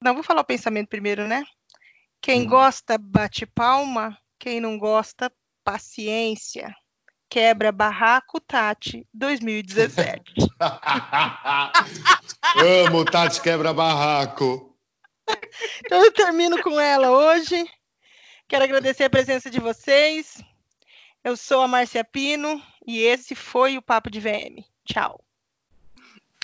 Não, 0.00 0.14
vou 0.14 0.22
falar 0.22 0.42
o 0.42 0.44
pensamento 0.44 0.88
primeiro, 0.88 1.26
né? 1.26 1.44
Quem 2.20 2.42
hum. 2.42 2.46
gosta, 2.46 2.98
bate 2.98 3.46
palma. 3.46 4.16
Quem 4.38 4.60
não 4.60 4.78
gosta, 4.78 5.32
paciência. 5.64 6.74
Quebra 7.28 7.70
Barraco 7.70 8.40
Tati 8.40 9.06
2017. 9.12 10.22
Amo 12.86 13.04
Tati 13.04 13.42
Quebra 13.42 13.74
Barraco. 13.74 14.74
Então 15.84 16.02
eu 16.02 16.10
termino 16.12 16.62
com 16.62 16.80
ela 16.80 17.10
hoje. 17.10 17.68
Quero 18.48 18.64
agradecer 18.64 19.04
a 19.04 19.10
presença 19.10 19.50
de 19.50 19.60
vocês. 19.60 20.42
Eu 21.22 21.36
sou 21.36 21.60
a 21.60 21.68
Márcia 21.68 22.02
Pino 22.02 22.62
e 22.86 22.98
esse 22.98 23.34
foi 23.34 23.76
o 23.76 23.82
Papo 23.82 24.10
de 24.10 24.20
VM. 24.20 24.64
Tchau. 24.86 25.22